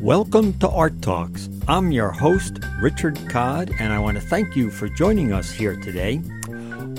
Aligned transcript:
Welcome 0.00 0.58
to 0.60 0.68
Art 0.70 1.02
Talks. 1.02 1.50
I'm 1.68 1.92
your 1.92 2.10
host, 2.10 2.60
Richard 2.80 3.18
Codd, 3.28 3.70
and 3.78 3.92
I 3.92 3.98
want 3.98 4.16
to 4.16 4.22
thank 4.22 4.56
you 4.56 4.70
for 4.70 4.88
joining 4.88 5.30
us 5.30 5.50
here 5.50 5.76
today 5.76 6.22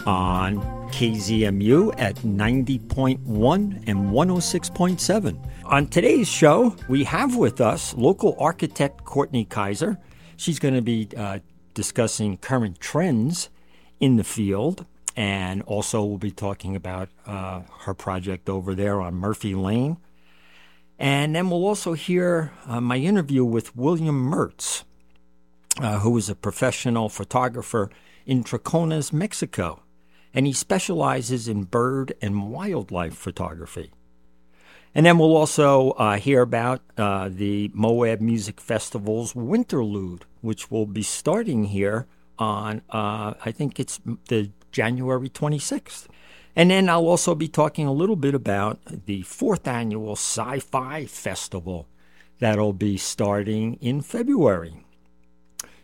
on 0.05 0.61
KZMU 0.91 1.99
at 1.99 2.17
90.1 2.17 3.83
and 3.87 4.11
106.7. 4.11 5.49
On 5.65 5.87
today's 5.87 6.27
show, 6.27 6.75
we 6.87 7.03
have 7.05 7.35
with 7.35 7.59
us 7.59 7.95
local 7.95 8.35
architect 8.37 9.03
Courtney 9.03 9.45
Kizer. 9.45 9.97
She's 10.37 10.59
going 10.59 10.75
to 10.75 10.83
be 10.83 11.09
uh, 11.17 11.39
discussing 11.73 12.37
current 12.37 12.79
trends 12.79 13.49
in 13.99 14.17
the 14.17 14.23
field, 14.23 14.85
and 15.15 15.63
also 15.63 16.03
we'll 16.03 16.19
be 16.19 16.29
talking 16.29 16.75
about 16.75 17.09
uh, 17.25 17.61
her 17.79 17.95
project 17.95 18.47
over 18.47 18.75
there 18.75 19.01
on 19.01 19.15
Murphy 19.15 19.55
Lane. 19.55 19.97
And 21.01 21.35
then 21.35 21.49
we'll 21.49 21.65
also 21.65 21.93
hear 21.93 22.51
uh, 22.67 22.79
my 22.79 22.97
interview 22.97 23.43
with 23.43 23.75
William 23.75 24.31
Mertz, 24.31 24.83
uh, 25.79 25.97
who 25.97 26.15
is 26.15 26.29
a 26.29 26.35
professional 26.35 27.09
photographer 27.09 27.89
in 28.27 28.43
Troncones, 28.43 29.11
Mexico. 29.11 29.81
And 30.31 30.45
he 30.45 30.53
specializes 30.53 31.47
in 31.47 31.63
bird 31.63 32.13
and 32.21 32.51
wildlife 32.51 33.15
photography. 33.15 33.89
And 34.93 35.03
then 35.03 35.17
we'll 35.17 35.35
also 35.35 35.91
uh, 35.91 36.17
hear 36.17 36.43
about 36.43 36.81
uh, 36.99 37.29
the 37.31 37.71
Moab 37.73 38.21
Music 38.21 38.61
Festival's 38.61 39.33
Winterlude, 39.33 40.21
which 40.41 40.69
will 40.69 40.85
be 40.85 41.01
starting 41.01 41.63
here 41.63 42.05
on, 42.37 42.83
uh, 42.91 43.33
I 43.43 43.51
think 43.51 43.79
it's 43.79 43.99
the 44.27 44.51
January 44.71 45.29
26th. 45.29 46.05
And 46.55 46.69
then 46.71 46.89
I'll 46.89 47.07
also 47.07 47.35
be 47.35 47.47
talking 47.47 47.87
a 47.87 47.93
little 47.93 48.15
bit 48.15 48.35
about 48.35 48.79
the 49.05 49.21
fourth 49.23 49.67
annual 49.67 50.13
Sci 50.13 50.59
Fi 50.59 51.05
Festival 51.05 51.87
that'll 52.39 52.73
be 52.73 52.97
starting 52.97 53.75
in 53.75 54.01
February. 54.01 54.83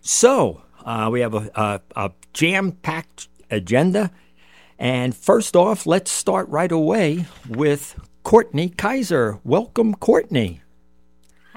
So 0.01 0.63
uh, 0.85 1.09
we 1.11 1.21
have 1.21 1.33
a, 1.33 1.49
a, 1.55 1.81
a 1.95 2.11
jam 2.33 2.71
packed 2.71 3.29
agenda. 3.49 4.11
And 4.79 5.15
first 5.15 5.55
off, 5.55 5.85
let's 5.85 6.11
start 6.11 6.47
right 6.49 6.71
away 6.71 7.25
with 7.47 7.99
Courtney 8.23 8.69
Kizer. 8.69 9.39
Welcome, 9.43 9.95
Courtney. 9.95 10.61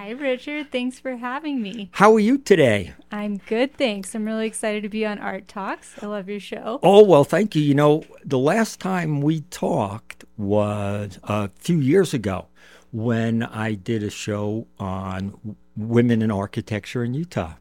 Hi, 0.01 0.13
Richard. 0.13 0.73
Thanks 0.73 0.99
for 0.99 1.17
having 1.17 1.61
me. 1.61 1.91
How 1.93 2.15
are 2.15 2.21
you 2.21 2.39
today? 2.39 2.95
I'm 3.13 3.37
good, 3.37 3.77
thanks. 3.77 4.15
I'm 4.15 4.25
really 4.25 4.47
excited 4.47 4.83
to 4.83 4.89
be 4.89 5.05
on 5.05 5.19
Art 5.19 5.47
Talks. 5.47 5.93
I 6.03 6.07
love 6.07 6.27
your 6.27 6.41
show. 6.41 6.81
Oh, 6.83 7.05
well, 7.05 7.23
thank 7.23 7.55
you. 7.55 7.61
You 7.61 7.75
know, 7.75 8.05
the 8.25 8.39
last 8.39 8.81
time 8.81 9.21
we 9.21 9.43
talked 9.43 10.25
was 10.39 11.19
a 11.25 11.51
few 11.51 11.81
years 11.81 12.15
ago 12.15 12.47
when 12.93 13.43
I 13.43 13.75
did 13.75 14.03
a 14.03 14.09
show 14.09 14.67
on 14.79 15.57
women 15.77 16.23
in 16.23 16.31
architecture 16.31 17.05
in 17.05 17.13
Utah. 17.13 17.57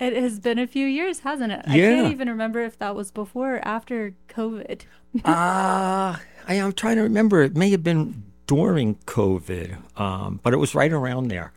It 0.00 0.16
has 0.16 0.40
been 0.40 0.58
a 0.58 0.66
few 0.66 0.86
years, 0.86 1.18
hasn't 1.18 1.52
it? 1.52 1.60
I 1.66 1.76
can't 1.76 2.12
even 2.12 2.30
remember 2.30 2.62
if 2.62 2.78
that 2.78 2.96
was 2.96 3.10
before 3.10 3.56
or 3.56 3.68
after 3.68 4.14
COVID. 4.30 4.86
Uh, 5.22 6.16
I 6.48 6.54
am 6.54 6.72
trying 6.72 6.96
to 6.96 7.02
remember. 7.02 7.42
It 7.42 7.54
may 7.54 7.70
have 7.72 7.82
been 7.82 8.31
during 8.54 8.96
COVID, 9.06 9.98
um, 9.98 10.38
but 10.42 10.52
it 10.52 10.58
was 10.58 10.74
right 10.74 10.92
around 10.92 11.28
there. 11.28 11.54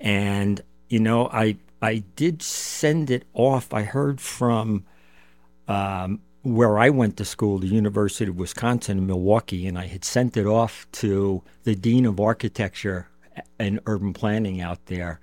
And 0.00 0.60
you 0.88 0.98
know, 0.98 1.28
I 1.32 1.56
I 1.80 2.02
did 2.16 2.42
send 2.42 3.08
it 3.08 3.24
off. 3.34 3.72
I 3.72 3.84
heard 3.84 4.20
from 4.20 4.84
um, 5.68 6.20
where 6.42 6.76
I 6.76 6.90
went 6.90 7.16
to 7.18 7.24
school, 7.24 7.58
the 7.58 7.68
University 7.68 8.28
of 8.28 8.36
Wisconsin 8.36 8.98
in 8.98 9.06
Milwaukee, 9.06 9.64
and 9.68 9.78
I 9.78 9.86
had 9.86 10.04
sent 10.04 10.36
it 10.36 10.46
off 10.46 10.88
to 10.92 11.40
the 11.62 11.76
dean 11.76 12.04
of 12.04 12.18
architecture 12.18 13.06
and 13.60 13.78
urban 13.86 14.12
planning 14.12 14.60
out 14.60 14.86
there, 14.86 15.20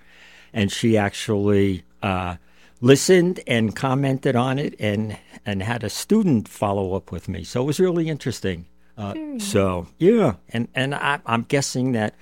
and 0.53 0.71
she 0.71 0.97
actually. 0.97 1.83
Uh, 2.01 2.37
listened 2.83 3.39
and 3.45 3.75
commented 3.75 4.35
on 4.35 4.57
it 4.57 4.73
and 4.79 5.15
and 5.45 5.61
had 5.61 5.83
a 5.83 5.89
student 5.89 6.47
follow 6.47 6.95
up 6.95 7.11
with 7.11 7.29
me 7.29 7.43
so 7.43 7.61
it 7.61 7.65
was 7.65 7.79
really 7.79 8.09
interesting 8.09 8.65
uh, 8.97 9.13
so 9.39 9.87
yeah. 9.97 10.35
And 10.49 10.67
and 10.75 10.93
I, 10.93 11.19
i'm 11.25 11.43
guessing 11.43 11.93
that 11.93 12.15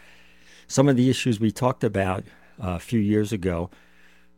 some 0.67 0.87
of 0.87 0.95
the 0.95 1.09
issues 1.09 1.39
we 1.39 1.51
talked 1.51 1.83
about 1.83 2.23
uh, 2.63 2.71
a 2.71 2.79
few 2.79 2.99
years 2.99 3.33
ago 3.33 3.69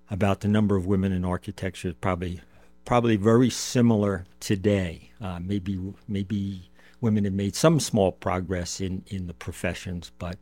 about 0.10 0.40
the 0.40 0.48
number 0.48 0.76
of 0.76 0.86
women 0.86 1.12
in 1.12 1.26
architecture 1.26 1.90
is 1.90 1.94
probably 2.02 2.42
probably 2.86 3.16
very 3.16 3.50
similar 3.50 4.26
today. 4.40 5.12
Uh, 5.22 5.40
maybe 5.42 5.80
maybe 6.08 6.70
women 7.00 7.26
have 7.26 7.34
made 7.34 7.56
some 7.56 7.80
small 7.80 8.12
progress 8.12 8.82
in 8.82 9.04
in 9.08 9.28
the 9.28 9.34
professions 9.34 10.12
but 10.18 10.38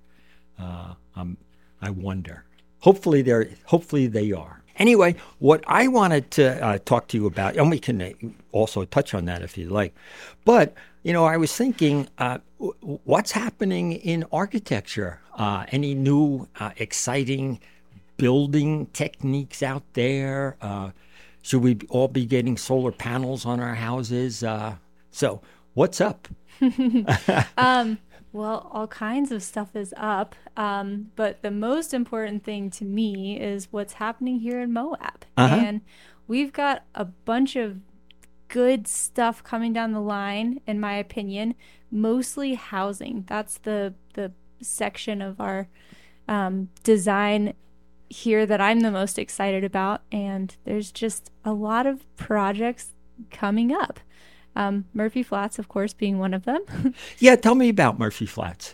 uh, 0.60 0.94
um, 1.16 1.38
i 1.82 1.90
wonder. 1.90 2.46
Hopefully 2.82 3.22
they're 3.22 3.50
hopefully 3.66 4.08
they 4.08 4.32
are. 4.32 4.62
Anyway, 4.78 5.16
what 5.40 5.62
I 5.68 5.90
wanted 5.90 6.32
to 6.32 6.66
uh, 6.66 6.78
talk 6.86 7.10
to 7.10 7.18
you 7.18 7.26
about, 7.26 7.58
and 7.58 7.70
we 7.70 7.80
can 7.80 8.02
uh, 8.02 8.12
also 8.54 8.86
touch 8.86 9.14
on 9.14 9.26
that 9.26 9.42
if 9.42 9.58
you 9.58 9.68
like, 9.70 9.94
but 10.46 10.74
you 11.04 11.14
know, 11.14 11.26
I 11.26 11.38
was 11.38 11.56
thinking, 11.56 12.08
uh, 12.18 12.40
w- 12.60 13.00
what's 13.04 13.32
happening 13.32 13.94
in 13.94 14.26
architecture? 14.32 15.22
Uh, 15.36 15.66
any 15.72 15.96
new 15.96 16.48
uh, 16.60 16.72
exciting 16.78 17.60
building 18.18 18.88
techniques 18.88 19.64
out 19.64 19.84
there? 19.94 20.58
Uh, 20.62 20.92
should 21.42 21.62
we 21.62 21.80
all 21.90 22.08
be 22.10 22.26
getting 22.26 22.58
solar 22.58 22.92
panels 22.92 23.46
on 23.46 23.60
our 23.60 23.76
houses? 23.76 24.44
Uh, 24.44 24.76
so, 25.12 25.42
what's 25.74 26.02
up? 26.02 26.28
Well, 28.32 28.70
all 28.72 28.88
kinds 28.88 29.32
of 29.32 29.42
stuff 29.42 29.76
is 29.76 29.94
up. 29.98 30.36
Um, 30.56 31.12
but 31.16 31.42
the 31.42 31.52
most 31.52 31.94
important 31.94 32.44
thing 32.44 32.70
to 32.72 32.86
me 32.86 33.40
is 33.40 33.68
what's 33.72 33.94
happening 33.94 34.40
here 34.40 34.62
in 34.62 34.72
Moab. 34.72 35.26
Uh-huh. 35.36 35.56
And 35.56 35.82
we've 36.28 36.54
got 36.54 36.84
a 36.94 37.06
bunch 37.06 37.56
of 37.56 37.80
good 38.50 38.88
stuff 38.88 39.44
coming 39.44 39.72
down 39.72 39.94
the 39.94 40.02
line, 40.02 40.60
in 40.68 40.80
my 40.80 40.96
opinion, 40.96 41.56
mostly 41.90 42.56
housing. 42.56 43.24
That's 43.28 43.58
the, 43.60 43.94
the 44.16 44.34
section 44.62 45.22
of 45.22 45.40
our 45.40 45.70
um, 46.28 46.70
design 46.84 47.54
here 48.10 48.46
that 48.46 48.60
I'm 48.60 48.82
the 48.82 48.92
most 48.92 49.18
excited 49.18 49.64
about. 49.64 50.02
And 50.12 50.56
there's 50.66 50.92
just 50.92 51.32
a 51.46 51.54
lot 51.54 51.86
of 51.86 52.04
projects 52.18 52.90
coming 53.32 53.72
up. 53.72 54.00
Um, 54.56 54.86
Murphy 54.94 55.24
Flats, 55.24 55.60
of 55.60 55.68
course, 55.68 55.94
being 55.94 56.20
one 56.20 56.34
of 56.34 56.44
them. 56.44 56.64
Yeah, 57.20 57.36
tell 57.36 57.56
me 57.56 57.70
about 57.70 58.00
Murphy 58.00 58.26
Flats. 58.26 58.74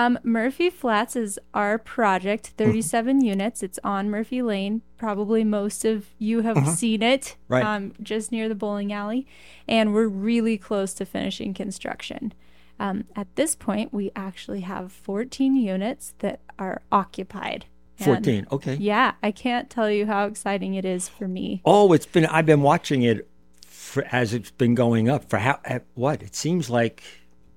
Um, 0.00 0.18
Murphy 0.22 0.70
Flats 0.70 1.14
is 1.14 1.38
our 1.52 1.76
project, 1.76 2.54
37 2.56 3.22
units. 3.22 3.62
It's 3.62 3.78
on 3.84 4.08
Murphy 4.08 4.40
Lane. 4.40 4.80
Probably 4.96 5.44
most 5.44 5.84
of 5.84 6.06
you 6.18 6.40
have 6.40 6.66
seen 6.68 7.02
it, 7.02 7.36
Right. 7.48 7.62
um, 7.62 7.92
just 8.02 8.32
near 8.32 8.48
the 8.48 8.54
bowling 8.54 8.94
alley. 8.94 9.26
And 9.68 9.92
we're 9.92 10.08
really 10.08 10.56
close 10.56 10.94
to 10.94 11.04
finishing 11.04 11.52
construction. 11.52 12.32
Um, 12.78 13.04
at 13.14 13.26
this 13.36 13.54
point, 13.54 13.92
we 13.92 14.10
actually 14.16 14.62
have 14.62 14.90
14 14.90 15.54
units 15.54 16.14
that 16.20 16.40
are 16.58 16.80
occupied. 16.90 17.66
And 17.98 18.06
14, 18.06 18.46
okay. 18.52 18.76
Yeah, 18.76 19.12
I 19.22 19.32
can't 19.32 19.68
tell 19.68 19.90
you 19.90 20.06
how 20.06 20.24
exciting 20.24 20.72
it 20.72 20.86
is 20.86 21.10
for 21.10 21.28
me. 21.28 21.60
Oh, 21.66 21.92
it's 21.92 22.06
been. 22.06 22.24
I've 22.24 22.46
been 22.46 22.62
watching 22.62 23.02
it 23.02 23.28
for, 23.66 24.06
as 24.10 24.32
it's 24.32 24.50
been 24.50 24.74
going 24.74 25.10
up 25.10 25.28
for 25.28 25.36
how 25.40 25.60
at 25.66 25.84
what 25.92 26.22
it 26.22 26.34
seems 26.34 26.70
like 26.70 27.02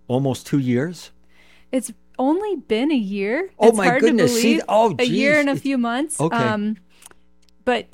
almost 0.10 0.46
two 0.46 0.60
years. 0.60 1.12
It's 1.72 1.92
only 2.20 2.56
been 2.56 2.92
a 2.92 2.96
year. 2.96 3.50
Oh, 3.60 3.70
it's 3.70 3.78
my 3.78 3.86
hard 3.88 4.02
goodness. 4.02 4.34
To 4.34 4.38
See, 4.40 4.48
believe. 4.54 4.64
oh, 4.70 4.96
a 5.00 5.04
year 5.04 5.34
geez. 5.34 5.40
and 5.42 5.50
a 5.50 5.56
few 5.56 5.78
months. 5.78 6.20
Okay. 6.20 6.36
Um, 6.36 6.78
but 7.66 7.88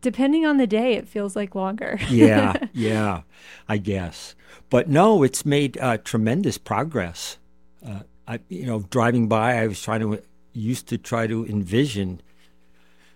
depending 0.00 0.46
on 0.46 0.56
the 0.56 0.66
day, 0.66 0.94
it 0.94 1.08
feels 1.08 1.36
like 1.36 1.54
longer. 1.54 1.98
Yeah, 2.10 2.54
yeah, 2.72 3.22
I 3.68 3.78
guess. 3.78 4.34
But 4.68 4.88
no, 4.88 5.22
it's 5.22 5.44
made 5.44 5.78
uh, 5.78 5.98
tremendous 5.98 6.58
progress. 6.58 7.38
Uh, 7.84 8.00
I, 8.28 8.40
you 8.48 8.66
know, 8.66 8.80
driving 8.90 9.28
by, 9.28 9.54
I 9.56 9.66
was 9.66 9.82
trying 9.82 10.00
to 10.00 10.22
used 10.52 10.86
to 10.88 10.98
try 10.98 11.26
to 11.26 11.44
envision 11.46 12.20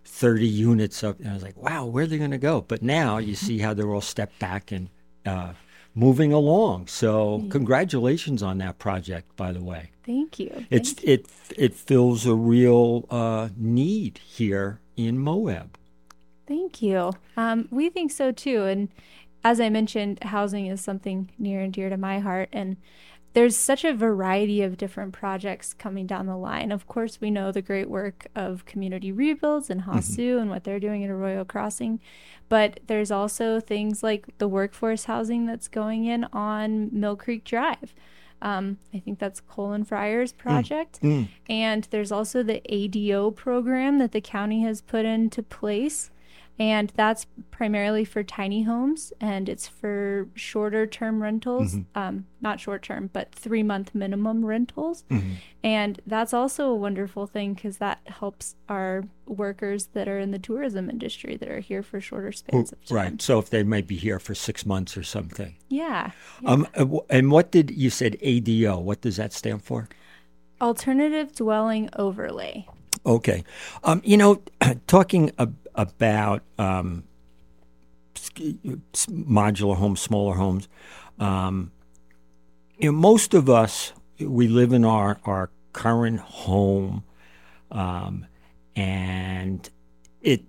thirty 0.05 0.47
units 0.47 1.03
up, 1.05 1.19
and 1.21 1.29
I 1.29 1.35
was 1.35 1.43
like, 1.43 1.57
"Wow, 1.57 1.87
where 1.87 2.05
are 2.05 2.07
they 2.07 2.19
going 2.19 2.31
to 2.33 2.39
go?" 2.39 2.61
But 2.61 2.83
now 2.83 3.19
you 3.19 3.35
see 3.35 3.59
how 3.59 3.75
they're 3.75 3.93
all 3.93 4.01
stepped 4.01 4.39
back 4.39 4.73
and 4.73 4.89
uh, 5.27 5.53
moving 5.95 6.33
along. 6.33 6.89
So, 6.89 7.45
congratulations 7.51 8.43
on 8.43 8.59
that 8.59 8.79
project, 8.79 9.37
by 9.37 9.53
the 9.53 9.63
way. 9.63 9.91
Thank 10.05 10.39
you. 10.39 10.67
It's 10.71 10.93
Thank 10.93 11.09
it 11.09 11.27
it 11.57 11.75
fills 11.75 12.27
a 12.27 12.35
real 12.35 13.07
uh, 13.11 13.49
need 13.57 14.19
here 14.19 14.81
in 14.97 15.19
Moab. 15.19 15.79
Thank 16.47 16.83
you. 16.83 17.13
Um, 17.37 17.69
we 17.71 17.89
think 17.89 18.11
so 18.11 18.31
too. 18.33 18.65
And 18.65 18.89
as 19.43 19.61
I 19.61 19.69
mentioned, 19.69 20.23
housing 20.23 20.67
is 20.67 20.81
something 20.81 21.31
near 21.39 21.61
and 21.61 21.73
dear 21.73 21.89
to 21.89 21.97
my 21.97 22.19
heart. 22.19 22.49
And 22.53 22.77
there's 23.35 23.57
such 23.57 23.85
a 23.85 23.93
variety 23.93 24.63
of 24.63 24.77
different 24.77 25.13
projects 25.13 25.75
coming 25.75 26.07
down 26.07 26.27
the 26.27 26.37
line. 26.37 26.71
Of 26.71 26.87
course, 26.87 27.21
we 27.21 27.31
know 27.31 27.51
the 27.51 27.63
great 27.63 27.91
work 27.91 28.27
of 28.35 28.65
community 28.65 29.11
rebuilds 29.11 29.71
and 29.71 29.83
Hasu 29.83 30.41
and 30.41 30.51
what 30.51 30.65
they're 30.65 30.79
doing 30.79 31.03
at 31.03 31.11
Arroyo 31.11 31.45
Crossing. 31.45 32.01
But 32.49 32.81
there's 32.87 33.11
also 33.11 33.61
things 33.61 34.03
like 34.03 34.39
the 34.39 34.49
workforce 34.49 35.05
housing 35.05 35.47
that's 35.47 35.69
going 35.69 36.05
in 36.05 36.25
on 36.33 36.91
Mill 36.93 37.17
Creek 37.17 37.45
Drive. 37.45 37.95
Um, 38.43 38.79
I 38.93 38.99
think 38.99 39.19
that's 39.19 39.41
Colin 39.41 39.85
Fryer's 39.85 40.33
project. 40.33 41.01
Mm. 41.01 41.29
And 41.49 41.89
there's 41.91 42.13
also 42.13 42.43
the 42.43 42.61
ADO 42.73 43.31
program 43.31 43.99
that 43.99 44.13
the 44.13 44.21
county 44.21 44.63
has 44.63 44.83
put 44.83 45.07
into 45.07 45.43
place. 45.43 46.11
And 46.59 46.93
that's 46.95 47.27
primarily 47.51 48.05
for 48.05 48.23
tiny 48.23 48.63
homes 48.63 49.13
and 49.21 49.49
it's 49.49 49.67
for 49.67 50.29
shorter 50.35 50.87
term 50.87 51.21
rentals, 51.21 51.77
um, 51.97 52.27
not 52.41 52.61
short 52.61 52.83
term, 52.83 53.11
but 53.13 53.33
three 53.33 53.65
month 53.65 53.93
minimum 53.93 54.45
rentals. 54.45 55.05
And 55.65 56.01
that's 56.07 56.33
also 56.33 56.69
a 56.69 56.75
wonderful 56.75 57.27
thing 57.27 57.55
because 57.55 57.79
that 57.79 58.01
helps 58.07 58.55
our 58.69 59.05
workers 59.27 59.87
that 59.95 60.07
are 60.07 60.19
in 60.19 60.31
the 60.31 60.39
tourism 60.39 60.89
industry 60.89 61.37
that 61.37 61.49
are 61.49 61.61
here 61.61 61.83
for 61.83 62.01
shorter 62.01 62.31
spans 62.31 62.71
of 62.71 62.85
time. 62.85 62.97
Right. 62.97 63.23
So 63.23 63.39
if 63.39 63.51
they 63.51 63.65
might 63.65 63.87
be 63.87 63.97
here 63.97 64.21
for 64.21 64.35
six 64.35 64.65
months 64.65 64.97
or 64.97 65.03
something. 65.03 65.57
Yeah. 65.69 66.13
Um, 66.45 66.69
uh, 66.77 66.87
and 67.11 67.33
what 67.33 67.51
did 67.51 67.71
you 67.73 67.91
said 67.91 68.17
ADO? 68.21 68.79
What 68.79 69.01
does 69.01 69.17
that 69.17 69.33
stand 69.33 69.65
for? 69.65 69.89
Alternative 70.61 71.35
dwelling 71.35 71.89
overlay. 71.97 72.67
Okay. 73.07 73.45
Um, 73.83 74.01
you 74.05 74.17
know, 74.17 74.43
talking 74.87 75.33
ab- 75.39 75.57
about 75.75 76.43
um, 76.59 77.05
modular 79.09 79.77
homes, 79.77 80.01
smaller 80.01 80.35
homes, 80.35 80.69
um, 81.19 81.71
you 82.79 82.91
know, 82.91 82.99
most 82.99 83.35
of 83.35 83.49
us, 83.49 83.93
we 84.19 84.49
live 84.49 84.73
in 84.73 84.85
our, 84.85 85.19
our 85.25 85.51
current 85.73 86.21
home, 86.21 87.05
um, 87.71 88.27
and 88.77 89.69
it, 90.23 90.43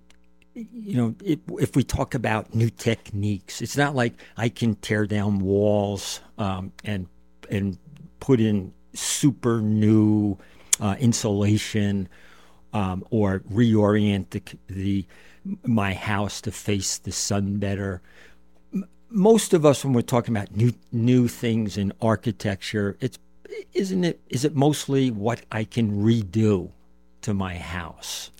you 0.54 0.96
know, 0.96 1.14
it, 1.24 1.40
if 1.60 1.76
we 1.76 1.84
talk 1.84 2.14
about 2.14 2.54
new 2.54 2.70
techniques, 2.70 3.60
it's 3.60 3.76
not 3.76 3.94
like 3.94 4.14
I 4.36 4.48
can 4.48 4.74
tear 4.76 5.06
down 5.06 5.40
walls 5.40 6.20
um, 6.38 6.72
and 6.84 7.06
and 7.50 7.78
put 8.20 8.40
in 8.40 8.72
super 8.94 9.60
new 9.60 10.38
uh, 10.80 10.96
insulation 10.98 12.08
um, 12.76 13.04
or 13.10 13.40
reorient 13.50 14.30
the, 14.30 14.42
the 14.66 15.06
my 15.64 15.94
house 15.94 16.42
to 16.42 16.52
face 16.52 16.98
the 16.98 17.12
sun 17.12 17.56
better. 17.56 18.02
Most 19.08 19.54
of 19.54 19.64
us, 19.64 19.82
when 19.82 19.94
we're 19.94 20.02
talking 20.02 20.36
about 20.36 20.54
new 20.54 20.72
new 20.92 21.26
things 21.26 21.78
in 21.78 21.92
architecture, 22.02 22.98
it's 23.00 23.18
isn't 23.72 24.04
it 24.04 24.20
is 24.28 24.44
it 24.44 24.54
mostly 24.54 25.10
what 25.10 25.40
I 25.50 25.64
can 25.64 26.02
redo 26.04 26.70
to 27.22 27.32
my 27.32 27.56
house? 27.56 28.30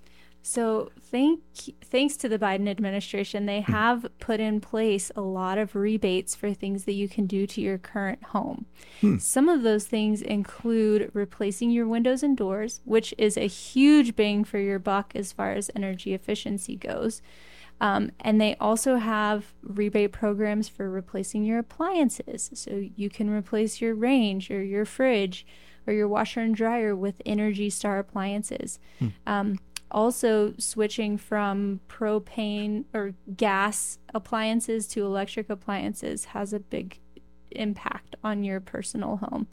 So 0.48 0.92
thank 1.00 1.40
thanks 1.84 2.16
to 2.18 2.28
the 2.28 2.38
Biden 2.38 2.68
administration, 2.68 3.46
they 3.46 3.62
have 3.62 4.06
put 4.20 4.38
in 4.38 4.60
place 4.60 5.10
a 5.16 5.20
lot 5.20 5.58
of 5.58 5.74
rebates 5.74 6.36
for 6.36 6.54
things 6.54 6.84
that 6.84 6.92
you 6.92 7.08
can 7.08 7.26
do 7.26 7.48
to 7.48 7.60
your 7.60 7.78
current 7.78 8.22
home. 8.22 8.66
Some 9.18 9.48
of 9.48 9.64
those 9.64 9.86
things 9.88 10.22
include 10.22 11.10
replacing 11.14 11.72
your 11.72 11.88
windows 11.88 12.22
and 12.22 12.36
doors, 12.36 12.80
which 12.84 13.12
is 13.18 13.36
a 13.36 13.48
huge 13.48 14.14
bang 14.14 14.44
for 14.44 14.60
your 14.60 14.78
buck 14.78 15.16
as 15.16 15.32
far 15.32 15.50
as 15.50 15.68
energy 15.74 16.14
efficiency 16.14 16.76
goes. 16.76 17.22
Um, 17.80 18.12
and 18.20 18.40
they 18.40 18.54
also 18.60 18.98
have 18.98 19.52
rebate 19.64 20.12
programs 20.12 20.68
for 20.68 20.88
replacing 20.88 21.42
your 21.42 21.58
appliances. 21.58 22.52
So 22.54 22.84
you 22.94 23.10
can 23.10 23.30
replace 23.30 23.80
your 23.80 23.96
range 23.96 24.52
or 24.52 24.62
your 24.62 24.84
fridge 24.84 25.44
or 25.88 25.92
your 25.92 26.06
washer 26.06 26.38
and 26.38 26.54
dryer 26.54 26.94
with 26.94 27.20
Energy 27.26 27.68
Star 27.68 27.98
appliances. 27.98 28.78
Um, 29.26 29.58
also, 29.96 30.52
switching 30.58 31.16
from 31.16 31.80
propane 31.88 32.84
or 32.92 33.14
gas 33.34 33.98
appliances 34.12 34.86
to 34.88 35.06
electric 35.06 35.48
appliances 35.48 36.26
has 36.26 36.52
a 36.52 36.60
big 36.60 37.00
impact 37.50 38.14
on 38.22 38.44
your 38.44 38.60
personal 38.60 39.16
home. 39.16 39.46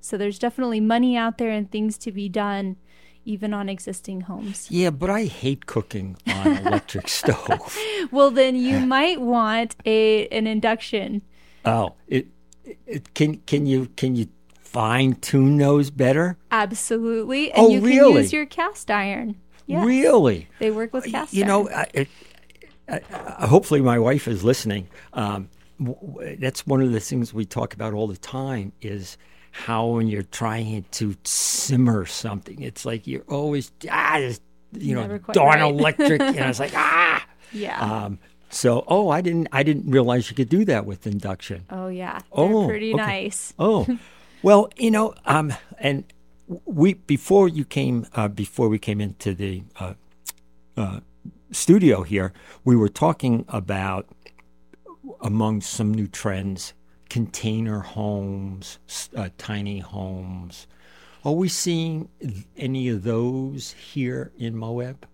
So 0.00 0.16
there's 0.16 0.38
definitely 0.38 0.78
money 0.78 1.16
out 1.16 1.38
there 1.38 1.50
and 1.50 1.68
things 1.68 1.98
to 1.98 2.12
be 2.12 2.28
done 2.28 2.76
even 3.24 3.52
on 3.52 3.68
existing 3.68 4.20
homes. 4.22 4.70
Yeah, 4.70 4.90
but 4.90 5.10
I 5.10 5.24
hate 5.24 5.66
cooking 5.66 6.16
on 6.28 6.46
electric 6.58 7.08
stove. 7.18 7.76
Well, 8.12 8.30
then 8.30 8.54
you 8.54 8.78
might 8.78 9.20
want 9.20 9.74
a 9.84 10.28
an 10.28 10.46
induction. 10.46 11.22
Oh, 11.64 11.96
it, 12.06 12.28
it 12.86 13.14
can 13.14 13.38
can 13.38 13.66
you 13.66 13.88
can 13.96 14.14
you 14.14 14.28
fine 14.60 15.14
tune 15.14 15.56
those 15.58 15.90
better? 15.90 16.38
Absolutely. 16.52 17.50
And 17.50 17.66
Oh, 17.66 17.70
you 17.70 17.80
can 17.80 18.12
use 18.14 18.32
your 18.32 18.46
cast 18.46 18.92
iron. 18.92 19.36
Yes. 19.68 19.86
Really? 19.86 20.48
They 20.58 20.70
work 20.70 20.94
with 20.94 21.04
cast 21.04 21.34
you 21.34 21.44
know, 21.44 21.68
I, 21.68 21.86
it, 21.92 22.08
I, 22.88 23.00
I, 23.12 23.46
hopefully 23.46 23.82
my 23.82 23.98
wife 23.98 24.26
is 24.26 24.42
listening. 24.42 24.88
Um, 25.12 25.50
w- 25.78 25.98
w- 26.00 26.36
that's 26.36 26.66
one 26.66 26.80
of 26.80 26.90
the 26.90 27.00
things 27.00 27.34
we 27.34 27.44
talk 27.44 27.74
about 27.74 27.92
all 27.92 28.06
the 28.06 28.16
time 28.16 28.72
is 28.80 29.18
how 29.52 29.86
when 29.86 30.08
you're 30.08 30.22
trying 30.22 30.86
to 30.92 31.14
simmer 31.22 32.06
something, 32.06 32.62
it's 32.62 32.86
like 32.86 33.06
you're 33.06 33.24
always 33.28 33.70
ah, 33.90 34.16
this, 34.18 34.40
you 34.72 34.94
know, 34.94 35.18
darn 35.32 35.60
right. 35.60 35.70
electric, 35.70 36.22
and 36.22 36.38
it's 36.38 36.60
like 36.60 36.72
ah. 36.74 37.26
yeah. 37.52 37.78
Um, 37.78 38.18
so, 38.48 38.84
oh, 38.88 39.10
I 39.10 39.20
didn't, 39.20 39.48
I 39.52 39.62
didn't 39.62 39.90
realize 39.90 40.30
you 40.30 40.36
could 40.36 40.48
do 40.48 40.64
that 40.64 40.86
with 40.86 41.06
induction. 41.06 41.66
oh 41.68 41.88
yeah. 41.88 42.20
They're 42.34 42.44
oh, 42.46 42.66
pretty 42.66 42.94
okay. 42.94 43.02
nice. 43.02 43.52
Oh, 43.58 43.86
well, 44.42 44.70
you 44.78 44.90
know, 44.90 45.14
um, 45.26 45.52
and 45.78 46.04
we 46.64 46.94
before 46.94 47.48
you 47.48 47.64
came, 47.64 48.06
uh, 48.14 48.28
before 48.28 48.68
we 48.68 48.78
came 48.78 49.00
into 49.00 49.34
the 49.34 49.62
uh, 49.78 49.94
uh, 50.76 51.00
studio 51.50 52.02
here, 52.02 52.32
we 52.64 52.76
were 52.76 52.88
talking 52.88 53.44
about 53.48 54.06
among 55.20 55.60
some 55.60 55.92
new 55.92 56.06
trends, 56.06 56.74
container 57.08 57.80
homes, 57.80 58.78
uh, 59.16 59.28
tiny 59.38 59.80
homes. 59.80 60.66
Are 61.24 61.32
we 61.32 61.48
seeing 61.48 62.08
any 62.56 62.88
of 62.88 63.02
those 63.02 63.72
here 63.72 64.32
in 64.38 64.56
Moab? 64.56 65.06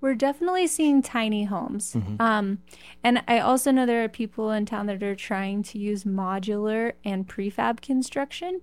We're 0.00 0.14
definitely 0.14 0.66
seeing 0.66 1.02
tiny 1.02 1.44
homes. 1.44 1.96
Um, 2.20 2.58
and 3.02 3.22
I 3.26 3.38
also 3.40 3.70
know 3.70 3.86
there 3.86 4.04
are 4.04 4.08
people 4.08 4.50
in 4.50 4.66
town 4.66 4.86
that 4.86 5.02
are 5.02 5.14
trying 5.14 5.62
to 5.64 5.78
use 5.78 6.04
modular 6.04 6.92
and 7.04 7.26
prefab 7.26 7.80
construction. 7.80 8.60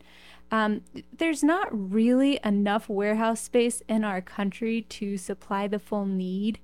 Um, 0.52 0.82
there's 1.18 1.44
not 1.44 1.68
really 1.72 2.40
enough 2.44 2.88
warehouse 2.88 3.42
space 3.42 3.82
in 3.90 4.04
our 4.04 4.22
country 4.22 4.84
to 4.90 5.18
supply 5.18 5.68
the 5.68 5.80
full 5.80 6.06
need 6.06 6.60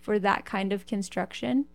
for 0.00 0.18
that 0.20 0.44
kind 0.44 0.72
of 0.72 0.86
construction. 0.86 1.66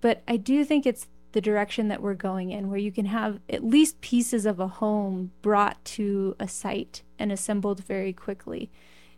But 0.00 0.22
I 0.28 0.36
do 0.36 0.64
think 0.64 0.84
it's 0.86 1.06
the 1.32 1.40
direction 1.40 1.88
that 1.88 2.00
we're 2.02 2.14
going 2.14 2.50
in, 2.50 2.68
where 2.70 2.78
you 2.78 2.92
can 2.92 3.06
have 3.06 3.40
at 3.48 3.64
least 3.64 4.00
pieces 4.00 4.46
of 4.46 4.60
a 4.60 4.68
home 4.68 5.32
brought 5.42 5.82
to 5.84 6.34
a 6.38 6.48
site 6.48 7.02
and 7.18 7.30
assembled 7.32 7.84
very 7.84 8.12
quickly. 8.12 8.70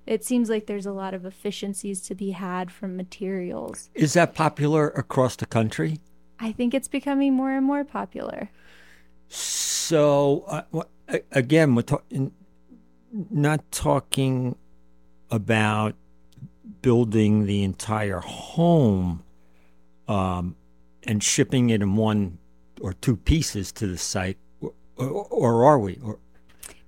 It 0.07 0.25
seems 0.25 0.49
like 0.49 0.67
there's 0.67 0.87
a 0.87 0.93
lot 0.93 1.15
of 1.15 1.25
efficiencies 1.27 2.01
to 2.03 2.15
be 2.15 2.31
had 2.31 2.71
from 2.71 2.97
materials. 2.97 3.91
Is 3.95 4.15
that 4.15 4.35
popular 4.35 4.89
across 4.89 5.37
the 5.37 5.47
country? 5.47 5.99
I 6.41 6.51
think 6.53 6.75
it's 6.75 6.89
becoming 6.89 7.35
more 7.35 7.53
and 7.53 7.67
more 7.67 7.85
popular. 7.85 8.51
So 9.29 10.45
uh, 10.49 10.63
wha- 10.73 10.83
a- 10.83 10.87
again, 11.33 11.75
we're 11.75 11.83
talking 11.83 12.33
not 13.31 13.71
talking 13.71 14.57
about 15.31 15.95
building 16.83 17.47
the 17.47 17.63
entire 17.63 18.21
home 18.21 19.25
um, 20.07 20.57
and 21.05 21.23
shipping 21.23 21.71
it 21.71 21.83
in 21.83 21.97
one 21.97 22.39
or 22.81 22.93
two 22.93 23.17
pieces 23.17 23.73
to 23.73 23.87
the 23.87 23.99
site, 23.99 24.39
or, 24.61 24.73
or, 24.97 25.25
or 25.25 25.65
are 25.65 25.79
we? 25.79 25.99
Or, 26.03 26.19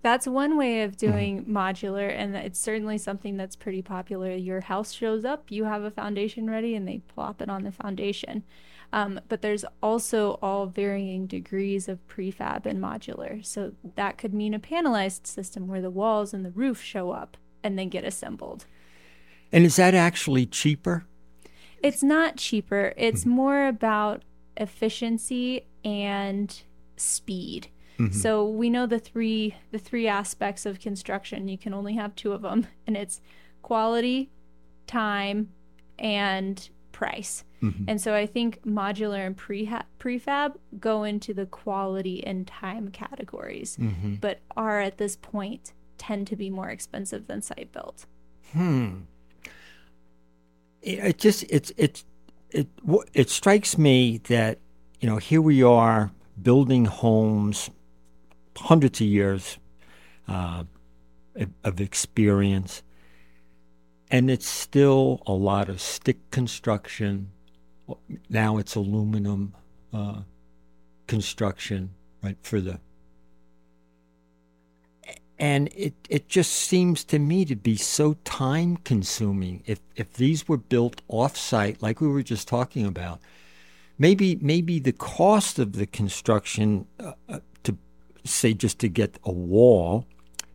That's 0.02 0.26
one 0.26 0.56
way 0.56 0.82
of 0.82 0.96
doing 0.96 1.44
modular, 1.44 2.10
and 2.10 2.34
it's 2.34 2.58
certainly 2.58 2.96
something 2.96 3.36
that's 3.36 3.54
pretty 3.54 3.82
popular. 3.82 4.32
Your 4.34 4.62
house 4.62 4.92
shows 4.92 5.24
up, 5.24 5.50
you 5.50 5.64
have 5.64 5.82
a 5.82 5.90
foundation 5.90 6.48
ready, 6.48 6.74
and 6.74 6.88
they 6.88 6.98
plop 6.98 7.42
it 7.42 7.50
on 7.50 7.64
the 7.64 7.72
foundation. 7.72 8.44
Um, 8.92 9.20
but 9.28 9.42
there's 9.42 9.64
also 9.82 10.38
all 10.42 10.66
varying 10.66 11.26
degrees 11.26 11.88
of 11.88 12.04
prefab 12.08 12.66
and 12.66 12.82
modular. 12.82 13.44
So 13.44 13.72
that 13.94 14.18
could 14.18 14.34
mean 14.34 14.54
a 14.54 14.58
panelized 14.58 15.26
system 15.26 15.68
where 15.68 15.82
the 15.82 15.90
walls 15.90 16.34
and 16.34 16.44
the 16.44 16.50
roof 16.50 16.82
show 16.82 17.10
up 17.10 17.36
and 17.62 17.78
then 17.78 17.88
get 17.88 18.04
assembled. 18.04 18.66
and 19.52 19.64
is 19.64 19.76
that 19.76 19.94
actually 19.94 20.46
cheaper? 20.46 21.04
It's 21.82 22.02
not 22.02 22.36
cheaper. 22.36 22.94
It's 22.96 23.24
more 23.26 23.66
about 23.66 24.22
efficiency 24.56 25.66
and 25.84 26.62
speed. 26.96 27.68
Mm-hmm. 28.00 28.18
So 28.18 28.48
we 28.48 28.70
know 28.70 28.86
the 28.86 28.98
three 28.98 29.56
the 29.72 29.78
three 29.78 30.08
aspects 30.08 30.64
of 30.64 30.80
construction. 30.80 31.48
You 31.48 31.58
can 31.58 31.74
only 31.74 31.94
have 31.94 32.14
two 32.14 32.32
of 32.32 32.42
them, 32.42 32.66
and 32.86 32.96
it's 32.96 33.20
quality, 33.62 34.30
time, 34.86 35.50
and 35.98 36.68
price. 36.92 37.44
Mm-hmm. 37.62 37.84
And 37.88 38.00
so 38.00 38.14
I 38.14 38.24
think 38.24 38.62
modular 38.64 39.26
and 39.26 39.36
prefab 39.36 40.56
go 40.78 41.04
into 41.04 41.34
the 41.34 41.44
quality 41.44 42.24
and 42.26 42.46
time 42.46 42.88
categories, 42.88 43.76
mm-hmm. 43.76 44.14
but 44.14 44.40
are 44.56 44.80
at 44.80 44.96
this 44.96 45.16
point 45.16 45.74
tend 45.98 46.26
to 46.28 46.36
be 46.36 46.48
more 46.48 46.70
expensive 46.70 47.26
than 47.26 47.42
site 47.42 47.70
built. 47.72 48.06
Hmm. 48.52 49.02
it 50.82 50.98
it 50.98 51.18
just 51.18 51.44
it's 51.48 51.72
it's 51.76 52.04
it 52.50 52.66
it 53.12 53.30
strikes 53.30 53.78
me 53.78 54.18
that 54.24 54.58
you 55.00 55.08
know 55.08 55.18
here 55.18 55.42
we 55.42 55.62
are 55.62 56.10
building 56.42 56.86
homes 56.86 57.70
hundreds 58.56 59.00
of 59.00 59.06
years 59.06 59.58
uh, 60.28 60.64
of 61.64 61.80
experience, 61.80 62.82
and 64.10 64.30
it's 64.30 64.46
still 64.46 65.22
a 65.26 65.32
lot 65.32 65.68
of 65.68 65.80
stick 65.80 66.30
construction. 66.30 67.30
Now 68.28 68.58
it's 68.58 68.74
aluminum 68.74 69.54
uh, 69.92 70.20
construction, 71.06 71.90
right, 72.22 72.36
for 72.42 72.60
the 72.60 72.80
and 75.40 75.70
it, 75.74 75.94
it 76.10 76.28
just 76.28 76.52
seems 76.52 77.02
to 77.04 77.18
me 77.18 77.46
to 77.46 77.56
be 77.56 77.74
so 77.74 78.14
time 78.24 78.76
consuming. 78.76 79.62
If 79.64 79.80
if 79.96 80.12
these 80.12 80.46
were 80.46 80.58
built 80.58 81.00
off 81.08 81.34
site, 81.36 81.80
like 81.82 82.00
we 82.02 82.08
were 82.08 82.22
just 82.22 82.46
talking 82.46 82.84
about, 82.84 83.20
maybe 83.98 84.38
maybe 84.42 84.78
the 84.78 84.92
cost 84.92 85.58
of 85.58 85.72
the 85.72 85.86
construction 85.86 86.86
uh, 87.00 87.12
uh, 87.26 87.38
say 88.24 88.54
just 88.54 88.78
to 88.80 88.88
get 88.88 89.18
a 89.24 89.32
wall 89.32 90.06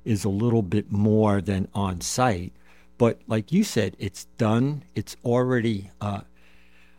is 0.03 0.23
a 0.23 0.29
little 0.29 0.61
bit 0.61 0.91
more 0.91 1.41
than 1.41 1.67
on 1.73 2.01
site. 2.01 2.53
But 2.97 3.21
like 3.27 3.51
you 3.51 3.63
said, 3.63 3.95
it's 3.99 4.25
done. 4.37 4.83
It's 4.95 5.15
already 5.25 5.91
uh, 5.99 6.21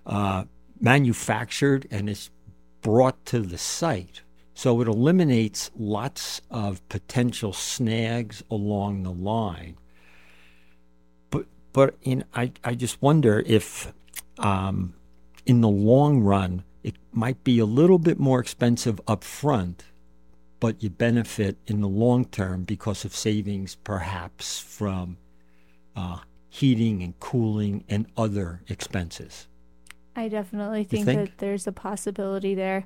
uh 0.04 0.44
manufactured 0.80 1.86
and 1.90 2.08
it's 2.10 2.30
brought 2.82 3.24
to 3.26 3.40
the 3.40 3.58
site. 3.58 4.22
So 4.54 4.80
it 4.80 4.88
eliminates 4.88 5.70
lots 5.76 6.40
of 6.50 6.86
potential 6.88 7.52
snags 7.52 8.42
along 8.50 9.02
the 9.02 9.12
line. 9.12 9.76
But 11.30 11.46
but 11.72 11.96
in 12.02 12.24
I, 12.34 12.52
I 12.64 12.74
just 12.74 13.02
wonder 13.02 13.42
if 13.46 13.92
um, 14.38 14.94
in 15.44 15.60
the 15.60 15.68
long 15.68 16.20
run 16.20 16.64
it 16.82 16.94
might 17.12 17.42
be 17.44 17.58
a 17.58 17.66
little 17.66 17.98
bit 17.98 18.18
more 18.18 18.38
expensive 18.40 19.00
up 19.08 19.24
front, 19.24 19.84
but 20.66 20.82
you 20.82 20.90
benefit 20.90 21.56
in 21.68 21.80
the 21.80 21.86
long 21.86 22.24
term 22.24 22.64
because 22.64 23.04
of 23.04 23.14
savings 23.14 23.76
perhaps 23.76 24.58
from 24.58 25.16
uh, 25.94 26.18
heating 26.48 27.04
and 27.04 27.16
cooling 27.20 27.84
and 27.88 28.04
other 28.16 28.62
expenses. 28.66 29.46
I 30.16 30.26
definitely 30.26 30.82
think, 30.82 31.04
think, 31.04 31.20
that 31.20 31.38
there's 31.38 31.68
a 31.68 31.72
possibility 31.72 32.56
there. 32.56 32.84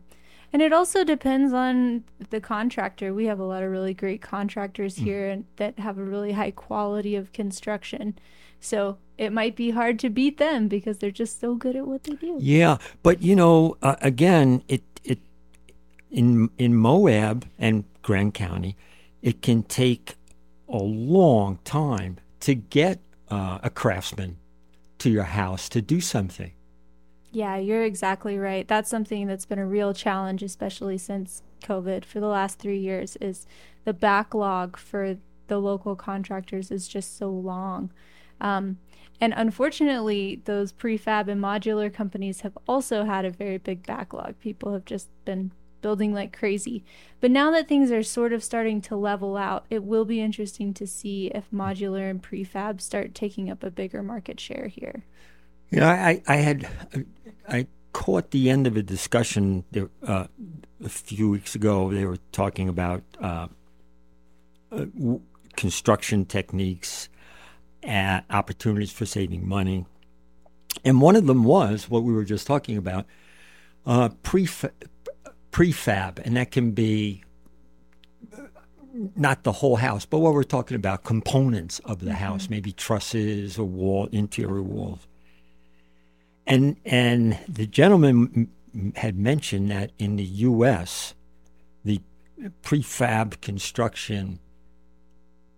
And 0.52 0.60
it 0.60 0.74
also 0.74 1.04
depends 1.04 1.54
on 1.54 2.04
the 2.28 2.38
contractor. 2.38 3.14
We 3.14 3.24
have 3.24 3.38
a 3.38 3.44
lot 3.44 3.62
of 3.62 3.70
really 3.70 3.94
great 3.94 4.20
contractors 4.20 4.96
mm. 4.96 5.04
here 5.04 5.30
and 5.30 5.46
that 5.56 5.78
have 5.78 5.96
a 5.96 6.04
really 6.04 6.32
high 6.32 6.50
quality 6.50 7.16
of 7.16 7.32
construction. 7.32 8.18
So 8.60 8.98
it 9.16 9.32
might 9.32 9.56
be 9.56 9.70
hard 9.70 9.98
to 10.00 10.10
beat 10.10 10.36
them 10.36 10.68
because 10.68 10.98
they're 10.98 11.10
just 11.10 11.40
so 11.40 11.54
good 11.54 11.76
at 11.76 11.86
what 11.86 12.04
they 12.04 12.12
do. 12.12 12.36
Yeah, 12.38 12.76
but 13.02 13.22
you 13.22 13.34
know, 13.34 13.78
uh, 13.80 13.96
again, 14.02 14.64
it 14.68 14.82
it 15.02 15.18
in 16.10 16.50
in 16.58 16.74
Moab 16.74 17.46
and 17.58 17.84
Grand 18.02 18.34
County, 18.34 18.76
it 19.22 19.42
can 19.42 19.62
take 19.62 20.14
a 20.68 20.78
long 20.78 21.58
time 21.64 22.18
to 22.40 22.54
get 22.54 23.00
uh, 23.28 23.58
a 23.62 23.70
craftsman 23.70 24.36
to 24.98 25.10
your 25.10 25.24
house 25.24 25.68
to 25.70 25.82
do 25.82 26.00
something. 26.00 26.52
Yeah, 27.32 27.56
you're 27.56 27.84
exactly 27.84 28.38
right. 28.38 28.66
That's 28.66 28.90
something 28.90 29.26
that's 29.26 29.46
been 29.46 29.58
a 29.58 29.66
real 29.66 29.94
challenge, 29.94 30.42
especially 30.42 30.98
since 30.98 31.42
COVID 31.62 32.04
for 32.04 32.18
the 32.18 32.26
last 32.26 32.58
three 32.58 32.78
years, 32.78 33.16
is 33.16 33.46
the 33.84 33.92
backlog 33.92 34.76
for 34.76 35.16
the 35.46 35.58
local 35.58 35.96
contractors 35.96 36.70
is 36.70 36.88
just 36.88 37.16
so 37.18 37.28
long. 37.28 37.90
Um, 38.40 38.78
and 39.20 39.34
unfortunately, 39.36 40.40
those 40.44 40.72
prefab 40.72 41.28
and 41.28 41.42
modular 41.42 41.92
companies 41.92 42.40
have 42.40 42.56
also 42.66 43.04
had 43.04 43.24
a 43.24 43.30
very 43.30 43.58
big 43.58 43.86
backlog. 43.86 44.38
People 44.40 44.72
have 44.72 44.84
just 44.84 45.08
been 45.24 45.52
building 45.80 46.12
like 46.12 46.36
crazy. 46.36 46.84
But 47.20 47.30
now 47.30 47.50
that 47.50 47.68
things 47.68 47.90
are 47.90 48.02
sort 48.02 48.32
of 48.32 48.42
starting 48.42 48.80
to 48.82 48.96
level 48.96 49.36
out, 49.36 49.66
it 49.70 49.84
will 49.84 50.04
be 50.04 50.20
interesting 50.20 50.72
to 50.74 50.86
see 50.86 51.26
if 51.28 51.50
modular 51.52 52.08
and 52.10 52.22
prefab 52.22 52.80
start 52.80 53.14
taking 53.14 53.50
up 53.50 53.62
a 53.62 53.70
bigger 53.70 54.02
market 54.02 54.40
share 54.40 54.68
here. 54.68 55.04
Know, 55.70 55.86
I, 55.86 56.22
I 56.26 56.36
had 56.36 56.68
I 57.48 57.66
caught 57.92 58.30
the 58.30 58.50
end 58.50 58.66
of 58.66 58.76
a 58.76 58.82
discussion 58.82 59.64
there, 59.70 59.88
uh, 60.02 60.26
a 60.84 60.88
few 60.88 61.30
weeks 61.30 61.54
ago. 61.54 61.92
They 61.92 62.04
were 62.04 62.18
talking 62.32 62.68
about 62.68 63.02
uh, 63.20 63.48
uh, 64.72 64.86
construction 65.56 66.24
techniques, 66.24 67.08
and 67.82 68.24
opportunities 68.30 68.92
for 68.92 69.06
saving 69.06 69.48
money, 69.48 69.86
and 70.84 71.00
one 71.00 71.16
of 71.16 71.26
them 71.26 71.44
was 71.44 71.88
what 71.88 72.02
we 72.02 72.12
were 72.12 72.24
just 72.24 72.46
talking 72.46 72.76
about, 72.76 73.06
uh, 73.86 74.08
prefab, 74.22 74.72
prefab, 75.50 76.20
and 76.24 76.36
that 76.36 76.50
can 76.50 76.72
be 76.72 77.24
not 79.16 79.44
the 79.44 79.52
whole 79.52 79.76
house, 79.76 80.04
but 80.04 80.18
what 80.18 80.34
we're 80.34 80.42
talking 80.42 80.74
about 80.74 81.04
components 81.04 81.78
of 81.80 82.00
the 82.00 82.06
mm-hmm. 82.06 82.16
house, 82.16 82.50
maybe 82.50 82.72
trusses 82.72 83.58
or 83.58 83.64
wall 83.64 84.08
interior 84.12 84.62
walls. 84.62 85.06
And 86.46 86.76
and 86.84 87.38
the 87.48 87.66
gentleman 87.66 88.50
had 88.96 89.16
mentioned 89.16 89.70
that 89.70 89.92
in 89.98 90.16
the 90.16 90.24
U.S., 90.24 91.14
the 91.84 92.00
prefab 92.62 93.40
construction 93.40 94.40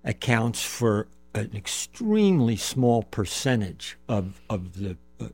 accounts 0.04 0.62
for 0.62 1.08
an 1.34 1.50
extremely 1.54 2.56
small 2.56 3.02
percentage 3.04 3.96
of 4.08 4.40
of 4.50 4.74
the 4.74 4.96
uh, 5.20 5.28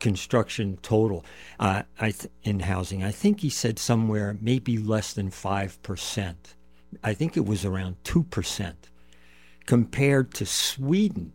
construction 0.00 0.78
total 0.82 1.24
uh, 1.58 1.82
th- 2.00 2.26
in 2.42 2.60
housing. 2.60 3.02
I 3.02 3.10
think 3.10 3.40
he 3.40 3.50
said 3.50 3.78
somewhere 3.78 4.36
maybe 4.40 4.78
less 4.78 5.12
than 5.12 5.30
five 5.30 5.82
percent. 5.82 6.54
I 7.02 7.14
think 7.14 7.36
it 7.36 7.46
was 7.46 7.64
around 7.64 7.96
two 8.04 8.24
percent, 8.24 8.90
compared 9.66 10.32
to 10.34 10.46
Sweden, 10.46 11.32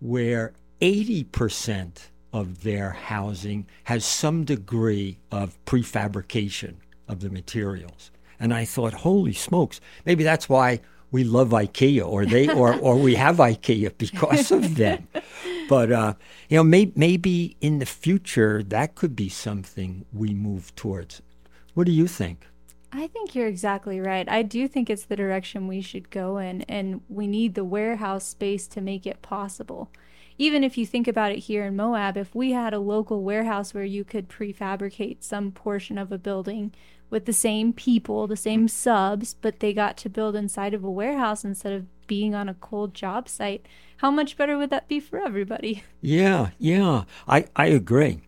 where 0.00 0.52
80% 0.80 2.08
of 2.32 2.62
their 2.62 2.90
housing 2.90 3.66
has 3.84 4.04
some 4.04 4.44
degree 4.44 5.18
of 5.30 5.58
prefabrication 5.64 6.74
of 7.08 7.20
the 7.20 7.30
materials. 7.30 8.10
And 8.38 8.54
I 8.54 8.64
thought, 8.64 8.94
holy 8.94 9.32
smokes, 9.32 9.80
maybe 10.04 10.22
that's 10.22 10.48
why 10.48 10.80
we 11.10 11.24
love 11.24 11.50
IKEA 11.50 12.06
or 12.06 12.26
they 12.26 12.48
or, 12.48 12.74
or 12.74 12.96
we 12.96 13.14
have 13.26 13.36
IKEA 13.36 13.96
because 13.96 14.50
of 14.50 14.76
them. 14.76 15.08
But 15.68 15.92
uh, 15.92 16.14
you 16.48 16.56
know, 16.56 16.64
may, 16.64 16.92
maybe 16.96 17.58
in 17.60 17.78
the 17.78 17.84
future 17.84 18.62
that 18.62 18.94
could 18.94 19.14
be 19.14 19.28
something 19.28 20.06
we 20.14 20.32
move 20.32 20.74
towards. 20.76 21.20
What 21.74 21.84
do 21.84 21.92
you 21.92 22.06
think? 22.06 22.46
I 22.90 23.06
think 23.06 23.34
you're 23.34 23.48
exactly 23.48 24.00
right. 24.00 24.26
I 24.30 24.40
do 24.40 24.66
think 24.66 24.88
it's 24.88 25.04
the 25.04 25.14
direction 25.14 25.68
we 25.68 25.82
should 25.82 26.08
go 26.08 26.38
in, 26.38 26.62
and 26.62 27.02
we 27.10 27.26
need 27.26 27.54
the 27.54 27.66
warehouse 27.66 28.24
space 28.24 28.66
to 28.68 28.80
make 28.80 29.06
it 29.06 29.20
possible 29.20 29.90
even 30.38 30.62
if 30.62 30.78
you 30.78 30.86
think 30.86 31.08
about 31.08 31.32
it 31.32 31.40
here 31.40 31.64
in 31.64 31.74
Moab, 31.74 32.16
if 32.16 32.34
we 32.34 32.52
had 32.52 32.72
a 32.72 32.78
local 32.78 33.22
warehouse 33.22 33.74
where 33.74 33.84
you 33.84 34.04
could 34.04 34.28
prefabricate 34.28 35.24
some 35.24 35.50
portion 35.50 35.98
of 35.98 36.12
a 36.12 36.18
building 36.18 36.72
with 37.10 37.24
the 37.24 37.32
same 37.32 37.72
people, 37.72 38.26
the 38.26 38.36
same 38.36 38.68
subs, 38.68 39.34
but 39.34 39.60
they 39.60 39.72
got 39.72 39.96
to 39.98 40.08
build 40.08 40.36
inside 40.36 40.74
of 40.74 40.84
a 40.84 40.90
warehouse 40.90 41.44
instead 41.44 41.72
of 41.72 41.86
being 42.06 42.34
on 42.34 42.48
a 42.48 42.54
cold 42.54 42.94
job 42.94 43.28
site, 43.28 43.66
how 43.98 44.10
much 44.10 44.36
better 44.36 44.58
would 44.58 44.70
that 44.70 44.88
be 44.88 45.00
for 45.00 45.18
everybody? 45.20 45.84
Yeah, 46.00 46.50
yeah, 46.58 47.04
I, 47.26 47.46
I 47.56 47.66
agree. 47.66 48.20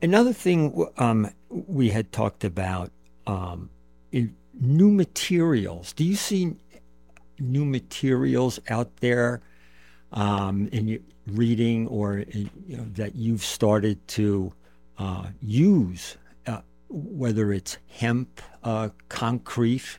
Another 0.00 0.32
thing 0.32 0.86
um, 0.98 1.30
we 1.48 1.90
had 1.90 2.12
talked 2.12 2.44
about 2.44 2.92
um, 3.26 3.70
new 4.12 4.90
materials. 4.90 5.92
Do 5.92 6.04
you 6.04 6.14
see 6.14 6.54
new 7.40 7.64
materials 7.64 8.60
out 8.68 8.98
there 8.98 9.40
um, 10.12 10.68
in 10.70 10.86
your 10.86 11.00
reading 11.26 11.88
or 11.88 12.18
in, 12.18 12.50
you 12.66 12.76
know, 12.76 12.86
that 12.94 13.16
you've 13.16 13.44
started 13.44 14.06
to 14.08 14.52
uh, 14.98 15.26
use, 15.40 16.16
whether 16.92 17.52
it's 17.52 17.78
hemp, 17.88 18.40
uh, 18.62 18.90
concrete. 19.08 19.98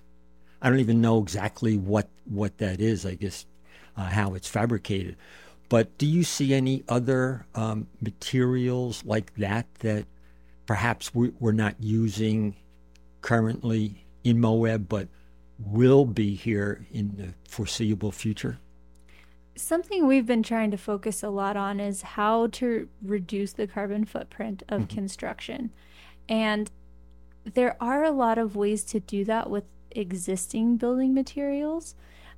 I 0.62 0.70
don't 0.70 0.80
even 0.80 1.02
know 1.02 1.22
exactly 1.22 1.78
what, 1.78 2.10
what 2.26 2.58
that 2.60 2.80
is, 2.80 3.06
I 3.06 3.16
guess, 3.16 3.46
uh, 3.98 4.06
how 4.06 4.34
it's 4.34 4.48
fabricated. 4.48 5.18
But 5.70 5.98
do 5.98 6.06
you 6.06 6.24
see 6.24 6.54
any 6.54 6.84
other 6.88 7.46
um, 7.56 7.88
materials 8.00 9.04
like 9.06 9.34
that 9.36 9.66
that 9.80 10.06
perhaps 10.66 11.14
we, 11.14 11.32
we're 11.40 11.52
not 11.52 11.76
using 11.80 12.56
currently 13.22 14.06
in 14.24 14.40
Moab, 14.40 14.88
but 14.88 15.08
will 15.58 16.06
be 16.06 16.36
here 16.36 16.86
in 16.92 17.16
the 17.16 17.34
foreseeable 17.50 18.12
future? 18.12 18.60
something 19.56 20.08
we've 20.08 20.26
been 20.26 20.44
trying 20.44 20.72
to 20.72 20.78
focus 20.78 21.24
a 21.24 21.30
lot 21.30 21.58
on 21.58 21.80
is 21.80 22.02
how 22.02 22.48
to 22.48 22.88
reduce 23.02 23.54
the 23.54 23.68
carbon 23.68 24.06
footprint 24.06 24.64
of 24.68 24.82
mm-hmm. 24.82 24.96
construction. 24.96 25.72
And 26.28 26.72
there 27.46 27.76
are 27.82 28.04
a 28.04 28.12
lot 28.12 28.38
of 28.38 28.56
ways 28.56 28.84
to 28.86 29.00
do 29.00 29.26
that 29.26 29.50
with 29.50 29.66
existing 29.92 30.78
building 30.78 31.14
materials. 31.14 31.96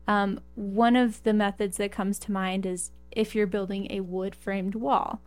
Um, 0.08 0.40
one 0.56 0.96
of 0.96 1.24
the 1.24 1.34
methods 1.34 1.78
that 1.78 1.92
comes 1.92 2.20
to 2.20 2.32
mind 2.32 2.66
is 2.66 2.92
if 3.12 3.34
you're 3.34 3.48
building 3.48 3.88
a 3.90 4.02
wood 4.02 4.36
framed 4.36 4.76
wall. 4.76 5.22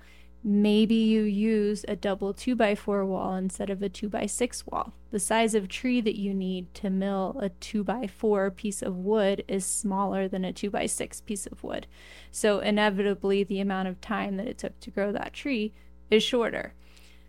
maybe 0.44 0.94
you 0.94 1.22
use 1.22 1.84
a 1.88 1.96
double 1.96 2.32
2x4 2.32 3.04
wall 3.04 3.34
instead 3.34 3.68
of 3.68 3.82
a 3.82 3.88
2x6 3.88 4.64
wall. 4.70 4.94
The 5.10 5.18
size 5.18 5.52
of 5.52 5.66
tree 5.68 6.00
that 6.00 6.16
you 6.16 6.32
need 6.32 6.72
to 6.74 6.90
mill 6.90 7.36
a 7.42 7.50
2x4 7.50 8.54
piece 8.54 8.80
of 8.80 8.96
wood 8.98 9.42
is 9.48 9.66
smaller 9.66 10.28
than 10.28 10.44
a 10.44 10.52
2x6 10.52 11.24
piece 11.26 11.46
of 11.46 11.64
wood. 11.64 11.88
So, 12.30 12.60
inevitably, 12.60 13.42
the 13.42 13.58
amount 13.58 13.88
of 13.88 14.00
time 14.00 14.36
that 14.36 14.46
it 14.46 14.58
took 14.58 14.78
to 14.80 14.92
grow 14.92 15.10
that 15.10 15.32
tree 15.32 15.72
is 16.08 16.22
shorter. 16.22 16.72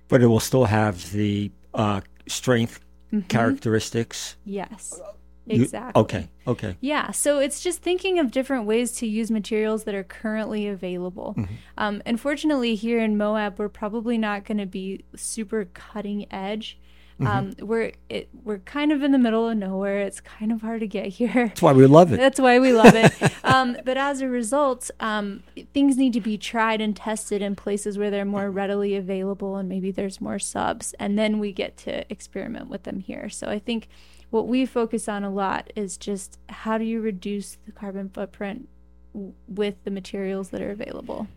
But 0.07 0.21
it 0.21 0.27
will 0.27 0.39
still 0.39 0.65
have 0.65 1.11
the 1.11 1.51
uh, 1.73 2.01
strength 2.27 2.79
mm-hmm. 3.11 3.27
characteristics. 3.27 4.35
Yes. 4.45 4.99
Exactly. 5.47 5.99
You, 5.99 6.01
okay. 6.03 6.29
Okay. 6.47 6.77
Yeah. 6.79 7.11
So 7.11 7.39
it's 7.39 7.61
just 7.61 7.81
thinking 7.81 8.19
of 8.19 8.31
different 8.31 8.65
ways 8.65 8.91
to 8.93 9.07
use 9.07 9.31
materials 9.31 9.83
that 9.85 9.95
are 9.95 10.03
currently 10.03 10.67
available. 10.67 11.33
Mm-hmm. 11.37 11.53
Um, 11.77 12.01
unfortunately, 12.05 12.75
here 12.75 12.99
in 12.99 13.17
Moab, 13.17 13.57
we're 13.57 13.69
probably 13.69 14.17
not 14.17 14.45
going 14.45 14.59
to 14.59 14.67
be 14.67 15.05
super 15.15 15.65
cutting 15.73 16.31
edge. 16.31 16.77
Mm-hmm. 17.19 17.27
Um, 17.27 17.67
we're 17.67 17.91
it, 18.07 18.29
we're 18.43 18.59
kind 18.59 18.91
of 18.91 19.03
in 19.03 19.11
the 19.11 19.17
middle 19.17 19.49
of 19.49 19.57
nowhere. 19.57 19.99
It's 19.99 20.21
kind 20.21 20.51
of 20.51 20.61
hard 20.61 20.79
to 20.79 20.87
get 20.87 21.07
here. 21.07 21.47
That's 21.49 21.61
why 21.61 21.73
we 21.73 21.85
love 21.85 22.13
it. 22.13 22.17
That's 22.17 22.39
why 22.39 22.59
we 22.59 22.71
love 22.71 22.95
it. 22.95 23.11
um, 23.43 23.77
but 23.83 23.97
as 23.97 24.21
a 24.21 24.29
result, 24.29 24.89
um, 25.01 25.43
things 25.73 25.97
need 25.97 26.13
to 26.13 26.21
be 26.21 26.37
tried 26.37 26.79
and 26.79 26.95
tested 26.95 27.41
in 27.41 27.55
places 27.55 27.97
where 27.97 28.09
they're 28.09 28.23
more 28.23 28.49
readily 28.49 28.95
available, 28.95 29.57
and 29.57 29.67
maybe 29.67 29.91
there's 29.91 30.21
more 30.21 30.39
subs, 30.39 30.93
and 30.97 31.19
then 31.19 31.39
we 31.39 31.51
get 31.51 31.75
to 31.77 32.09
experiment 32.11 32.69
with 32.69 32.83
them 32.83 32.99
here. 32.99 33.27
So 33.27 33.47
I 33.47 33.59
think 33.59 33.89
what 34.29 34.47
we 34.47 34.65
focus 34.65 35.09
on 35.09 35.23
a 35.23 35.29
lot 35.29 35.71
is 35.75 35.97
just 35.97 36.39
how 36.47 36.77
do 36.77 36.85
you 36.85 37.01
reduce 37.01 37.57
the 37.65 37.71
carbon 37.73 38.09
footprint 38.09 38.69
w- 39.13 39.33
with 39.47 39.83
the 39.83 39.91
materials 39.91 40.49
that 40.49 40.61
are 40.61 40.71
available. 40.71 41.27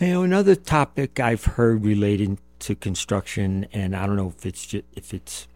You 0.00 0.06
know, 0.08 0.22
another 0.22 0.54
topic 0.54 1.18
I've 1.18 1.44
heard 1.44 1.84
relating 1.84 2.38
to 2.60 2.74
construction, 2.74 3.66
and 3.72 3.94
I 3.94 4.06
don't 4.06 4.16
know 4.16 4.28
if 4.28 4.46
it's 4.46 4.66
just, 4.66 4.84
if 4.92 5.14
it's 5.14 5.48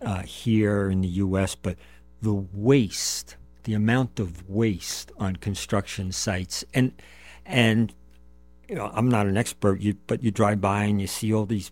uh, 0.00 0.22
here 0.22 0.90
in 0.90 1.00
the 1.00 1.08
U.S., 1.08 1.54
but 1.54 1.76
the 2.20 2.34
waste, 2.34 3.36
the 3.64 3.74
amount 3.74 4.20
of 4.20 4.48
waste 4.48 5.12
on 5.18 5.36
construction 5.36 6.12
sites, 6.12 6.64
and 6.74 6.92
and 7.44 7.92
you 8.68 8.78
know, 8.78 8.90
I'm 8.94 9.08
not 9.08 9.26
an 9.26 9.36
expert, 9.36 9.80
you, 9.80 9.96
but 10.06 10.22
you 10.22 10.30
drive 10.30 10.60
by 10.60 10.84
and 10.84 10.98
you 10.98 11.06
see 11.06 11.32
all 11.34 11.44
these 11.44 11.70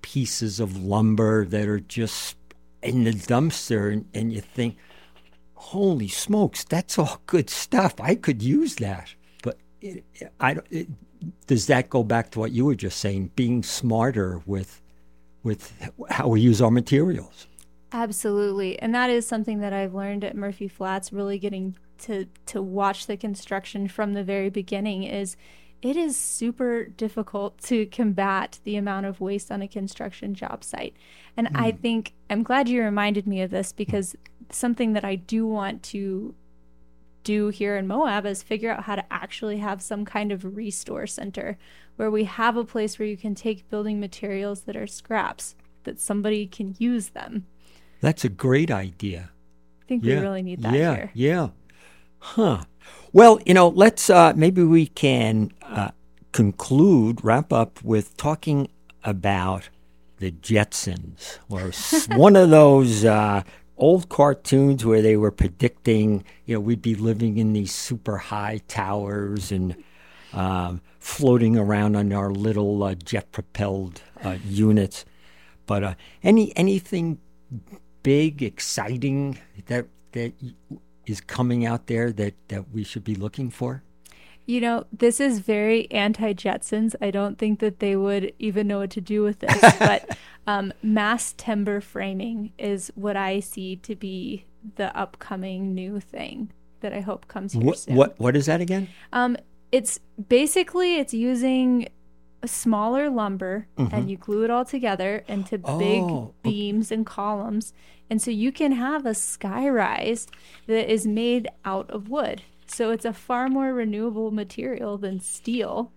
pieces 0.00 0.60
of 0.60 0.76
lumber 0.76 1.44
that 1.44 1.66
are 1.66 1.80
just 1.80 2.36
in 2.82 3.04
the 3.04 3.10
dumpster 3.10 3.92
and, 3.92 4.08
and 4.14 4.32
you 4.32 4.40
think, 4.40 4.76
holy 5.54 6.06
smokes, 6.06 6.64
that's 6.64 6.98
all 6.98 7.20
good 7.26 7.50
stuff. 7.50 7.94
I 8.00 8.14
could 8.14 8.42
use 8.42 8.76
that. 8.76 9.12
But 9.42 9.58
it, 9.80 10.04
I, 10.38 10.58
it, 10.70 10.88
does 11.46 11.66
that 11.66 11.90
go 11.90 12.02
back 12.02 12.30
to 12.32 12.38
what 12.38 12.52
you 12.52 12.64
were 12.64 12.74
just 12.74 12.98
saying, 12.98 13.32
being 13.36 13.62
smarter 13.62 14.40
with, 14.46 14.80
with 15.42 15.72
how 16.08 16.28
we 16.28 16.40
use 16.40 16.62
our 16.62 16.70
materials? 16.70 17.46
Absolutely. 17.92 18.78
And 18.78 18.94
that 18.94 19.10
is 19.10 19.26
something 19.26 19.60
that 19.60 19.72
I've 19.72 19.94
learned 19.94 20.24
at 20.24 20.36
Murphy 20.36 20.68
Flats, 20.68 21.12
really 21.12 21.38
getting 21.38 21.76
to, 21.98 22.26
to 22.46 22.62
watch 22.62 23.06
the 23.06 23.16
construction 23.16 23.88
from 23.88 24.14
the 24.14 24.24
very 24.24 24.48
beginning 24.48 25.02
is 25.02 25.36
it 25.82 25.96
is 25.96 26.16
super 26.16 26.84
difficult 26.84 27.58
to 27.62 27.86
combat 27.86 28.58
the 28.64 28.76
amount 28.76 29.06
of 29.06 29.20
waste 29.20 29.50
on 29.50 29.62
a 29.62 29.68
construction 29.68 30.34
job 30.34 30.62
site. 30.62 30.94
And 31.36 31.48
mm. 31.48 31.60
I 31.60 31.72
think 31.72 32.12
I'm 32.28 32.42
glad 32.42 32.68
you 32.68 32.82
reminded 32.82 33.26
me 33.26 33.40
of 33.40 33.50
this 33.50 33.72
because 33.72 34.14
something 34.50 34.92
that 34.92 35.04
I 35.04 35.14
do 35.14 35.46
want 35.46 35.82
to 35.84 36.34
do 37.22 37.48
here 37.48 37.76
in 37.76 37.86
Moab 37.86 38.26
is 38.26 38.42
figure 38.42 38.70
out 38.70 38.84
how 38.84 38.96
to 38.96 39.12
actually 39.12 39.58
have 39.58 39.82
some 39.82 40.04
kind 40.04 40.32
of 40.32 40.56
restore 40.56 41.06
center 41.06 41.58
where 41.96 42.10
we 42.10 42.24
have 42.24 42.56
a 42.56 42.64
place 42.64 42.98
where 42.98 43.08
you 43.08 43.16
can 43.16 43.34
take 43.34 43.68
building 43.68 44.00
materials 44.00 44.62
that 44.62 44.76
are 44.76 44.86
scraps 44.86 45.54
that 45.84 46.00
somebody 46.00 46.46
can 46.46 46.74
use 46.78 47.10
them. 47.10 47.46
That's 48.00 48.24
a 48.24 48.28
great 48.28 48.70
idea. 48.70 49.30
I 49.82 49.84
think 49.86 50.04
yeah. 50.04 50.16
we 50.16 50.22
really 50.22 50.42
need 50.42 50.62
that 50.62 50.74
yeah, 50.74 50.94
here. 50.94 51.10
Yeah. 51.14 51.48
Huh. 52.18 52.64
Well, 53.12 53.40
you 53.44 53.54
know, 53.54 53.68
let's 53.68 54.08
uh, 54.08 54.32
maybe 54.34 54.62
we 54.62 54.86
can 54.86 55.52
uh, 55.62 55.90
conclude, 56.32 57.24
wrap 57.24 57.52
up 57.52 57.82
with 57.82 58.16
talking 58.16 58.68
about 59.04 59.68
the 60.18 60.30
Jetsons, 60.30 61.38
or 61.48 61.72
one 62.16 62.36
of 62.36 62.50
those 62.50 63.04
uh, 63.04 63.42
old 63.80 64.08
cartoons 64.08 64.84
where 64.84 65.02
they 65.02 65.16
were 65.16 65.30
predicting, 65.30 66.24
you 66.44 66.54
know, 66.54 66.60
we'd 66.60 66.82
be 66.82 66.94
living 66.94 67.38
in 67.38 67.52
these 67.52 67.74
super 67.74 68.18
high 68.18 68.60
towers 68.68 69.50
and 69.50 69.74
um, 70.32 70.80
floating 71.00 71.56
around 71.56 71.96
on 71.96 72.12
our 72.12 72.30
little 72.30 72.82
uh, 72.84 72.94
jet 72.94 73.32
propelled 73.32 74.02
uh, 74.22 74.36
units. 74.44 75.04
But 75.66 75.82
uh, 75.82 75.94
any 76.22 76.56
anything 76.56 77.18
big, 78.02 78.42
exciting 78.42 79.38
that 79.66 79.86
that 80.12 80.34
is 81.06 81.20
coming 81.20 81.66
out 81.66 81.86
there 81.86 82.12
that, 82.12 82.34
that 82.48 82.70
we 82.70 82.84
should 82.84 83.04
be 83.04 83.14
looking 83.14 83.50
for? 83.50 83.82
You 84.46 84.60
know, 84.60 84.84
this 84.92 85.20
is 85.20 85.38
very 85.38 85.90
anti 85.90 86.32
Jetsons. 86.32 86.94
I 87.00 87.10
don't 87.10 87.38
think 87.38 87.60
that 87.60 87.78
they 87.78 87.96
would 87.96 88.32
even 88.38 88.66
know 88.66 88.78
what 88.78 88.90
to 88.90 89.00
do 89.00 89.22
with 89.22 89.40
this. 89.40 89.60
but 89.78 90.16
um, 90.46 90.72
mass 90.82 91.34
timber 91.36 91.80
framing 91.80 92.52
is 92.58 92.90
what 92.94 93.16
I 93.16 93.40
see 93.40 93.76
to 93.76 93.94
be 93.94 94.44
the 94.76 94.96
upcoming 94.96 95.74
new 95.74 96.00
thing 96.00 96.52
that 96.80 96.92
I 96.92 97.00
hope 97.00 97.28
comes 97.28 97.52
here 97.52 97.62
what, 97.62 97.78
soon. 97.78 97.94
What 97.94 98.18
What 98.18 98.36
is 98.36 98.46
that 98.46 98.60
again? 98.60 98.88
Um, 99.12 99.36
it's 99.70 100.00
basically 100.28 100.96
it's 100.96 101.14
using 101.14 101.88
a 102.42 102.48
smaller 102.48 103.10
lumber 103.10 103.66
mm-hmm. 103.76 103.94
and 103.94 104.10
you 104.10 104.16
glue 104.16 104.44
it 104.44 104.50
all 104.50 104.64
together 104.64 105.22
into 105.28 105.60
oh, 105.62 105.78
big 105.78 106.42
beams 106.42 106.90
and 106.90 107.04
columns 107.04 107.74
and 108.10 108.20
so 108.20 108.32
you 108.32 108.50
can 108.50 108.72
have 108.72 109.06
a 109.06 109.10
skyrise 109.10 110.26
that 110.66 110.92
is 110.92 111.06
made 111.06 111.48
out 111.64 111.88
of 111.90 112.08
wood. 112.08 112.42
So 112.70 112.90
it's 112.90 113.04
a 113.04 113.12
far 113.12 113.48
more 113.48 113.74
renewable 113.74 114.30
material 114.30 114.96
than 114.96 115.20
steel. 115.20 115.92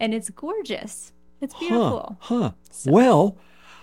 And 0.00 0.14
it's 0.14 0.30
gorgeous. 0.30 1.12
It's 1.40 1.54
beautiful. 1.54 2.16
Huh. 2.20 2.40
huh. 2.40 2.50
So. 2.70 2.90
Well, 2.90 3.38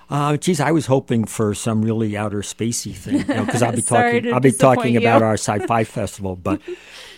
uh, 0.10 0.38
geez, 0.38 0.60
I 0.60 0.72
was 0.72 0.88
hoping 0.88 1.26
for 1.26 1.54
some 1.54 1.84
really 1.84 2.18
outer 2.18 2.42
spacey 2.42 2.94
thing, 2.94 3.20
you 3.20 3.24
know, 3.26 3.46
because 3.46 3.62
I'll 3.62 3.76
be 3.76 3.82
talking. 3.82 4.34
I'll 4.34 4.40
be 4.40 4.52
talking 4.52 4.94
you. 4.94 5.00
about 5.00 5.22
our 5.22 5.36
sci-fi 5.36 5.84
festival. 5.98 6.36
But, 6.36 6.62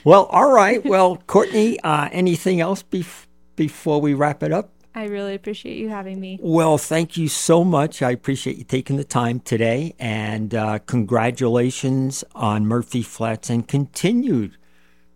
well, 0.04 0.26
all 0.26 0.52
right. 0.52 0.84
Well, 0.86 1.18
Courtney, 1.26 1.80
uh, 1.80 2.10
anything 2.12 2.60
else 2.60 2.84
bef- 2.84 3.26
before 3.56 4.02
we 4.02 4.14
wrap 4.14 4.44
it 4.44 4.52
up? 4.52 4.72
I 4.94 5.06
really 5.06 5.34
appreciate 5.34 5.78
you 5.78 5.90
having 5.90 6.20
me. 6.20 6.38
Well, 6.42 6.78
thank 6.78 7.18
you 7.18 7.28
so 7.30 7.64
much. 7.64 8.04
I 8.04 8.12
appreciate 8.12 8.58
you 8.58 8.64
taking 8.64 8.98
the 8.98 9.04
time 9.04 9.40
today, 9.40 9.96
and 9.98 10.54
uh, 10.54 10.80
congratulations 10.80 12.24
on 12.36 12.68
Murphy 12.68 13.02
Flats 13.02 13.50
and 13.50 13.68
continued 13.68 14.58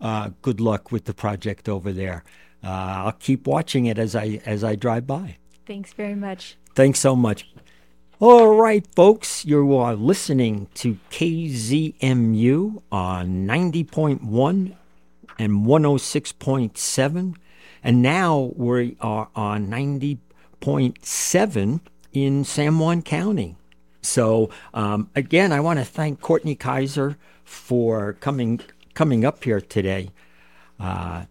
uh, 0.01 0.31
good 0.41 0.59
luck 0.59 0.91
with 0.91 1.05
the 1.05 1.13
project 1.13 1.69
over 1.69 1.91
there. 1.91 2.23
Uh, 2.63 3.05
I'll 3.05 3.11
keep 3.13 3.47
watching 3.47 3.85
it 3.85 3.97
as 3.97 4.15
I 4.15 4.41
as 4.45 4.63
I 4.63 4.75
drive 4.75 5.07
by. 5.07 5.37
Thanks 5.65 5.93
very 5.93 6.15
much. 6.15 6.57
Thanks 6.75 6.99
so 6.99 7.15
much. 7.15 7.49
All 8.19 8.55
right, 8.55 8.85
folks, 8.95 9.45
you 9.45 9.75
are 9.75 9.95
listening 9.95 10.67
to 10.75 10.97
KZMU 11.11 12.81
on 12.91 13.45
90.1 13.45 14.75
and 15.37 15.65
106.7 15.65 17.35
and 17.83 18.01
now 18.01 18.53
we 18.55 18.97
are 18.99 19.29
on 19.35 19.67
90.7 19.67 21.79
in 22.11 22.43
San 22.43 22.79
Juan 22.79 23.01
County. 23.01 23.55
So 24.01 24.49
um, 24.73 25.09
again, 25.15 25.51
I 25.51 25.59
want 25.59 25.79
to 25.79 25.85
thank 25.85 26.21
Courtney 26.21 26.55
Kizer 26.55 27.17
for 27.43 28.13
coming 28.13 28.61
coming 28.97 29.23
up 29.23 29.43
here 29.43 29.61
today. 29.61 30.09
Uh, 30.79 31.25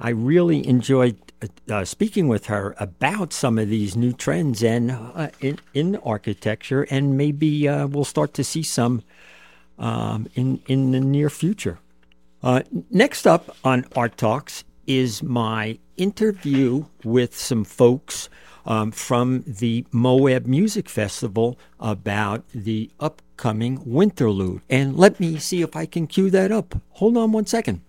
I 0.00 0.10
really 0.10 0.66
enjoyed 0.66 1.16
uh, 1.70 1.84
speaking 1.84 2.26
with 2.26 2.46
her 2.46 2.74
about 2.80 3.32
some 3.32 3.56
of 3.56 3.68
these 3.68 3.94
new 3.96 4.12
trends 4.12 4.64
and 4.64 4.90
uh, 4.90 5.28
in, 5.40 5.60
in 5.74 5.94
architecture, 6.04 6.82
and 6.90 7.16
maybe 7.16 7.68
uh, 7.68 7.86
we'll 7.86 8.04
start 8.04 8.34
to 8.34 8.42
see 8.42 8.64
some 8.64 9.04
um, 9.78 10.26
in 10.34 10.60
in 10.66 10.90
the 10.90 10.98
near 10.98 11.30
future. 11.30 11.78
Uh, 12.42 12.62
next 12.90 13.28
up 13.28 13.56
on 13.62 13.84
Art 13.94 14.16
Talks 14.16 14.64
is 14.88 15.22
my 15.22 15.78
interview 15.96 16.84
with 17.04 17.38
some 17.38 17.62
folks 17.62 18.28
um, 18.68 18.92
from 18.92 19.42
the 19.46 19.84
Moab 19.90 20.46
Music 20.46 20.88
Festival 20.88 21.58
about 21.80 22.46
the 22.50 22.90
upcoming 23.00 23.78
Winterlude. 23.78 24.60
And 24.68 24.96
let 24.96 25.18
me 25.18 25.38
see 25.38 25.62
if 25.62 25.74
I 25.74 25.86
can 25.86 26.06
cue 26.06 26.30
that 26.30 26.52
up. 26.52 26.76
Hold 26.90 27.16
on 27.16 27.32
one 27.32 27.46
second. 27.46 27.80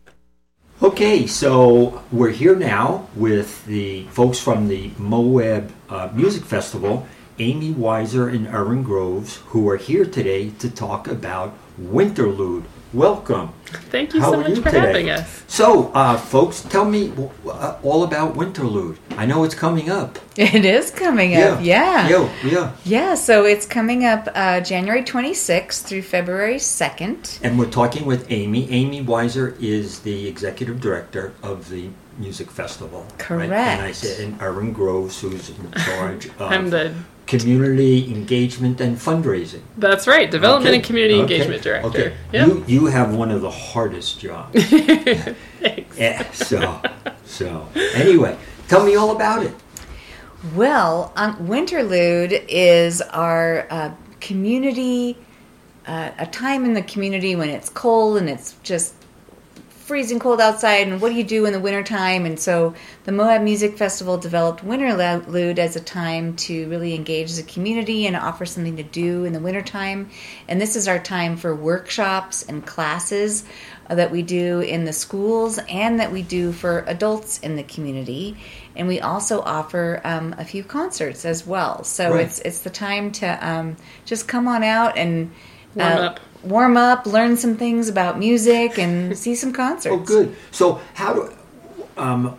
Okay, 0.81 1.27
so 1.27 2.01
we're 2.09 2.31
here 2.31 2.55
now 2.55 3.09
with 3.13 3.65
the 3.65 4.03
folks 4.05 4.39
from 4.39 4.69
the 4.69 4.91
Moab 4.97 5.73
uh, 5.89 6.09
Music 6.13 6.43
Festival, 6.43 7.05
Amy 7.37 7.73
Weiser 7.73 8.33
and 8.33 8.47
Erin 8.47 8.83
Groves, 8.83 9.37
who 9.47 9.67
are 9.69 9.75
here 9.75 10.05
today 10.05 10.51
to 10.51 10.69
talk 10.69 11.09
about 11.09 11.53
Winterlude 11.77 12.63
welcome. 12.93 13.53
Thank 13.91 14.13
you 14.15 14.21
How 14.21 14.31
so 14.31 14.39
are 14.39 14.41
much 14.41 14.49
you 14.49 14.55
for 14.57 14.71
today? 14.71 14.79
having 14.79 15.09
us. 15.11 15.43
So, 15.47 15.91
uh, 15.93 16.17
folks, 16.17 16.61
tell 16.61 16.85
me 16.85 17.11
uh, 17.47 17.77
all 17.83 18.03
about 18.03 18.33
Winterlude. 18.35 18.97
I 19.11 19.25
know 19.27 19.43
it's 19.43 19.53
coming 19.55 19.89
up. 19.89 20.17
It 20.35 20.65
is 20.65 20.89
coming 20.89 21.35
up. 21.35 21.61
Yeah. 21.61 22.07
Yeah, 22.07 22.33
yeah. 22.43 22.71
Yeah, 22.83 23.15
so 23.15 23.45
it's 23.45 23.65
coming 23.65 24.05
up 24.05 24.27
uh, 24.33 24.61
January 24.61 25.03
26th 25.03 25.83
through 25.83 26.01
February 26.01 26.55
2nd. 26.55 27.39
And 27.43 27.59
we're 27.59 27.69
talking 27.69 28.05
with 28.05 28.31
Amy. 28.31 28.69
Amy 28.71 29.03
Weiser 29.03 29.55
is 29.61 29.99
the 29.99 30.27
executive 30.27 30.79
director 30.81 31.33
of 31.43 31.69
the 31.69 31.89
music 32.17 32.49
festival. 32.49 33.05
right? 33.29 33.51
And 33.51 33.81
I 33.81 33.91
said, 33.91 34.19
and 34.25 34.41
Erin 34.41 34.73
Groves, 34.73 35.21
who's 35.21 35.49
in 35.49 35.71
charge 35.73 36.25
of 36.39 36.41
I'm 36.41 36.69
the 36.69 36.93
community 37.29 38.11
engagement 38.11 38.81
and 38.81 38.97
fundraising. 38.97 39.61
that's 39.77 40.07
right, 40.07 40.29
development 40.31 40.69
Okay, 40.69 40.77
and 40.77 40.85
community 40.85 41.13
okay, 41.13 41.21
engagement 41.35 41.61
director. 41.63 41.87
Okay. 41.87 42.13
Yep. 42.33 42.47
You 42.47 42.63
you 42.67 42.85
have 42.87 43.15
one 43.15 43.29
of 43.31 43.41
the 43.41 43.51
hardest 43.51 44.19
jobs. 44.19 44.51
Thanks. 45.59 45.97
Yeah, 45.97 46.29
so 46.31 46.81
so 47.23 47.69
anyway, 47.95 48.35
tell 48.67 48.83
me 48.83 48.95
all 48.95 49.15
about 49.15 49.43
it. 49.45 49.53
Well, 50.55 51.11
um, 51.15 51.35
Winterlude 51.47 52.45
is 52.47 53.01
our 53.01 53.67
uh, 53.69 53.91
community, 54.21 55.17
uh, 55.85 56.11
a 56.17 56.25
time 56.25 56.65
in 56.65 56.73
the 56.73 56.81
community 56.83 57.35
when 57.35 57.49
it's 57.49 57.69
cold 57.69 58.17
and 58.17 58.29
it's 58.29 58.55
just 58.63 58.93
freezing 59.89 60.19
cold 60.19 60.39
outside. 60.39 60.87
And 60.87 61.01
what 61.01 61.09
do 61.09 61.15
you 61.15 61.23
do 61.23 61.47
in 61.47 61.51
the 61.51 61.59
wintertime? 61.59 62.27
And 62.27 62.39
so 62.39 62.75
the 63.05 63.11
Moab 63.11 63.41
Music 63.41 63.75
Festival 63.75 64.19
developed 64.19 64.63
Winterlude 64.63 65.57
as 65.57 65.75
a 65.75 65.79
time 65.79 66.35
to 66.35 66.69
really 66.69 66.93
engage 66.93 67.33
the 67.33 67.41
community 67.41 68.05
and 68.05 68.15
offer 68.15 68.45
something 68.45 68.77
to 68.77 68.83
do 68.83 69.25
in 69.25 69.33
the 69.33 69.39
wintertime. 69.39 70.11
And 70.47 70.61
this 70.61 70.75
is 70.75 70.87
our 70.87 70.99
time 70.99 71.37
for 71.37 71.55
workshops 71.55 72.43
and 72.43 72.63
classes 72.63 73.45
uh, 73.89 73.95
that 73.95 74.11
we 74.11 74.21
do 74.21 74.59
in 74.59 74.85
the 74.85 74.93
schools 74.93 75.57
and 75.67 75.99
that 75.99 76.11
we 76.11 76.21
do 76.21 76.51
for 76.51 76.83
adults 76.85 77.39
in 77.39 77.55
the 77.55 77.63
community. 77.63 78.37
And 78.75 78.87
we 78.87 78.99
also 78.99 79.41
offer 79.41 80.01
um, 80.03 80.35
a 80.37 80.45
few 80.45 80.63
concerts 80.63 81.25
as 81.25 81.47
well. 81.47 81.83
So 81.83 82.13
Right. 82.13 82.27
it's 82.27 82.37
it's 82.41 82.61
the 82.61 82.69
time 82.69 83.11
to 83.13 83.25
um, 83.49 83.75
just 84.05 84.27
come 84.27 84.47
on 84.47 84.63
out 84.63 84.99
and 84.99 85.31
uh, 85.79 85.79
Warm 85.79 85.97
up. 86.09 86.19
Warm 86.43 86.77
up, 86.77 87.05
learn 87.05 87.37
some 87.37 87.55
things 87.55 87.89
about 87.89 88.19
music, 88.19 88.77
and 88.77 89.17
see 89.23 89.35
some 89.35 89.53
concerts. 89.53 89.93
Oh, 89.93 89.99
good. 89.99 90.35
So 90.51 90.81
how 90.93 91.13
do 91.13 91.33
um, 91.97 92.37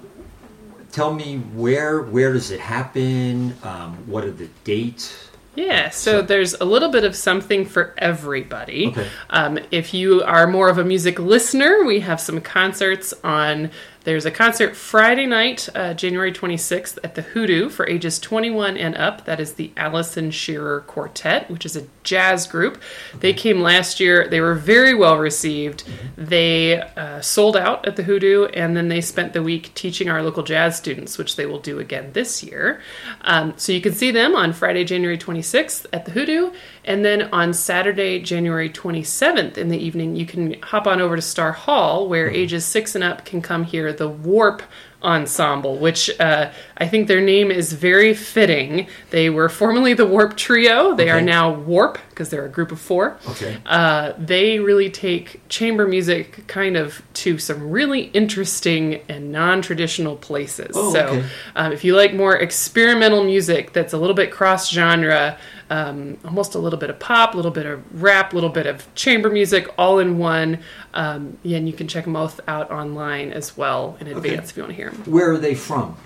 tell 0.93 1.13
me 1.13 1.39
where 1.39 2.03
where 2.03 2.33
does 2.33 2.51
it 2.51 2.61
happen? 2.61 3.57
Um, 3.63 3.97
what 4.07 4.25
are 4.25 4.31
the 4.31 4.49
dates? 4.65 5.29
Yeah, 5.57 5.91
so 5.91 6.23
there's 6.23 6.55
a 6.55 6.65
little 6.65 6.91
bit 6.91 7.05
of 7.05 7.17
something 7.17 7.67
for 7.67 7.93
everybody. 7.99 8.89
Okay. 8.89 9.09
Um, 9.31 9.59
if 9.71 9.93
you 9.93 10.23
are 10.23 10.47
more 10.47 10.69
of 10.69 10.79
a 10.79 10.85
music 10.85 11.19
listener, 11.19 11.85
we 11.85 12.01
have 12.01 12.21
some 12.21 12.41
concerts 12.41 13.13
on. 13.25 13.71
There's 14.03 14.25
a 14.25 14.31
concert 14.31 14.77
Friday 14.77 15.27
night, 15.27 15.69
uh, 15.75 15.93
January 15.93 16.33
26th, 16.33 16.99
at 17.05 17.17
the 17.17 17.23
Hoodoo 17.23 17.69
for 17.69 17.87
ages 17.87 18.19
21 18.19 18.79
and 18.79 18.97
up. 18.97 19.27
That 19.27 19.41
is 19.41 19.55
the 19.55 19.73
Alison 19.77 20.31
Shearer 20.31 20.81
Quartet, 20.81 21.51
which 21.51 21.67
is 21.67 21.77
a 21.77 21.85
jazz 22.03 22.47
group. 22.47 22.81
They 23.19 23.35
came 23.35 23.61
last 23.61 24.01
year. 24.01 24.27
They 24.27 24.41
were 24.41 24.55
very 24.55 24.95
well 24.95 25.19
received. 25.19 25.85
They 26.17 26.81
uh, 26.81 27.21
sold 27.21 27.59
out 27.59 27.87
at 27.87 27.97
the 27.97 28.05
Hoodoo, 28.05 28.47
and 28.47 28.75
then 28.75 28.89
they 28.89 29.03
spent 29.03 29.35
the 29.35 29.43
week 29.43 29.75
teaching 29.75 30.09
our 30.09 30.23
local 30.23 30.45
jazz 30.45 30.79
students, 30.79 31.19
which 31.19 31.37
they 31.37 31.45
will 31.45 31.61
do 31.61 31.79
again 31.79 32.13
this 32.15 32.43
year. 32.43 32.81
Um, 33.21 33.53
so 33.59 33.71
you 33.71 33.83
can 33.83 33.93
see 33.93 34.11
them 34.11 34.35
on 34.35 34.55
Friday, 34.55 34.85
January 34.85 35.19
26th 35.19 35.85
at 35.93 36.07
the 36.07 36.13
Hoodoo, 36.13 36.53
and 36.85 37.05
then 37.05 37.23
on 37.33 37.53
Saturday, 37.53 38.21
January 38.21 38.71
27th 38.71 39.59
in 39.59 39.69
the 39.69 39.79
evening, 39.79 40.17
you 40.17 40.25
can 40.25 40.61
hop 40.63 40.87
on 40.87 41.01
over 41.01 41.17
to 41.17 41.23
Star 41.23 41.53
Hall, 41.53 42.09
where 42.09 42.31
ages 42.31 42.65
six 42.65 42.95
and 42.95 43.05
up 43.05 43.25
can 43.25 43.43
come 43.43 43.65
hear 43.65 43.93
the 43.93 44.09
Warp 44.09 44.63
Ensemble, 45.03 45.77
which 45.79 46.11
uh, 46.21 46.51
I 46.81 46.89
think 46.89 47.09
their 47.09 47.21
name 47.21 47.51
is 47.51 47.75
very 47.75 48.15
fitting. 48.15 48.87
They 49.11 49.29
were 49.29 49.51
formerly 49.51 49.93
the 49.93 50.07
Warp 50.07 50.37
Trio. 50.37 50.95
They 50.95 51.11
are 51.11 51.21
now 51.21 51.53
Warp 51.53 51.99
because 52.09 52.31
they're 52.31 52.47
a 52.47 52.51
group 52.51 52.73
of 52.73 52.81
four. 52.81 53.19
Okay. 53.29 53.59
Uh, 53.67 54.15
they 54.19 54.59
really 54.59 54.91
take 54.91 55.47
chamber 55.49 55.87
music 55.87 56.47
kind 56.47 56.79
of 56.79 57.03
to 57.15 57.39
some 57.39 57.71
really 57.71 58.05
interesting 58.13 59.03
and 59.09 59.31
non-traditional 59.31 60.17
places. 60.17 60.75
Oh, 60.75 60.93
so, 60.93 61.07
okay. 61.07 61.27
um, 61.55 61.73
if 61.73 61.85
you 61.85 61.95
like 61.95 62.15
more 62.15 62.35
experimental 62.37 63.25
music 63.25 63.73
that's 63.73 63.93
a 63.93 63.99
little 63.99 64.17
bit 64.17 64.31
cross-genre, 64.31 65.39
um, 65.71 66.19
almost 66.25 66.55
a 66.55 66.59
little 66.59 66.79
bit 66.79 66.91
of 66.91 66.99
pop, 66.99 67.35
a 67.35 67.37
little 67.37 67.53
bit 67.53 67.65
of 67.65 68.03
rap, 68.03 68.33
a 68.33 68.35
little 68.35 68.51
bit 68.51 68.67
of 68.67 68.93
chamber 68.95 69.31
music, 69.31 69.69
all 69.79 69.99
in 70.01 70.19
one, 70.19 70.59
um, 70.95 71.39
yeah, 71.43 71.59
and 71.59 71.69
you 71.69 71.73
can 71.73 71.87
check 71.87 72.05
them 72.05 72.15
both 72.15 72.41
out 72.49 72.71
online 72.71 73.33
as 73.33 73.57
well 73.57 73.97
in 74.01 74.09
advance 74.09 74.51
if 74.51 74.57
you 74.57 74.63
want 74.63 74.73
to 74.73 74.77
hear 74.77 74.91
them. 74.91 75.03
Where 75.05 75.31
are 75.33 75.39
they 75.39 75.55
from? 75.55 75.97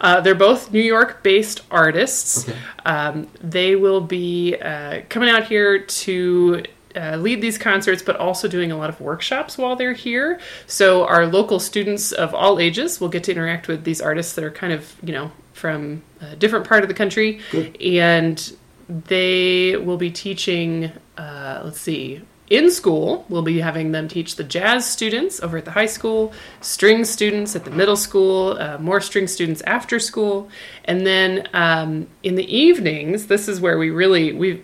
Uh, 0.00 0.20
they're 0.24 0.34
both 0.34 0.72
New 0.72 0.80
York 0.80 1.22
based 1.22 1.62
artists. 1.70 2.48
Okay. 2.48 2.58
Um, 2.84 3.28
they 3.40 3.76
will 3.76 4.00
be 4.00 4.56
uh, 4.56 5.02
coming 5.08 5.28
out 5.28 5.44
here 5.44 5.78
to 5.78 6.64
uh, 6.96 7.16
lead 7.16 7.40
these 7.40 7.58
concerts, 7.58 8.02
but 8.02 8.16
also 8.16 8.48
doing 8.48 8.72
a 8.72 8.76
lot 8.76 8.88
of 8.88 9.00
workshops 9.00 9.58
while 9.58 9.76
they're 9.76 9.92
here. 9.92 10.40
So, 10.66 11.06
our 11.06 11.26
local 11.26 11.58
students 11.60 12.12
of 12.12 12.34
all 12.34 12.58
ages 12.58 13.00
will 13.00 13.08
get 13.08 13.24
to 13.24 13.32
interact 13.32 13.68
with 13.68 13.84
these 13.84 14.00
artists 14.00 14.34
that 14.34 14.44
are 14.44 14.50
kind 14.50 14.72
of, 14.72 14.94
you 15.02 15.12
know, 15.12 15.32
from 15.52 16.02
a 16.20 16.36
different 16.36 16.66
part 16.66 16.82
of 16.82 16.88
the 16.88 16.94
country. 16.94 17.40
Good. 17.50 17.80
And 17.80 18.56
they 18.88 19.76
will 19.76 19.96
be 19.96 20.10
teaching, 20.10 20.92
uh, 21.16 21.62
let's 21.64 21.80
see, 21.80 22.22
in 22.50 22.70
school, 22.70 23.24
we'll 23.28 23.42
be 23.42 23.60
having 23.60 23.92
them 23.92 24.08
teach 24.08 24.36
the 24.36 24.44
jazz 24.44 24.86
students 24.86 25.42
over 25.42 25.58
at 25.58 25.64
the 25.64 25.70
high 25.70 25.86
school, 25.86 26.32
string 26.60 27.04
students 27.04 27.56
at 27.56 27.64
the 27.64 27.70
middle 27.70 27.96
school, 27.96 28.56
uh, 28.58 28.78
more 28.78 29.00
string 29.00 29.26
students 29.26 29.62
after 29.62 29.98
school, 29.98 30.48
and 30.84 31.06
then 31.06 31.48
um, 31.54 32.06
in 32.22 32.34
the 32.34 32.56
evenings, 32.56 33.26
this 33.26 33.48
is 33.48 33.60
where 33.60 33.78
we 33.78 33.90
really 33.90 34.32
we. 34.32 34.62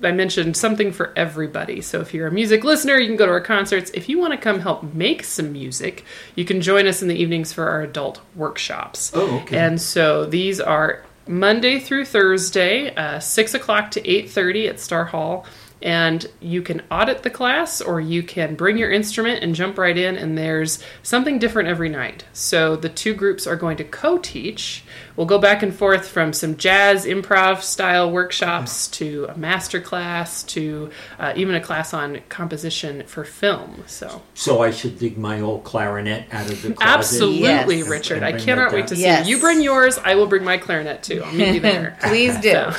I 0.00 0.12
mentioned 0.12 0.56
something 0.56 0.92
for 0.92 1.12
everybody. 1.16 1.80
So 1.80 2.00
if 2.00 2.14
you're 2.14 2.28
a 2.28 2.30
music 2.30 2.62
listener, 2.62 2.98
you 2.98 3.08
can 3.08 3.16
go 3.16 3.26
to 3.26 3.32
our 3.32 3.40
concerts. 3.40 3.90
If 3.94 4.08
you 4.08 4.16
want 4.16 4.32
to 4.32 4.38
come 4.38 4.60
help 4.60 4.94
make 4.94 5.24
some 5.24 5.52
music, 5.52 6.04
you 6.36 6.44
can 6.44 6.60
join 6.60 6.86
us 6.86 7.02
in 7.02 7.08
the 7.08 7.16
evenings 7.16 7.52
for 7.52 7.68
our 7.68 7.82
adult 7.82 8.20
workshops. 8.36 9.10
Oh, 9.12 9.40
okay. 9.40 9.58
And 9.58 9.80
so 9.80 10.24
these 10.24 10.60
are 10.60 11.02
Monday 11.26 11.80
through 11.80 12.04
Thursday, 12.04 12.94
uh, 12.94 13.18
six 13.18 13.54
o'clock 13.54 13.90
to 13.92 14.08
eight 14.08 14.30
thirty 14.30 14.68
at 14.68 14.78
Star 14.78 15.06
Hall. 15.06 15.44
And 15.82 16.26
you 16.40 16.62
can 16.62 16.82
audit 16.90 17.22
the 17.22 17.30
class, 17.30 17.80
or 17.82 18.00
you 18.00 18.22
can 18.22 18.54
bring 18.54 18.78
your 18.78 18.90
instrument 18.90 19.42
and 19.42 19.54
jump 19.54 19.76
right 19.76 19.96
in. 19.96 20.16
And 20.16 20.36
there's 20.36 20.82
something 21.02 21.38
different 21.38 21.68
every 21.68 21.90
night. 21.90 22.24
So 22.32 22.76
the 22.76 22.88
two 22.88 23.14
groups 23.14 23.46
are 23.46 23.56
going 23.56 23.76
to 23.76 23.84
co-teach. 23.84 24.84
We'll 25.16 25.26
go 25.26 25.38
back 25.38 25.62
and 25.62 25.74
forth 25.74 26.08
from 26.08 26.32
some 26.32 26.56
jazz 26.56 27.06
improv 27.06 27.62
style 27.62 28.10
workshops 28.10 28.88
to 28.88 29.26
a 29.30 29.36
master 29.38 29.80
class 29.80 30.42
to 30.44 30.90
uh, 31.18 31.32
even 31.36 31.54
a 31.54 31.60
class 31.60 31.94
on 31.94 32.20
composition 32.28 33.04
for 33.06 33.24
film. 33.24 33.84
So 33.86 34.22
So 34.34 34.62
I 34.62 34.70
should 34.70 34.98
dig 34.98 35.16
my 35.16 35.40
old 35.40 35.64
clarinet 35.64 36.26
out 36.32 36.50
of 36.50 36.60
the 36.62 36.74
closet. 36.74 36.94
absolutely, 36.98 37.78
Yes. 37.78 37.88
Richard. 37.88 38.22
I 38.22 38.32
cannot 38.38 38.72
wait 38.72 38.86
to 38.88 38.96
see 38.96 39.02
Yes. 39.02 39.26
you. 39.26 39.36
You 39.36 39.40
bring 39.40 39.62
yours. 39.62 39.98
I 40.04 40.14
will 40.16 40.26
bring 40.26 40.44
my 40.44 40.58
clarinet 40.58 41.02
too. 41.02 41.22
I'll 41.24 41.32
meet 41.32 41.54
you 41.54 41.60
there. 41.60 41.96
Please 42.02 42.36
do. 42.40 42.70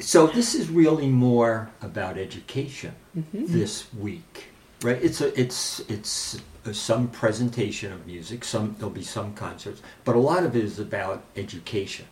So 0.00 0.26
this 0.28 0.54
is 0.54 0.68
really 0.68 1.08
more 1.08 1.70
about 1.82 2.18
education 2.18 2.92
Mm-hmm. 3.16 3.46
this 3.46 3.86
week, 3.94 4.48
right? 4.82 4.98
It's 5.00 5.20
a 5.20 5.40
it's 5.40 5.78
it's 5.88 6.34
a, 6.34 6.38
some 6.72 7.08
presentation 7.08 7.92
of 7.92 8.06
music. 8.06 8.44
Some 8.44 8.76
there'll 8.78 8.94
be 8.94 9.02
some 9.02 9.34
concerts, 9.34 9.82
but 10.04 10.16
a 10.16 10.18
lot 10.20 10.44
of 10.44 10.56
it 10.56 10.64
is 10.64 10.78
about 10.78 11.22
education. 11.36 12.06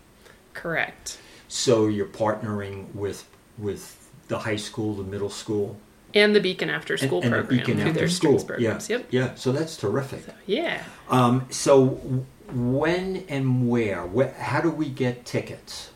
Correct. 0.52 1.18
So 1.48 1.86
you're 1.86 2.06
partnering 2.06 2.94
with 2.94 3.24
with 3.58 3.98
the 4.28 4.38
high 4.40 4.56
school, 4.56 4.94
the 4.94 5.04
middle 5.04 5.30
school, 5.30 5.76
And 6.14 6.34
the 6.34 6.40
Beacon 6.40 6.70
After 6.70 6.96
School 6.96 7.22
and 7.22 7.32
the 7.32 7.38
program 7.38 7.58
Beacon 7.58 7.74
through 7.78 7.86
after 7.88 7.98
their 8.00 8.08
school. 8.08 8.38
strings 8.38 8.44
programs. 8.44 8.88
Yeah, 8.90 8.96
Yep. 8.98 9.06
yeah. 9.10 9.34
So 9.34 9.52
that's 9.52 9.76
terrific. 9.76 10.24
Yeah. 10.46 10.82
Um, 11.08 11.46
so 11.50 11.86
when 12.52 13.24
and 13.28 13.68
where? 13.68 14.06
Wh- 14.08 14.34
how 14.38 14.60
do 14.60 14.70
we 14.70 14.88
get 14.88 15.24
tickets? 15.24 15.90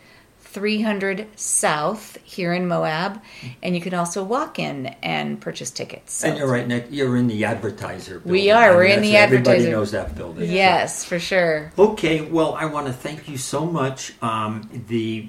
three 0.53 0.83
hundred 0.83 1.27
South 1.39 2.19
here 2.25 2.53
in 2.53 2.67
Moab, 2.67 3.21
and 3.63 3.75
you 3.75 3.81
can 3.81 3.95
also 3.95 4.23
walk 4.25 4.59
in 4.59 4.87
and 5.03 5.41
purchase 5.41 5.71
tickets. 5.71 6.13
So- 6.15 6.29
And 6.29 6.39
you're 6.39 6.49
right, 6.51 6.67
Nick. 6.67 6.87
You're 6.91 7.17
in 7.17 7.29
the 7.29 7.45
advertiser. 7.45 8.15
Building. 8.19 8.33
We 8.33 8.51
are, 8.51 8.57
I 8.65 8.69
mean, 8.69 8.77
we're 8.77 8.83
in 8.85 8.89
that's- 8.91 9.07
the 9.11 9.17
Everybody 9.17 9.51
advertiser- 9.59 9.71
knows 9.71 9.91
that 9.93 10.15
building. 10.17 10.51
Yes, 10.51 11.05
for 11.05 11.19
sure. 11.19 11.73
Okay, 11.79 12.21
well, 12.23 12.55
I 12.55 12.65
want 12.67 12.87
to 12.89 12.93
thank 12.93 13.29
you 13.29 13.37
so 13.39 13.65
much. 13.65 14.13
Um, 14.23 14.69
the, 14.89 15.29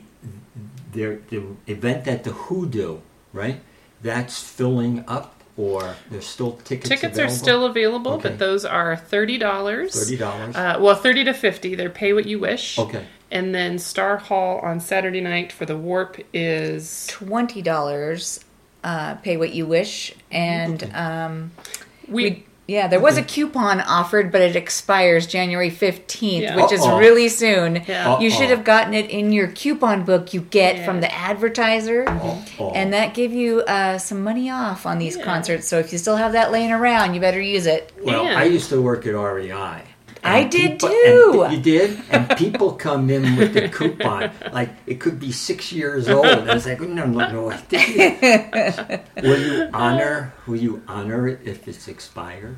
the 0.93 1.19
the 1.29 1.43
event 1.67 2.07
at 2.07 2.23
the 2.23 2.31
Hoodoo, 2.31 2.97
right? 3.33 3.59
That's 4.01 4.41
filling 4.41 5.03
up, 5.07 5.35
or 5.55 5.95
there's 6.09 6.25
still 6.25 6.53
tickets. 6.63 6.89
Tickets 6.89 7.19
are 7.19 7.29
still 7.29 7.65
available, 7.65 8.13
Okay. 8.13 8.29
but 8.29 8.39
those 8.39 8.65
are 8.65 8.95
thirty 8.95 9.37
dollars. 9.37 9.93
thirty 9.93 10.17
dollars. 10.17 10.55
Uh, 10.55 10.77
well, 10.79 10.95
thirty 10.95 11.23
to 11.25 11.33
fifty. 11.33 11.75
They're 11.75 11.89
pay 11.91 12.11
what 12.13 12.25
you 12.25 12.39
wish. 12.39 12.79
okay. 12.79 13.05
And 13.31 13.55
then 13.55 13.79
Star 13.79 14.17
Hall 14.17 14.59
on 14.59 14.79
Saturday 14.81 15.21
night 15.21 15.51
for 15.53 15.65
the 15.65 15.77
Warp 15.77 16.17
is 16.33 17.07
Twenty 17.07 17.61
dollars. 17.61 18.43
Uh, 18.83 19.15
pay 19.15 19.37
what 19.37 19.53
you 19.53 19.65
wish, 19.65 20.13
and 20.31 20.83
um, 20.93 21.51
we. 22.07 22.23
we 22.23 22.45
yeah, 22.67 22.87
there 22.87 23.01
was 23.01 23.17
a 23.17 23.23
coupon 23.23 23.81
offered, 23.81 24.31
but 24.31 24.39
it 24.41 24.55
expires 24.55 25.27
January 25.27 25.69
fifteenth, 25.69 26.43
Yeah. 26.43 26.55
which 26.55 26.71
is 26.71 26.79
Uh-oh. 26.81 26.99
really 26.99 27.27
soon. 27.27 27.83
Yeah. 27.85 28.19
You 28.19 28.29
should 28.29 28.49
have 28.49 28.63
gotten 28.63 28.93
it 28.93 29.09
in 29.09 29.33
your 29.33 29.47
coupon 29.49 30.03
book 30.05 30.33
you 30.33 30.39
get 30.41 30.77
Yeah. 30.77 30.85
from 30.85 31.01
the 31.01 31.13
advertiser, 31.13 32.07
Uh-oh. 32.07 32.71
and 32.73 32.93
that 32.93 33.13
give 33.13 33.33
you 33.33 33.61
uh, 33.61 33.97
some 33.97 34.23
money 34.23 34.49
off 34.49 34.85
on 34.85 34.99
these 34.99 35.17
Yeah. 35.17 35.23
concerts. 35.25 35.67
So 35.67 35.79
if 35.79 35.91
you 35.91 35.97
still 35.97 36.15
have 36.15 36.31
that 36.31 36.51
laying 36.51 36.71
around, 36.71 37.13
you 37.13 37.19
better 37.19 37.41
use 37.41 37.65
it. 37.65 37.91
Well, 38.01 38.25
And- 38.25 38.37
I 38.37 38.43
used 38.45 38.69
to 38.69 38.81
work 38.81 39.05
at 39.05 39.15
REI. 39.15 39.81
I 40.23 40.43
did 40.43 40.79
people- 40.79 40.89
too. 40.89 41.43
and 41.45 41.53
you 41.53 41.61
did, 41.61 41.99
and 42.09 42.29
people 42.37 42.73
come 42.73 43.09
in 43.09 43.35
with 43.35 43.53
the 43.53 43.69
coupon, 43.69 44.31
like 44.51 44.69
it 44.85 44.99
could 44.99 45.19
be 45.19 45.31
six 45.31 45.71
years 45.71 46.07
old. 46.09 46.25
And 46.25 46.49
I 46.49 46.53
was 46.53 46.65
like, 46.65 46.79
no, 46.81 47.05
no, 47.05 47.27
no. 47.27 47.43
Will 49.23 49.39
you 49.41 49.69
honor? 49.73 50.33
Will 50.47 50.57
you 50.57 50.81
honor 50.87 51.27
it 51.27 51.39
if 51.45 51.67
it's 51.67 51.87
expired? 51.87 52.57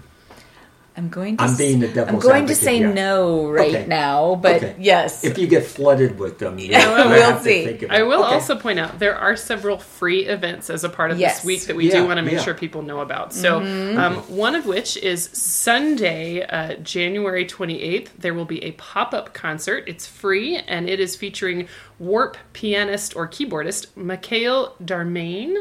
I'm 0.96 1.10
going 1.10 1.38
to. 1.38 1.44
I'm 1.44 1.58
being 1.58 1.80
the 1.80 1.88
devil's 1.88 2.00
I'm 2.00 2.06
devil's 2.20 2.24
going 2.26 2.46
to 2.48 2.56
say 2.56 2.78
here. 2.78 2.94
no 2.94 3.50
right 3.50 3.74
Okay. 3.76 3.88
now, 3.88 4.36
but 4.36 4.58
Okay. 4.58 4.76
yes. 4.80 5.24
If 5.24 5.40
you 5.40 5.48
get 5.48 5.66
flooded 5.66 6.20
with 6.20 6.38
them, 6.38 6.60
you 6.60 6.68
Yeah, 6.70 7.08
we'll 7.10 7.22
have 7.22 7.38
to 7.40 7.44
see. 7.44 7.66
think 7.66 7.82
about 7.82 7.98
I 7.98 8.04
will 8.04 8.24
Okay. 8.24 8.36
also 8.36 8.56
point 8.56 8.78
out 8.78 9.00
there 9.00 9.16
are 9.16 9.36
several 9.36 9.80
free 9.80 10.26
events 10.28 10.70
as 10.70 10.84
a 10.84 10.90
part 10.90 11.10
of 11.10 11.18
Yes. 11.20 11.38
this 11.38 11.46
week 11.46 11.62
that 11.64 11.76
we 11.76 11.88
Yeah, 11.88 12.02
do 12.02 12.06
want 12.06 12.18
to 12.18 12.22
make 12.22 12.36
yeah. 12.36 12.42
sure 12.44 12.54
people 12.54 12.84
know 12.84 13.00
about. 13.00 13.34
So, 13.34 13.60
um, 13.62 14.18
one 14.28 14.54
of 14.54 14.68
which 14.68 14.96
is 14.98 15.30
Sunday, 15.34 16.44
uh, 16.44 16.76
January 16.76 17.46
28th. 17.46 18.10
There 18.20 18.34
will 18.36 18.46
be 18.46 18.64
a 18.64 18.72
pop 18.74 19.14
up 19.14 19.34
concert. 19.34 19.86
It's 19.88 20.06
free 20.06 20.58
and 20.58 20.88
it 20.90 21.00
is 21.00 21.16
featuring 21.16 21.68
Warp 22.00 22.38
pianist 22.54 23.16
or 23.16 23.28
keyboardist 23.28 23.88
Mikael 23.96 24.76
Darmanie. 24.84 25.56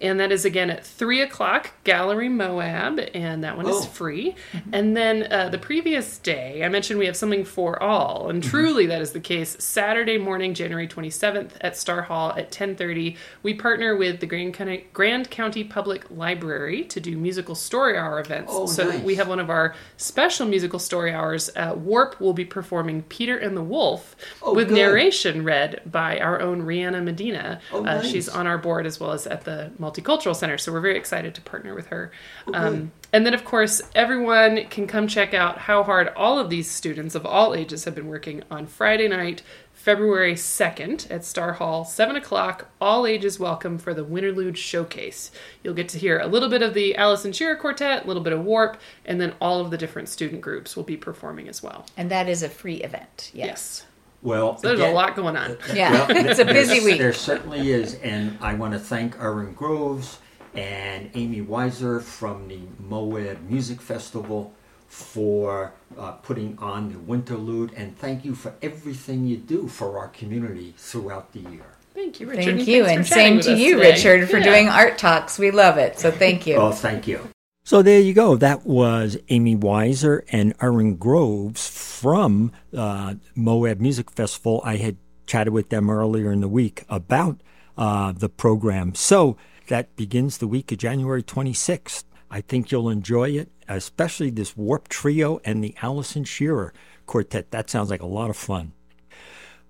And 0.00 0.18
that 0.20 0.32
is 0.32 0.44
again 0.44 0.70
at 0.70 0.84
3 0.84 1.20
o'clock, 1.22 1.70
Gallery 1.84 2.28
Moab. 2.28 3.00
And 3.14 3.42
that 3.44 3.56
one 3.56 3.66
Oh. 3.66 3.78
is 3.78 3.86
free. 3.86 4.34
And 4.72 4.96
then 4.96 5.26
uh, 5.32 5.48
the 5.48 5.58
previous 5.58 6.18
day, 6.18 6.62
I 6.64 6.68
mentioned 6.68 6.98
we 6.98 7.06
have 7.06 7.16
something 7.16 7.44
for 7.44 7.82
all. 7.82 8.28
And 8.30 8.42
truly 8.42 8.86
that 8.86 9.00
is 9.00 9.12
the 9.12 9.20
case. 9.20 9.56
Saturday 9.62 10.18
morning, 10.18 10.54
January 10.54 10.88
27th 10.88 11.52
at 11.60 11.76
Star 11.76 12.02
Hall 12.02 12.30
at 12.30 12.46
1030. 12.46 13.16
We 13.42 13.54
partner 13.54 13.96
with 13.96 14.20
the 14.20 14.26
Grand 14.26 14.54
County, 14.54 14.86
Grand 14.92 15.30
County 15.30 15.64
Public 15.64 16.10
Library 16.10 16.84
to 16.84 17.00
do 17.00 17.16
musical 17.16 17.54
story 17.54 17.96
hour 17.96 18.20
events. 18.20 18.52
Oh, 18.54 18.66
so 18.66 18.88
nice. 18.88 19.02
we 19.02 19.14
have 19.16 19.28
one 19.28 19.40
of 19.40 19.50
our 19.50 19.74
special 19.96 20.46
musical 20.46 20.78
story 20.78 21.12
hours. 21.12 21.50
Uh, 21.56 21.74
Warp 21.76 22.20
will 22.20 22.32
be 22.32 22.44
performing 22.44 23.02
Peter 23.04 23.36
and 23.38 23.56
the 23.56 23.62
Wolf 23.62 24.14
Oh, 24.42 24.54
with 24.54 24.68
good. 24.68 24.76
narration 24.76 25.44
read 25.44 25.75
by 25.90 26.18
our 26.20 26.40
own 26.40 26.62
Rihanna 26.62 27.02
Medina. 27.04 27.60
Oh, 27.72 27.84
uh, 27.84 28.02
she's 28.02 28.28
on 28.28 28.46
our 28.46 28.58
board 28.58 28.86
as 28.86 28.98
well 29.00 29.12
as 29.12 29.26
at 29.26 29.44
the 29.44 29.70
Multicultural 29.80 30.34
Center. 30.34 30.58
So 30.58 30.72
we're 30.72 30.80
very 30.80 30.96
excited 30.96 31.34
to 31.34 31.40
partner 31.40 31.74
with 31.74 31.88
her. 31.88 32.10
Oh, 32.48 32.54
um, 32.54 32.92
and 33.12 33.24
then, 33.24 33.34
of 33.34 33.44
course, 33.44 33.80
everyone 33.94 34.66
can 34.66 34.86
come 34.86 35.06
check 35.08 35.32
out 35.34 35.58
how 35.58 35.82
hard 35.82 36.08
all 36.16 36.38
of 36.38 36.50
these 36.50 36.70
students 36.70 37.14
of 37.14 37.24
all 37.24 37.54
ages 37.54 37.84
have 37.84 37.94
been 37.94 38.08
working 38.08 38.42
on 38.50 38.66
Friday 38.66 39.08
night, 39.08 39.42
February 39.72 40.34
2nd 40.34 41.10
at 41.10 41.24
Star 41.24 41.52
Hall, 41.54 41.84
7 41.84 42.16
o'clock. 42.16 42.68
All 42.80 43.06
ages 43.06 43.38
welcome 43.38 43.78
for 43.78 43.94
the 43.94 44.04
Winterlude 44.04 44.56
Showcase. 44.56 45.30
You'll 45.62 45.74
get 45.74 45.88
to 45.90 45.98
hear 45.98 46.18
a 46.18 46.26
little 46.26 46.48
bit 46.48 46.62
of 46.62 46.74
the 46.74 46.96
Alison 46.96 47.32
Shearer 47.32 47.56
Quartet, 47.56 48.04
a 48.04 48.06
little 48.06 48.22
bit 48.22 48.32
of 48.32 48.44
Warp, 48.44 48.78
and 49.04 49.20
then 49.20 49.34
all 49.40 49.60
of 49.60 49.70
the 49.70 49.78
different 49.78 50.08
student 50.08 50.40
groups 50.40 50.76
will 50.76 50.82
be 50.82 50.96
performing 50.96 51.48
as 51.48 51.62
well. 51.62 51.86
and 51.96 52.10
that 52.10 52.28
is 52.28 52.42
a 52.42 52.48
free 52.48 52.76
event. 52.82 53.30
Yes. 53.32 53.46
Yes. 53.46 53.86
Well, 54.22 54.56
So 54.58 54.68
there's 54.68 54.80
again- 54.80 54.92
a 54.92 54.94
lot 54.94 55.14
going 55.16 55.36
on. 55.36 55.56
Yeah. 55.74 55.92
Well, 56.08 56.26
it's 56.26 56.38
a 56.40 56.44
busy 56.44 56.84
week. 56.84 56.98
There 56.98 57.12
certainly 57.12 57.70
is, 57.70 57.94
and 57.96 58.36
I 58.40 58.54
want 58.54 58.72
to 58.72 58.78
thank 58.78 59.16
Erin 59.20 59.52
Groves 59.54 60.18
and 60.54 61.10
Amy 61.14 61.42
Weiser 61.42 62.02
from 62.02 62.48
the 62.48 62.60
Moab 62.80 63.48
Music 63.48 63.80
Festival 63.80 64.52
for 64.88 65.72
uh, 65.98 66.12
putting 66.12 66.56
on 66.58 66.88
the 66.90 66.94
Winterlude, 66.98 67.72
and 67.76 67.96
thank 67.98 68.24
you 68.24 68.34
for 68.34 68.54
everything 68.62 69.26
you 69.26 69.36
do 69.36 69.68
for 69.68 69.98
our 69.98 70.08
community 70.08 70.74
throughout 70.78 71.32
the 71.32 71.40
year. 71.40 71.66
Thank 71.94 72.20
you, 72.20 72.26
Richard. 72.28 72.44
Thank 72.44 72.58
and 72.60 72.68
you, 72.68 72.84
thanks 72.84 72.96
and 72.96 73.06
same 73.06 73.40
to 73.40 73.54
you, 73.56 73.76
today. 73.76 73.90
Richard, 73.92 74.30
for 74.30 74.38
Yeah. 74.38 74.44
doing 74.44 74.68
art 74.68 74.96
talks. 74.98 75.38
We 75.38 75.50
love 75.50 75.76
it, 75.78 75.98
so 75.98 76.10
thank 76.10 76.46
you. 76.46 76.56
Oh, 76.56 76.72
thank 76.72 77.06
you. 77.06 77.20
So 77.66 77.82
there 77.82 77.98
you 77.98 78.14
go. 78.14 78.36
That 78.36 78.64
was 78.64 79.18
Amy 79.28 79.56
Weiser 79.56 80.22
and 80.28 80.54
Erin 80.62 80.94
Groves 80.94 81.68
from 81.68 82.52
uh, 82.72 83.16
Moab 83.34 83.80
Music 83.80 84.08
Festival. 84.12 84.60
I 84.62 84.76
had 84.76 84.98
chatted 85.26 85.52
with 85.52 85.70
them 85.70 85.90
earlier 85.90 86.30
in 86.30 86.40
the 86.40 86.48
week 86.48 86.84
about 86.88 87.40
uh, 87.76 88.12
the 88.12 88.28
program. 88.28 88.94
So 88.94 89.36
that 89.66 89.96
begins 89.96 90.38
the 90.38 90.46
week 90.46 90.70
of 90.70 90.78
January 90.78 91.24
26th. 91.24 92.04
I 92.30 92.40
think 92.40 92.70
you'll 92.70 92.88
enjoy 92.88 93.30
it, 93.30 93.50
especially 93.66 94.30
this 94.30 94.56
Warp 94.56 94.86
Trio 94.86 95.40
and 95.44 95.64
the 95.64 95.74
Alison 95.82 96.22
Shearer 96.22 96.72
Quartet. 97.06 97.50
That 97.50 97.68
sounds 97.68 97.90
like 97.90 98.00
a 98.00 98.06
lot 98.06 98.30
of 98.30 98.36
fun. 98.36 98.74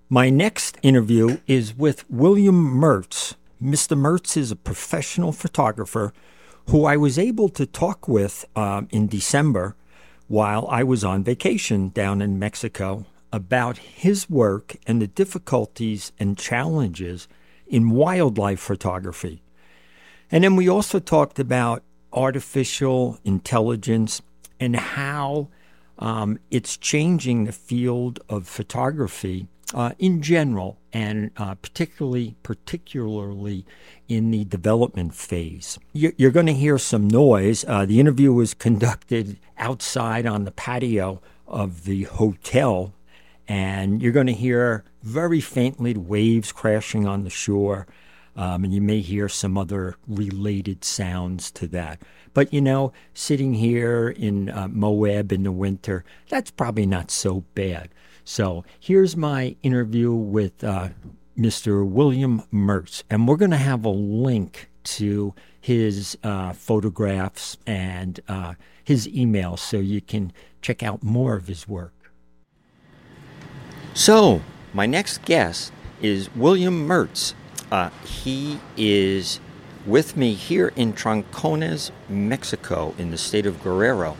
My 0.07 0.29
next 0.29 0.77
interview 0.83 1.39
is 1.47 1.75
with 1.75 2.07
William 2.11 2.79
Mertz. 2.79 3.33
Mr. 3.59 3.97
Mertz 3.97 4.37
is 4.37 4.51
a 4.51 4.55
professional 4.55 5.31
photographer 5.31 6.13
who 6.69 6.85
I 6.85 6.97
was 6.97 7.17
able 7.17 7.49
to 7.49 7.65
talk 7.65 8.07
with 8.07 8.45
um, 8.55 8.87
in 8.91 9.07
December 9.07 9.75
while 10.27 10.67
I 10.69 10.83
was 10.83 11.03
on 11.03 11.23
vacation 11.23 11.89
down 11.89 12.21
in 12.21 12.37
Mexico 12.37 13.05
about 13.31 13.77
his 13.77 14.29
work 14.29 14.75
and 14.85 15.01
the 15.01 15.07
difficulties 15.07 16.11
and 16.19 16.37
challenges 16.37 17.27
in 17.67 17.91
wildlife 17.91 18.59
photography. 18.59 19.41
And 20.29 20.43
then 20.43 20.55
we 20.55 20.67
also 20.67 20.99
talked 20.99 21.39
about 21.39 21.83
artificial 22.11 23.19
intelligence 23.23 24.21
and 24.59 24.75
how 24.75 25.47
um, 25.99 26.39
it's 26.51 26.77
changing 26.77 27.45
the 27.45 27.51
field 27.51 28.19
of 28.29 28.47
photography 28.47 29.47
uh, 29.73 29.91
in 29.99 30.21
general, 30.21 30.77
and 30.93 31.31
uh, 31.37 31.55
particularly 31.55 32.35
particularly 32.43 33.65
in 34.07 34.31
the 34.31 34.45
development 34.45 35.13
phase. 35.13 35.77
You- 35.93 36.13
You're 36.17 36.31
going 36.31 36.45
to 36.45 36.53
hear 36.53 36.77
some 36.77 37.07
noise. 37.07 37.65
Uh, 37.67 37.85
the 37.85 37.99
interview 37.99 38.31
was 38.33 38.53
conducted 38.53 39.37
outside 39.57 40.25
on 40.25 40.45
the 40.45 40.51
patio 40.51 41.21
of 41.47 41.83
the 41.85 42.03
hotel, 42.03 42.93
and 43.47 44.01
you're 44.01 44.11
going 44.13 44.27
to 44.27 44.33
hear 44.33 44.83
very 45.03 45.41
faintly 45.41 45.93
waves 45.95 46.51
crashing 46.51 47.05
on 47.07 47.23
the 47.23 47.29
shore. 47.29 47.87
Um, 48.37 48.63
and 48.63 48.73
you 48.73 48.81
may 48.81 49.01
hear 49.01 49.27
some 49.27 49.57
other 49.57 49.95
related 50.07 50.85
sounds 50.85 51.51
to 51.51 51.67
that. 51.69 52.01
But 52.33 52.53
you 52.53 52.61
know, 52.61 52.93
sitting 53.13 53.55
here 53.55 54.09
in 54.09 54.49
uh, 54.49 54.67
Moab 54.69 55.31
in 55.31 55.43
the 55.43 55.51
winter, 55.51 56.05
that's 56.29 56.51
probably 56.51 56.85
not 56.85 57.09
so 57.11 57.41
bad. 57.55 57.89
So 58.23 58.63
here's 58.79 59.17
my 59.17 59.55
interview 59.63 60.13
with 60.13 60.63
uh, 60.63 60.89
Mr. 61.37 61.87
William 61.87 62.43
Mertz, 62.53 63.03
and 63.09 63.27
we're 63.27 63.37
going 63.37 63.51
to 63.51 63.57
have 63.57 63.85
a 63.85 63.89
link 63.89 64.69
to 64.83 65.33
his 65.59 66.17
uh, 66.23 66.53
photographs 66.53 67.57
and 67.65 68.19
uh, 68.27 68.53
his 68.83 69.07
email 69.07 69.57
so 69.57 69.77
you 69.77 69.99
can 69.99 70.31
check 70.61 70.83
out 70.83 71.03
more 71.03 71.35
of 71.35 71.47
his 71.47 71.67
work. 71.67 71.93
So, 73.93 74.41
my 74.73 74.85
next 74.85 75.23
guest 75.25 75.73
is 76.01 76.33
William 76.35 76.87
Mertz. 76.87 77.33
Uh, 77.71 77.89
he 78.05 78.59
is 78.77 79.39
with 79.85 80.15
me 80.15 80.33
here 80.33 80.71
in 80.75 80.93
Troncones, 80.93 81.91
Mexico, 82.09 82.93
in 82.97 83.11
the 83.11 83.17
state 83.17 83.45
of 83.45 83.61
Guerrero. 83.61 84.17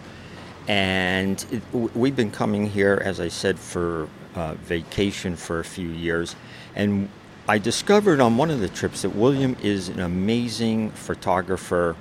And 0.68 1.46
it, 1.52 1.62
we've 1.96 2.16
been 2.16 2.32
coming 2.32 2.70
here, 2.70 3.02
as 3.04 3.20
I 3.20 3.30
said, 3.30 3.58
for 3.58 4.10
uh, 4.36 4.56
vacation 4.56 5.36
for 5.36 5.60
a 5.60 5.64
few 5.64 5.88
years. 5.88 6.36
And 6.76 7.10
I 7.48 7.58
discovered 7.58 8.20
on 8.20 8.36
one 8.36 8.52
of 8.52 8.60
the 8.60 8.68
trips 8.68 9.04
that 9.04 9.16
William 9.16 9.56
is 9.64 9.88
an 9.88 10.02
amazing 10.02 10.92
photographer, 10.92 11.96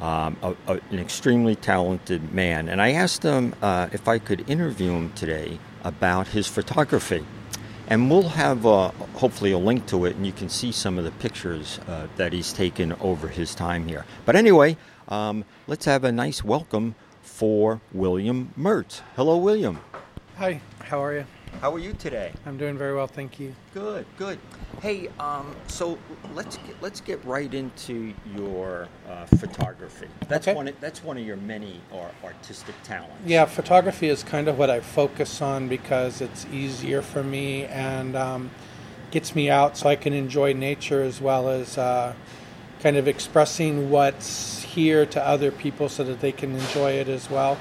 um, 0.00 0.36
a, 0.42 0.54
a, 0.68 0.80
an 0.90 1.00
extremely 1.00 1.56
talented 1.56 2.32
man. 2.32 2.68
And 2.68 2.80
I 2.80 2.92
asked 2.92 3.24
him 3.24 3.54
uh, 3.60 3.88
if 3.92 4.06
I 4.06 4.18
could 4.20 4.48
interview 4.48 4.92
him 4.92 5.12
today 5.14 5.58
about 5.82 6.28
his 6.28 6.46
photography. 6.46 7.24
And 7.88 8.10
we'll 8.10 8.30
have 8.30 8.66
uh, 8.66 8.90
hopefully 9.14 9.52
a 9.52 9.58
link 9.58 9.86
to 9.86 10.06
it, 10.06 10.16
and 10.16 10.26
you 10.26 10.32
can 10.32 10.48
see 10.48 10.72
some 10.72 10.98
of 10.98 11.04
the 11.04 11.12
pictures 11.12 11.78
uh, 11.86 12.08
that 12.16 12.32
he's 12.32 12.52
taken 12.52 12.92
over 12.94 13.28
his 13.28 13.54
time 13.54 13.86
here. 13.86 14.04
But 14.24 14.34
anyway, 14.34 14.76
um, 15.08 15.44
let's 15.68 15.84
have 15.84 16.02
a 16.02 16.10
nice 16.10 16.42
welcome 16.42 16.96
for 17.22 17.80
William 17.92 18.52
Mertz. 18.58 19.02
Hello, 19.14 19.36
William. 19.36 19.78
Hi, 20.36 20.60
how 20.80 21.02
are 21.02 21.14
you? 21.14 21.26
How 21.60 21.72
are 21.74 21.78
you 21.78 21.94
today? 21.94 22.32
I'm 22.44 22.58
doing 22.58 22.76
very 22.76 22.94
well, 22.94 23.06
thank 23.06 23.40
you. 23.40 23.54
Good, 23.72 24.04
good. 24.18 24.38
Hey, 24.82 25.08
um, 25.18 25.56
so 25.68 25.98
let's 26.34 26.58
get, 26.58 26.82
let's 26.82 27.00
get 27.00 27.24
right 27.24 27.52
into 27.52 28.12
your 28.36 28.88
uh, 29.08 29.24
photography. 29.24 30.08
That's 30.28 30.46
Okay. 30.46 30.54
one. 30.54 30.68
Of, 30.68 30.78
that's 30.80 31.02
one 31.02 31.16
of 31.16 31.24
your 31.24 31.38
many 31.38 31.80
or 31.90 32.10
artistic 32.22 32.74
talents. 32.82 33.14
Yeah, 33.24 33.46
photography 33.46 34.08
is 34.08 34.22
kind 34.22 34.48
of 34.48 34.58
what 34.58 34.68
I 34.68 34.80
focus 34.80 35.40
on 35.40 35.66
because 35.66 36.20
it's 36.20 36.44
easier 36.52 37.00
for 37.00 37.22
me 37.22 37.64
and 37.64 38.14
um, 38.16 38.50
gets 39.10 39.34
me 39.34 39.48
out 39.48 39.78
so 39.78 39.88
I 39.88 39.96
can 39.96 40.12
enjoy 40.12 40.52
nature 40.52 41.02
as 41.02 41.22
well 41.22 41.48
as 41.48 41.78
uh, 41.78 42.12
kind 42.80 42.98
of 42.98 43.08
expressing 43.08 43.88
what's 43.88 44.62
here 44.62 45.06
to 45.06 45.26
other 45.26 45.50
people 45.50 45.88
so 45.88 46.04
that 46.04 46.20
they 46.20 46.32
can 46.32 46.54
enjoy 46.54 46.92
it 46.92 47.08
as 47.08 47.30
well. 47.30 47.56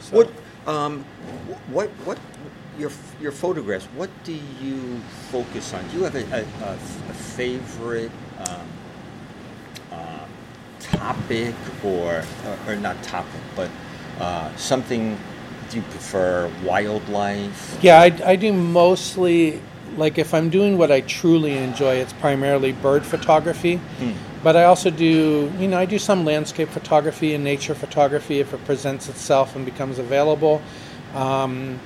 So, 0.00 0.16
What, 0.18 0.30
um, 0.68 1.02
what, 1.70 1.88
what, 2.04 2.18
your 2.78 2.90
your 3.20 3.32
photographs? 3.32 3.86
What 3.96 4.10
do 4.24 4.32
you 4.60 4.98
focus 5.30 5.72
on? 5.74 5.86
Do 5.88 5.98
you 5.98 6.04
have 6.04 6.14
a, 6.14 6.24
a, 6.34 6.72
a, 6.72 7.14
favorite 7.14 8.10
um, 8.40 8.68
uh, 9.92 10.26
topic, 10.80 11.54
or, 11.84 12.22
or 12.46 12.58
or 12.72 12.76
not 12.76 13.02
topic, 13.02 13.40
but 13.54 13.70
uh, 14.20 14.54
something? 14.56 15.18
Do 15.70 15.78
you 15.78 15.82
prefer 15.82 16.48
wildlife? 16.64 17.78
Yeah, 17.82 18.00
I, 18.00 18.12
I 18.24 18.36
do 18.36 18.52
mostly 18.52 19.60
like 19.96 20.18
if 20.18 20.34
I'm 20.34 20.50
doing 20.50 20.78
what 20.78 20.92
I 20.92 21.00
truly 21.02 21.56
enjoy, 21.56 21.96
it's 21.96 22.12
primarily 22.12 22.72
bird 22.72 23.04
photography. 23.04 23.80
But 24.42 24.56
I 24.56 24.64
also 24.64 24.90
do, 24.90 25.52
you 25.58 25.66
know, 25.66 25.78
I 25.78 25.86
do 25.86 25.98
some 25.98 26.24
landscape 26.24 26.68
photography 26.68 27.34
and 27.34 27.42
nature 27.42 27.74
photography 27.74 28.38
if 28.38 28.54
it 28.54 28.64
presents 28.64 29.08
itself 29.08 29.56
and 29.56 29.64
becomes 29.64 29.98
available. 29.98 30.62
Um, 31.14 31.80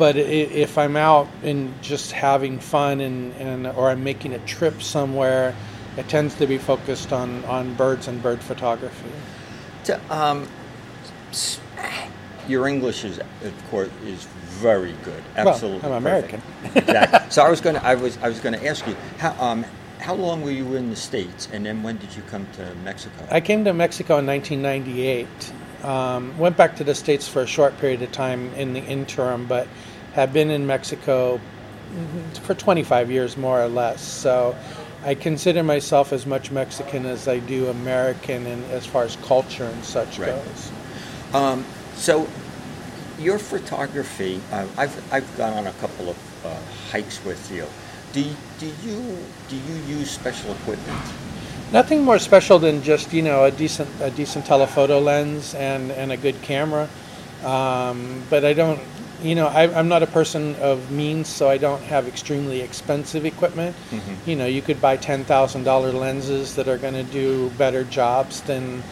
but 0.00 0.16
if 0.16 0.78
I'm 0.78 0.96
out 0.96 1.28
and 1.42 1.74
just 1.82 2.10
having 2.12 2.58
fun 2.58 3.02
and, 3.02 3.34
and 3.34 3.66
or 3.66 3.90
I'm 3.90 4.02
making 4.02 4.32
a 4.32 4.38
trip 4.46 4.80
somewhere, 4.80 5.54
it 5.98 6.08
tends 6.08 6.34
to 6.36 6.46
be 6.46 6.56
focused 6.56 7.12
on, 7.12 7.44
on 7.44 7.74
birds 7.74 8.08
and 8.08 8.22
bird 8.22 8.40
photography. 8.40 9.10
To, 9.84 10.00
um, 10.10 10.48
your 12.48 12.66
English 12.66 13.04
is, 13.04 13.18
of 13.18 13.70
course, 13.70 13.90
is 14.06 14.24
very 14.24 14.94
good. 15.04 15.22
Well, 15.36 15.50
Absolutely, 15.50 15.92
I'm 15.92 16.02
perfect. 16.02 16.32
American. 16.32 16.42
exactly. 16.76 17.20
So 17.30 17.42
I 17.42 17.50
was 17.50 17.60
going 17.60 17.76
to, 17.76 17.84
I 17.84 17.94
was, 17.94 18.16
I 18.22 18.28
was 18.28 18.40
going 18.40 18.58
to 18.58 18.66
ask 18.66 18.86
you 18.86 18.96
how, 19.18 19.36
um, 19.38 19.66
how 19.98 20.14
long 20.14 20.40
were 20.40 20.50
you 20.50 20.76
in 20.76 20.88
the 20.88 20.96
states, 20.96 21.46
and 21.52 21.66
then 21.66 21.82
when 21.82 21.98
did 21.98 22.16
you 22.16 22.22
come 22.22 22.46
to 22.54 22.74
Mexico? 22.76 23.28
I 23.30 23.42
came 23.42 23.66
to 23.66 23.74
Mexico 23.74 24.16
in 24.16 24.26
1998. 24.26 25.28
Um, 25.84 26.36
went 26.36 26.56
back 26.56 26.76
to 26.76 26.84
the 26.84 26.94
States 26.94 27.26
for 27.26 27.40
a 27.42 27.46
short 27.46 27.76
period 27.78 28.02
of 28.02 28.12
time 28.12 28.52
in 28.54 28.74
the 28.74 28.80
interim, 28.84 29.46
but 29.46 29.66
have 30.14 30.32
been 30.32 30.50
in 30.50 30.66
Mexico 30.66 31.40
for 32.42 32.54
25 32.54 33.10
years, 33.10 33.36
more 33.36 33.60
or 33.62 33.68
less. 33.68 34.00
So 34.00 34.54
I 35.04 35.14
consider 35.14 35.62
myself 35.62 36.12
as 36.12 36.26
much 36.26 36.50
Mexican 36.50 37.06
as 37.06 37.26
I 37.28 37.38
do 37.38 37.68
American, 37.68 38.46
and 38.46 38.64
as 38.70 38.86
far 38.86 39.04
as 39.04 39.16
culture 39.16 39.64
and 39.64 39.84
such 39.84 40.18
Right. 40.18 40.28
goes. 40.28 40.70
Um, 41.34 41.64
so, 41.96 42.26
your 43.18 43.38
photography, 43.38 44.40
uh, 44.52 44.66
I've, 44.76 45.12
I've 45.12 45.36
gone 45.36 45.52
on 45.54 45.66
a 45.66 45.72
couple 45.74 46.10
of 46.10 46.16
uh, 46.46 46.54
hikes 46.90 47.22
with 47.24 47.50
you. 47.52 47.66
Do, 48.12 48.20
you- 48.20 48.36
do 48.58 48.66
you 48.66 49.18
do 49.48 49.56
you 49.56 49.98
use 49.98 50.10
special 50.10 50.50
equipment? 50.52 51.00
Nothing 51.72 52.02
more 52.02 52.18
special 52.18 52.58
than 52.58 52.82
just 52.82 53.12
you 53.12 53.22
know 53.22 53.44
a 53.44 53.50
decent 53.52 53.88
a 54.00 54.10
decent 54.10 54.44
telephoto 54.46 54.98
lens 54.98 55.54
and 55.54 55.92
and 55.92 56.10
a 56.10 56.16
good 56.16 56.40
camera. 56.42 56.88
Um, 57.44 58.22
but 58.28 58.44
I 58.44 58.52
don't, 58.52 58.80
you 59.22 59.34
know, 59.34 59.46
I, 59.46 59.72
I'm 59.78 59.88
not 59.88 60.02
a 60.02 60.06
person 60.06 60.56
of 60.56 60.90
means, 60.90 61.28
so 61.28 61.48
I 61.48 61.58
don't 61.58 61.82
have 61.82 62.08
extremely 62.08 62.60
expensive 62.60 63.24
equipment. 63.24 63.76
Mm-hmm. 63.90 64.30
You 64.30 64.36
know, 64.36 64.46
you 64.46 64.62
could 64.62 64.80
buy 64.80 64.96
ten 64.96 65.24
thousand 65.24 65.64
dollar 65.64 65.92
lenses 65.92 66.54
that 66.56 66.68
are 66.68 66.78
going 66.78 66.94
to 66.94 67.04
do 67.04 67.50
better 67.50 67.84
jobs 67.84 68.40
than, 68.42 68.82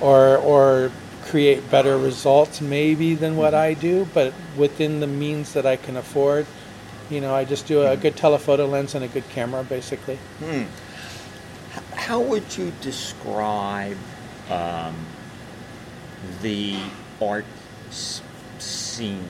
or 0.00 0.38
or 0.38 0.90
create 1.24 1.70
better 1.70 1.98
results 1.98 2.60
maybe 2.60 3.14
than 3.14 3.36
what 3.36 3.52
mm-hmm. 3.52 3.70
I 3.70 3.74
do. 3.74 4.06
But 4.14 4.32
within 4.56 5.00
the 5.00 5.06
means 5.06 5.52
that 5.52 5.66
I 5.66 5.76
can 5.76 5.96
afford, 5.96 6.46
you 7.10 7.20
know, 7.20 7.34
I 7.34 7.44
just 7.44 7.66
do 7.66 7.82
a 7.82 7.84
mm-hmm. 7.84 8.02
good 8.02 8.16
telephoto 8.16 8.66
lens 8.66 8.94
and 8.94 9.04
a 9.04 9.08
good 9.08 9.28
camera, 9.28 9.62
basically. 9.62 10.16
Hmm. 10.40 10.64
How 11.94 12.20
would 12.20 12.56
you 12.56 12.72
describe 12.80 13.98
um, 14.50 14.96
the 16.40 16.78
art 17.20 17.44
s- 17.88 18.22
scene? 18.58 19.28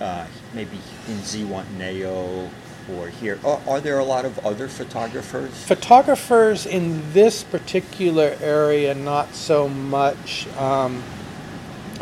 Uh, 0.00 0.26
maybe 0.52 0.78
in 1.08 1.16
Zihuatanejo 1.18 2.50
or 2.94 3.08
here. 3.08 3.38
Are, 3.44 3.60
are 3.66 3.80
there 3.80 3.98
a 3.98 4.04
lot 4.04 4.24
of 4.24 4.38
other 4.44 4.68
photographers? 4.68 5.50
Photographers 5.64 6.66
in 6.66 7.12
this 7.12 7.42
particular 7.42 8.36
area, 8.40 8.94
not 8.94 9.34
so 9.34 9.68
much. 9.68 10.46
Um, 10.56 11.02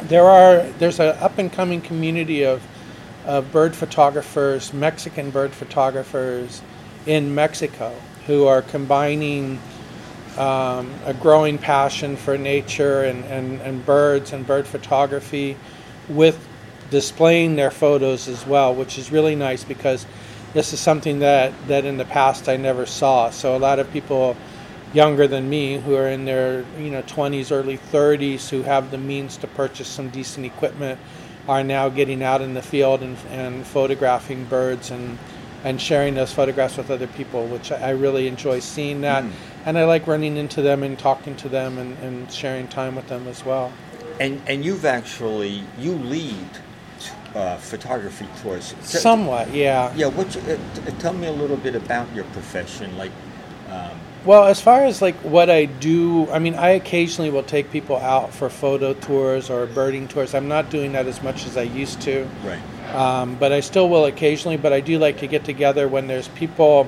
there 0.03 0.25
are 0.25 0.63
there's 0.79 1.01
an 1.01 1.17
up 1.21 1.39
and 1.39 1.53
coming 1.53 1.81
community 1.81 2.45
of, 2.45 2.63
of 3.25 3.51
bird 3.53 3.75
photographers, 3.75 4.73
Mexican 4.73 5.31
bird 5.31 5.53
photographers 5.53 6.63
in 7.07 7.35
Mexico, 7.35 7.95
who 8.27 8.47
are 8.47 8.63
combining 8.63 9.61
um, 10.37 10.93
a 11.05 11.15
growing 11.15 11.59
passion 11.59 12.17
for 12.17 12.37
nature 12.37 13.05
and, 13.05 13.25
and, 13.27 13.61
and 13.61 13.87
birds 13.87 14.33
and 14.33 14.47
bird 14.47 14.67
photography 14.67 15.57
with 16.09 16.49
displaying 16.91 17.57
their 17.57 17.71
photos 17.71 18.29
as 18.29 18.47
well, 18.47 18.75
which 18.75 18.99
is 18.99 19.11
really 19.11 19.35
nice 19.35 19.65
because 19.65 20.07
this 20.53 20.73
is 20.73 20.81
something 20.81 21.19
that, 21.21 21.53
that 21.67 21.85
in 21.85 21.97
the 21.97 22.05
past 22.05 22.49
I 22.49 22.57
never 22.57 22.87
saw. 22.87 23.31
So 23.31 23.57
a 23.57 23.59
lot 23.59 23.79
of 23.79 23.91
people 23.93 24.37
younger 24.93 25.27
than 25.27 25.51
me 25.51 25.79
who 25.79 25.97
are 25.97 26.09
in 26.09 26.25
their 26.25 26.65
you 26.79 26.91
know 26.91 27.03
20s, 27.03 27.51
early 27.51 27.79
30s 27.79 28.49
who 28.49 28.63
have 28.63 28.91
the 28.91 28.99
means 28.99 29.37
to 29.39 29.47
purchase 29.49 29.89
some 29.89 30.09
decent 30.09 30.47
equipment 30.47 31.01
are 31.49 31.65
now 31.65 31.89
getting 31.89 32.23
out 32.23 32.41
in 32.41 32.55
the 32.55 32.63
field 32.63 33.03
and, 33.03 33.19
and 33.31 33.67
photographing 33.67 34.45
birds 34.45 34.91
and 34.91 35.19
and 35.65 35.81
sharing 35.81 36.15
those 36.15 36.31
photographs 36.31 36.77
with 36.77 36.91
other 36.91 37.07
people, 37.07 37.47
which 37.47 37.73
I 37.73 37.91
really 37.91 38.29
enjoy 38.29 38.61
seeing 38.61 39.01
that. 39.01 39.25
Hmm. 39.25 39.31
And 39.65 39.79
I 39.79 39.87
like 39.87 40.07
running 40.07 40.37
into 40.37 40.61
them 40.61 40.83
and 40.83 40.99
talking 40.99 41.35
to 41.37 41.49
them 41.49 41.79
and, 41.79 41.97
and 42.01 42.31
sharing 42.31 42.69
time 42.69 42.95
with 42.95 43.09
them 43.09 43.27
as 43.27 43.45
well. 43.45 43.73
And 44.21 44.41
and 44.47 44.65
you've 44.65 44.85
actually 44.85 45.65
you 45.79 45.93
lead 45.93 46.51
uh, 47.35 47.57
photography 47.57 48.27
tours. 48.43 48.75
Somewhat, 48.81 49.53
yeah. 49.53 49.93
Yeah. 49.97 50.07
What? 50.07 50.35
You, 50.35 50.41
uh, 50.43 50.59
t- 50.75 50.93
tell 50.99 51.13
me 51.13 51.27
a 51.27 51.33
little 51.33 51.57
bit 51.57 51.75
about 51.75 52.13
your 52.15 52.25
profession. 52.27 52.97
Like, 52.97 53.13
um, 53.69 53.91
Well, 54.25 54.45
as 54.45 54.61
far 54.61 54.85
as 54.85 55.03
like 55.03 55.17
what 55.17 55.51
I 55.51 55.65
do, 55.67 56.31
I 56.31 56.39
mean, 56.39 56.55
I 56.55 56.71
occasionally 56.71 57.31
will 57.31 57.43
take 57.43 57.71
people 57.71 57.97
out 57.97 58.33
for 58.33 58.49
photo 58.49 58.95
tours 58.95 59.51
or 59.51 59.67
birding 59.67 60.09
tours. 60.09 60.35
I'm 60.35 60.49
not 60.49 60.71
doing 60.71 60.93
that 60.93 61.07
as 61.07 61.23
much 61.23 61.47
as 61.47 61.57
I 61.57 61.63
used 61.63 62.01
to. 62.03 62.29
right. 62.45 62.63
um, 62.95 63.35
but 63.37 63.53
I 63.53 63.61
still 63.61 63.89
will 63.89 64.05
occasionally. 64.07 64.57
But 64.57 64.73
I 64.73 64.81
do 64.81 64.99
like 64.99 65.19
to 65.19 65.27
get 65.27 65.45
together 65.45 65.89
when 65.89 66.07
there's 66.07 66.29
people. 66.29 66.87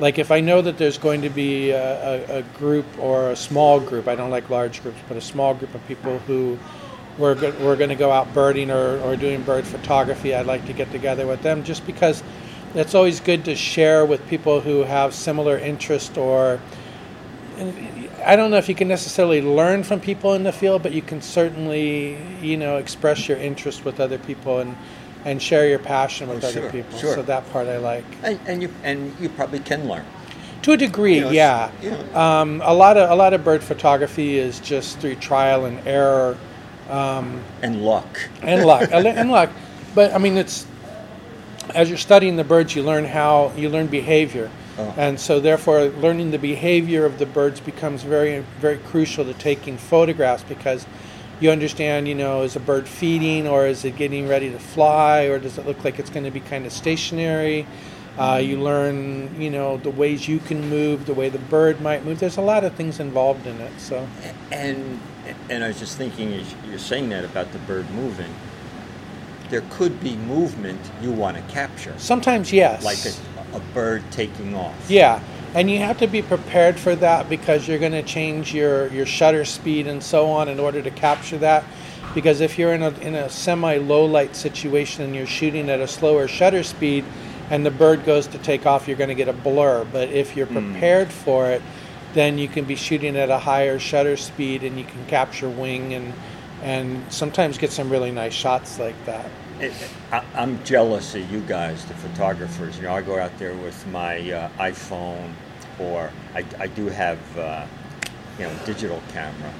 Like 0.00 0.18
if 0.18 0.30
I 0.30 0.40
know 0.40 0.62
that 0.62 0.78
there's 0.78 0.96
going 0.96 1.20
to 1.22 1.28
be 1.28 1.70
a, 1.70 2.36
a, 2.36 2.38
a 2.38 2.42
group 2.58 2.86
or 2.98 3.30
a 3.30 3.36
small 3.36 3.78
group, 3.78 4.08
I 4.08 4.14
don't 4.16 4.30
like 4.30 4.48
large 4.48 4.82
groups, 4.82 4.98
but 5.06 5.16
a 5.18 5.20
small 5.20 5.52
group 5.54 5.74
of 5.74 5.86
people 5.86 6.18
who 6.20 6.58
we're 7.20 7.34
go- 7.34 7.54
we're 7.60 7.76
going 7.76 7.90
to 7.90 7.96
go 7.96 8.10
out 8.10 8.32
birding 8.34 8.70
or, 8.70 8.98
or 9.00 9.14
doing 9.16 9.42
bird 9.42 9.66
photography. 9.66 10.34
I'd 10.34 10.46
like 10.46 10.66
to 10.66 10.72
get 10.72 10.90
together 10.90 11.26
with 11.26 11.42
them 11.42 11.62
just 11.62 11.86
because 11.86 12.22
it's 12.74 12.94
always 12.94 13.20
good 13.20 13.44
to 13.44 13.54
share 13.54 14.04
with 14.06 14.26
people 14.28 14.60
who 14.60 14.82
have 14.84 15.14
similar 15.14 15.58
interest 15.58 16.16
or 16.16 16.60
I 18.24 18.36
don't 18.36 18.50
know 18.50 18.56
if 18.56 18.68
you 18.68 18.74
can 18.74 18.88
necessarily 18.88 19.42
learn 19.42 19.82
from 19.82 20.00
people 20.00 20.34
in 20.34 20.44
the 20.44 20.52
field, 20.52 20.82
but 20.82 20.92
you 20.92 21.02
can 21.02 21.20
certainly, 21.20 22.16
you 22.40 22.56
know, 22.56 22.76
express 22.76 23.28
your 23.28 23.36
interest 23.38 23.84
with 23.84 24.00
other 24.00 24.18
people 24.18 24.60
and, 24.60 24.76
and 25.24 25.42
share 25.42 25.68
your 25.68 25.78
passion 25.78 26.28
with 26.28 26.42
Oh, 26.44 26.48
other 26.48 26.60
sure, 26.62 26.70
people. 26.70 26.98
sure. 26.98 27.14
So 27.14 27.22
that 27.22 27.50
part 27.52 27.66
I 27.68 27.76
like. 27.78 28.04
And, 28.22 28.40
and 28.46 28.62
you 28.62 28.72
and 28.82 29.14
you 29.20 29.28
probably 29.28 29.58
can 29.60 29.88
learn. 29.88 30.04
To 30.62 30.72
a 30.72 30.76
degree, 30.76 31.16
You 31.16 31.20
know, 31.22 31.30
yeah. 31.30 31.70
yeah. 31.82 31.96
Um, 32.40 32.62
a 32.64 32.72
lot 32.72 32.96
of 32.96 33.10
a 33.10 33.14
lot 33.14 33.32
of 33.34 33.42
bird 33.44 33.62
photography 33.62 34.38
is 34.38 34.60
just 34.60 34.98
through 35.00 35.16
trial 35.16 35.64
and 35.66 35.86
error 35.86 36.36
and 36.90 37.82
luck. 37.84 38.18
and 38.42 38.64
luck 38.64 38.88
and 38.92 39.06
and 39.06 39.30
luck. 39.30 39.50
But 39.94 40.12
I 40.14 40.18
mean, 40.18 40.36
it's 40.36 40.66
as 41.74 41.88
you're 41.88 41.98
studying 41.98 42.36
the 42.36 42.44
birds, 42.44 42.74
you 42.74 42.82
learn 42.82 43.04
how 43.04 43.52
you 43.56 43.68
learn 43.68 43.86
behavior, 43.86 44.50
Oh. 44.78 44.94
and 44.96 45.18
so 45.20 45.40
therefore, 45.40 45.84
learning 45.84 46.30
the 46.30 46.38
behavior 46.38 47.04
of 47.04 47.18
the 47.18 47.26
birds 47.26 47.60
becomes 47.60 48.02
very 48.02 48.44
very 48.60 48.78
crucial 48.78 49.24
to 49.24 49.34
taking 49.34 49.76
photographs 49.76 50.42
because 50.42 50.86
you 51.40 51.50
understand, 51.50 52.06
you 52.06 52.14
know, 52.14 52.42
is 52.42 52.54
a 52.56 52.60
bird 52.60 52.86
feeding 52.86 53.46
or 53.48 53.66
is 53.66 53.84
it 53.84 53.96
getting 53.96 54.28
ready 54.28 54.50
to 54.50 54.58
fly 54.58 55.22
or 55.22 55.38
does 55.38 55.56
it 55.58 55.66
look 55.66 55.82
like 55.84 55.98
it's 55.98 56.10
going 56.10 56.24
to 56.24 56.30
be 56.30 56.40
kind 56.40 56.66
of 56.66 56.72
stationary? 56.72 57.66
Uh, 58.18 58.36
you 58.36 58.60
learn, 58.60 59.40
you 59.40 59.48
know, 59.48 59.78
the 59.78 59.88
ways 59.88 60.28
you 60.28 60.38
can 60.38 60.68
move, 60.68 61.06
the 61.06 61.14
way 61.14 61.30
the 61.30 61.38
bird 61.38 61.80
might 61.80 62.04
move. 62.04 62.18
There's 62.20 62.36
a 62.36 62.42
lot 62.42 62.64
of 62.64 62.74
things 62.74 63.00
involved 63.00 63.46
in 63.46 63.58
it. 63.58 63.72
So 63.78 64.06
And 64.52 65.00
and 65.48 65.64
I 65.64 65.68
was 65.68 65.78
just 65.78 65.96
thinking, 65.96 66.32
as 66.34 66.54
you're 66.68 66.78
saying 66.78 67.08
that 67.10 67.24
about 67.24 67.52
the 67.52 67.58
bird 67.60 67.90
moving, 67.90 68.32
there 69.48 69.62
could 69.70 70.00
be 70.00 70.16
movement 70.16 70.80
you 71.02 71.10
want 71.10 71.36
to 71.36 71.42
capture, 71.52 71.94
sometimes, 71.98 72.52
yes, 72.52 72.84
like 72.84 72.98
a, 73.04 73.56
a 73.56 73.60
bird 73.74 74.02
taking 74.10 74.54
off. 74.54 74.74
Yeah, 74.88 75.20
and 75.54 75.68
you 75.68 75.78
have 75.78 75.98
to 75.98 76.06
be 76.06 76.22
prepared 76.22 76.78
for 76.78 76.94
that 76.96 77.28
because 77.28 77.66
you're 77.66 77.78
going 77.78 77.92
to 77.92 78.04
change 78.04 78.54
your, 78.54 78.86
your 78.88 79.06
shutter 79.06 79.44
speed 79.44 79.88
and 79.88 80.02
so 80.02 80.30
on 80.30 80.48
in 80.48 80.60
order 80.60 80.80
to 80.80 80.90
capture 80.90 81.38
that. 81.38 81.64
Because 82.14 82.40
if 82.40 82.58
you're 82.58 82.72
in 82.72 82.82
a, 82.82 82.90
in 83.00 83.14
a 83.16 83.28
semi 83.28 83.78
low 83.78 84.04
light 84.04 84.36
situation 84.36 85.04
and 85.04 85.14
you're 85.14 85.26
shooting 85.26 85.68
at 85.68 85.80
a 85.80 85.88
slower 85.88 86.28
shutter 86.28 86.62
speed 86.62 87.04
and 87.50 87.66
the 87.66 87.70
bird 87.70 88.04
goes 88.04 88.28
to 88.28 88.38
take 88.38 88.64
off, 88.64 88.86
you're 88.86 88.96
going 88.96 89.08
to 89.08 89.14
get 89.14 89.28
a 89.28 89.32
blur. 89.32 89.84
But 89.84 90.10
if 90.10 90.36
you're 90.36 90.46
hmm. 90.46 90.72
prepared 90.72 91.10
for 91.10 91.50
it, 91.50 91.62
then 92.14 92.38
you 92.38 92.48
can 92.48 92.64
be 92.64 92.74
shooting 92.74 93.16
at 93.16 93.30
a 93.30 93.38
higher 93.38 93.78
shutter 93.78 94.16
speed 94.16 94.64
and 94.64 94.78
you 94.78 94.84
can 94.84 95.06
capture 95.06 95.48
wing 95.48 95.94
and, 95.94 96.12
and 96.62 97.12
sometimes 97.12 97.58
get 97.58 97.70
some 97.70 97.90
really 97.90 98.10
nice 98.10 98.32
shots 98.32 98.78
like 98.78 99.04
that. 99.06 99.30
It, 99.60 99.72
I, 100.10 100.24
I'm 100.34 100.62
jealous 100.64 101.14
of 101.14 101.30
you 101.30 101.40
guys, 101.40 101.84
the 101.84 101.94
photographers. 101.94 102.76
You 102.76 102.84
know, 102.84 102.94
I 102.94 103.02
go 103.02 103.18
out 103.18 103.36
there 103.38 103.54
with 103.54 103.86
my 103.88 104.18
uh, 104.32 104.48
iPhone, 104.58 105.32
or 105.78 106.10
I, 106.34 106.44
I 106.58 106.66
do 106.66 106.86
have, 106.86 107.38
uh, 107.38 107.66
you 108.38 108.44
know, 108.44 108.54
digital 108.64 109.02
camera, 109.12 109.52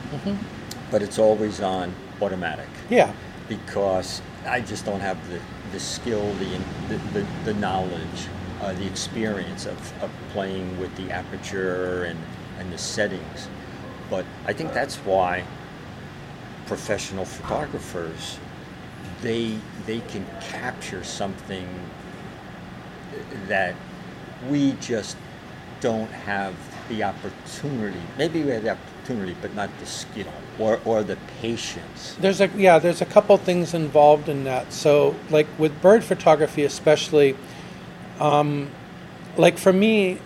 but 0.90 1.02
it's 1.02 1.18
always 1.18 1.60
on 1.60 1.94
automatic 2.20 2.68
Yeah, 2.88 3.12
because 3.48 4.22
I 4.46 4.60
just 4.60 4.84
don't 4.84 5.00
have 5.00 5.16
the, 5.28 5.40
the 5.72 5.80
skill, 5.80 6.32
the, 6.34 6.58
the, 6.88 6.96
the, 7.12 7.26
the 7.44 7.54
knowledge, 7.54 8.28
uh, 8.60 8.72
the 8.72 8.86
experience 8.86 9.66
of, 9.66 10.02
of 10.02 10.10
playing 10.32 10.78
with 10.80 10.94
the 10.96 11.10
aperture 11.10 12.04
and, 12.04 12.18
and 12.60 12.72
the 12.72 12.78
settings. 12.78 13.48
But 14.08 14.24
I 14.46 14.52
think 14.52 14.72
that's 14.72 14.96
why 14.98 15.44
professional 16.66 17.24
photographers 17.24 18.38
they 19.22 19.56
they 19.86 20.00
can 20.00 20.24
capture 20.40 21.02
something 21.02 21.68
that 23.48 23.74
we 24.48 24.72
just 24.80 25.16
don't 25.80 26.10
have 26.10 26.54
the 26.88 27.02
opportunity. 27.02 28.00
Maybe 28.18 28.42
we 28.42 28.50
have 28.52 28.62
the 28.62 28.70
opportunity, 28.70 29.36
but 29.40 29.54
not 29.54 29.70
the 29.80 29.86
skill 29.86 30.26
or, 30.58 30.80
or 30.84 31.02
the 31.02 31.16
patience. 31.40 32.16
There's 32.20 32.40
a 32.40 32.48
yeah, 32.48 32.78
there's 32.78 33.00
a 33.00 33.06
couple 33.06 33.36
things 33.36 33.74
involved 33.74 34.28
in 34.28 34.44
that. 34.44 34.72
So 34.72 35.16
like 35.30 35.46
with 35.58 35.80
bird 35.80 36.04
photography, 36.04 36.64
especially, 36.64 37.36
um, 38.18 38.70
like 39.36 39.58
for 39.58 39.72
me, 39.72 40.18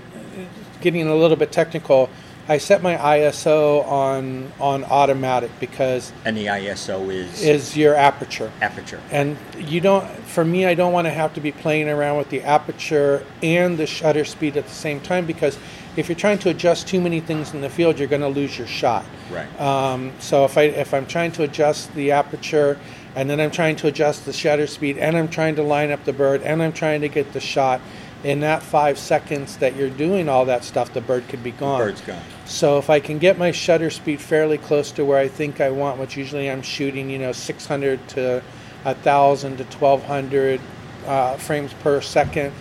getting 0.81 1.07
a 1.07 1.15
little 1.15 1.37
bit 1.37 1.53
technical, 1.53 2.11
I 2.47 2.59
set 2.59 2.83
my 2.83 2.97
ISO 2.97 3.87
on 3.87 4.53
on 4.61 4.85
automatic 4.85 5.51
because 5.61 6.13
And 6.25 6.37
the 6.37 6.47
ISO 6.47 7.11
is, 7.11 7.43
is 7.43 7.77
your 7.77 7.95
aperture. 7.95 8.53
aperture. 8.61 9.01
And 9.11 9.39
you 9.59 9.81
don't, 9.81 10.07
for 10.27 10.45
me, 10.45 10.67
I 10.67 10.75
don't 10.75 10.93
want 10.93 11.07
to 11.07 11.11
have 11.11 11.33
to 11.35 11.41
be 11.41 11.53
playing 11.53 11.89
around 11.89 12.19
with 12.19 12.29
the 12.29 12.43
aperture 12.43 13.25
and 13.43 13.79
the 13.79 13.87
shutter 13.87 14.25
speed 14.25 14.57
at 14.59 14.65
the 14.67 14.75
same 14.75 15.01
time 15.01 15.25
because 15.27 15.59
if 15.97 16.09
you're 16.09 16.17
trying 16.19 16.39
to 16.41 16.51
adjust 16.51 16.87
too 16.89 17.01
many 17.01 17.21
things 17.21 17.55
in 17.55 17.61
the 17.61 17.71
field, 17.71 17.99
you're 17.99 18.09
going 18.09 18.21
to 18.21 18.29
lose 18.29 18.59
your 18.59 18.67
shot. 18.67 19.05
Right. 19.31 19.61
Um, 19.61 20.13
so 20.19 20.45
if 20.45 20.59
I 20.59 20.63
if 20.65 20.93
I'm 20.93 21.07
trying 21.07 21.33
to 21.33 21.45
adjust 21.45 21.95
the 21.95 22.11
aperture 22.13 22.79
and 23.17 23.31
then 23.31 23.41
I'm 23.41 23.53
trying 23.53 23.77
to 23.77 23.87
adjust 23.87 24.27
the 24.27 24.33
shutter 24.33 24.67
speed 24.67 24.99
and 24.99 25.17
I'm 25.17 25.29
trying 25.29 25.55
to 25.57 25.63
line 25.63 25.91
up 25.93 26.05
the 26.05 26.13
bird 26.13 26.43
and 26.43 26.63
I'm 26.63 26.73
trying 26.73 27.01
to 27.03 27.09
get 27.09 27.33
the 27.33 27.41
shot, 27.41 27.81
in 28.25 28.41
that 28.41 28.63
five 28.63 28.99
seconds 28.99 29.59
that 29.59 29.77
you're 29.77 29.91
doing 29.91 30.31
all 30.31 30.47
that 30.47 30.65
stuff, 30.65 30.93
the 30.95 31.01
bird 31.03 31.29
could 31.29 31.45
be 31.45 31.51
gone. 31.53 31.79
Bird's 31.79 32.01
gone. 32.01 32.23
So 32.47 32.79
if 32.79 32.89
I 32.89 32.99
can 32.99 33.19
get 33.19 33.39
my 33.39 33.53
shutter 33.53 33.91
speed 33.91 34.21
fairly 34.21 34.57
close 34.57 34.91
to 34.93 35.05
where 35.05 35.19
I 35.19 35.29
think 35.29 35.61
I 35.61 35.71
want, 35.71 36.01
which 36.01 36.17
usually 36.17 36.51
I'm 36.51 36.63
shooting, 36.63 37.11
you 37.11 37.19
know, 37.19 37.33
600 37.33 38.09
to 38.09 38.43
1,000 38.85 39.57
to 39.59 39.65
1,200 39.65 40.61
uh, 41.07 41.37
frames 41.37 41.75
per 41.75 42.01
second, 42.01 42.55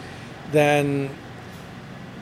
then, 0.52 1.10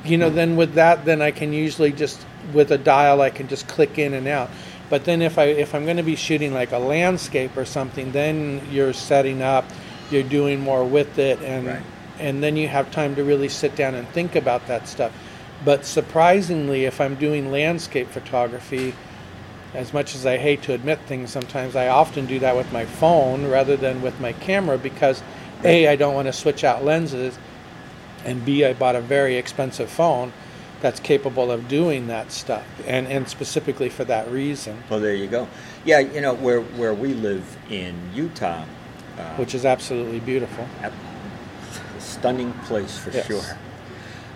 you 0.06 0.18
know, 0.18 0.30
then 0.30 0.56
with 0.56 0.76
that, 0.76 1.04
then 1.04 1.22
I 1.22 1.32
can 1.32 1.52
usually 1.52 1.92
just 1.92 2.24
with 2.54 2.72
a 2.72 2.78
dial 2.78 3.22
I 3.22 3.30
can 3.30 3.48
just 3.48 3.68
click 3.68 3.98
in 3.98 4.14
and 4.14 4.28
out. 4.28 4.50
But 4.90 5.06
then 5.06 5.22
if 5.22 5.38
I 5.38 5.46
if 5.46 5.74
I'm 5.74 5.86
going 5.86 5.98
to 5.98 6.04
be 6.04 6.16
shooting 6.16 6.54
like 6.54 6.74
a 6.74 6.78
landscape 6.78 7.56
or 7.56 7.66
something, 7.66 8.12
then 8.12 8.62
you're 8.72 8.94
setting 8.94 9.42
up, 9.42 9.66
you're 10.10 10.24
doing 10.24 10.60
more 10.60 10.84
with 10.84 11.18
it, 11.18 11.42
and 11.42 11.66
Right. 11.68 11.82
And 12.20 12.44
then 12.44 12.56
you 12.56 12.68
have 12.68 12.92
time 12.92 13.16
to 13.16 13.24
really 13.24 13.50
sit 13.50 13.76
down 13.76 13.96
and 13.96 14.08
think 14.10 14.36
about 14.36 14.68
that 14.68 14.88
stuff. 14.88 15.12
But 15.64 15.86
surprisingly, 15.86 16.86
if 16.86 17.00
I'm 17.00 17.16
doing 17.16 17.52
landscape 17.52 18.08
photography, 18.10 18.96
as 19.74 19.94
much 19.94 20.16
as 20.16 20.26
I 20.26 20.38
hate 20.38 20.64
to 20.64 20.74
admit 20.74 21.00
things 21.02 21.32
sometimes, 21.32 21.76
I 21.76 21.88
often 21.88 22.26
do 22.26 22.40
that 22.40 22.56
with 22.56 22.72
my 22.74 22.86
phone 22.86 23.48
rather 23.48 23.78
than 23.78 24.02
with 24.02 24.20
my 24.20 24.34
camera 24.34 24.78
because 24.78 25.22
A, 25.64 25.88
I 25.88 25.96
don't 25.96 26.14
want 26.14 26.28
to 26.28 26.34
switch 26.34 26.64
out 26.64 26.84
lenses, 26.84 27.38
and 28.26 28.44
B, 28.44 28.66
I 28.66 28.74
bought 28.74 28.96
a 28.96 29.02
very 29.02 29.38
expensive 29.38 29.90
phone 29.90 30.34
that's 30.82 31.00
capable 31.00 31.52
of 31.52 31.68
doing 31.68 32.08
that 32.08 32.32
stuff, 32.32 32.66
and, 32.88 33.08
and 33.08 33.30
specifically 33.30 33.88
for 33.88 34.04
that 34.06 34.30
reason, 34.32 34.84
Well, 34.90 35.00
there 35.00 35.14
you 35.14 35.28
go. 35.28 35.48
Yeah, 35.86 36.00
you 36.00 36.22
know 36.22 36.34
where 36.34 36.62
where 36.62 36.94
we 36.94 37.14
live 37.14 37.58
in 37.70 37.96
Utah, 38.16 38.66
uh, 39.18 39.36
which 39.36 39.54
is 39.54 39.64
absolutely 39.64 40.20
beautiful. 40.20 40.68
Stunning 42.22 42.54
place 42.70 42.96
for 43.00 43.10
Yes. 43.10 43.26
sure. 43.26 43.58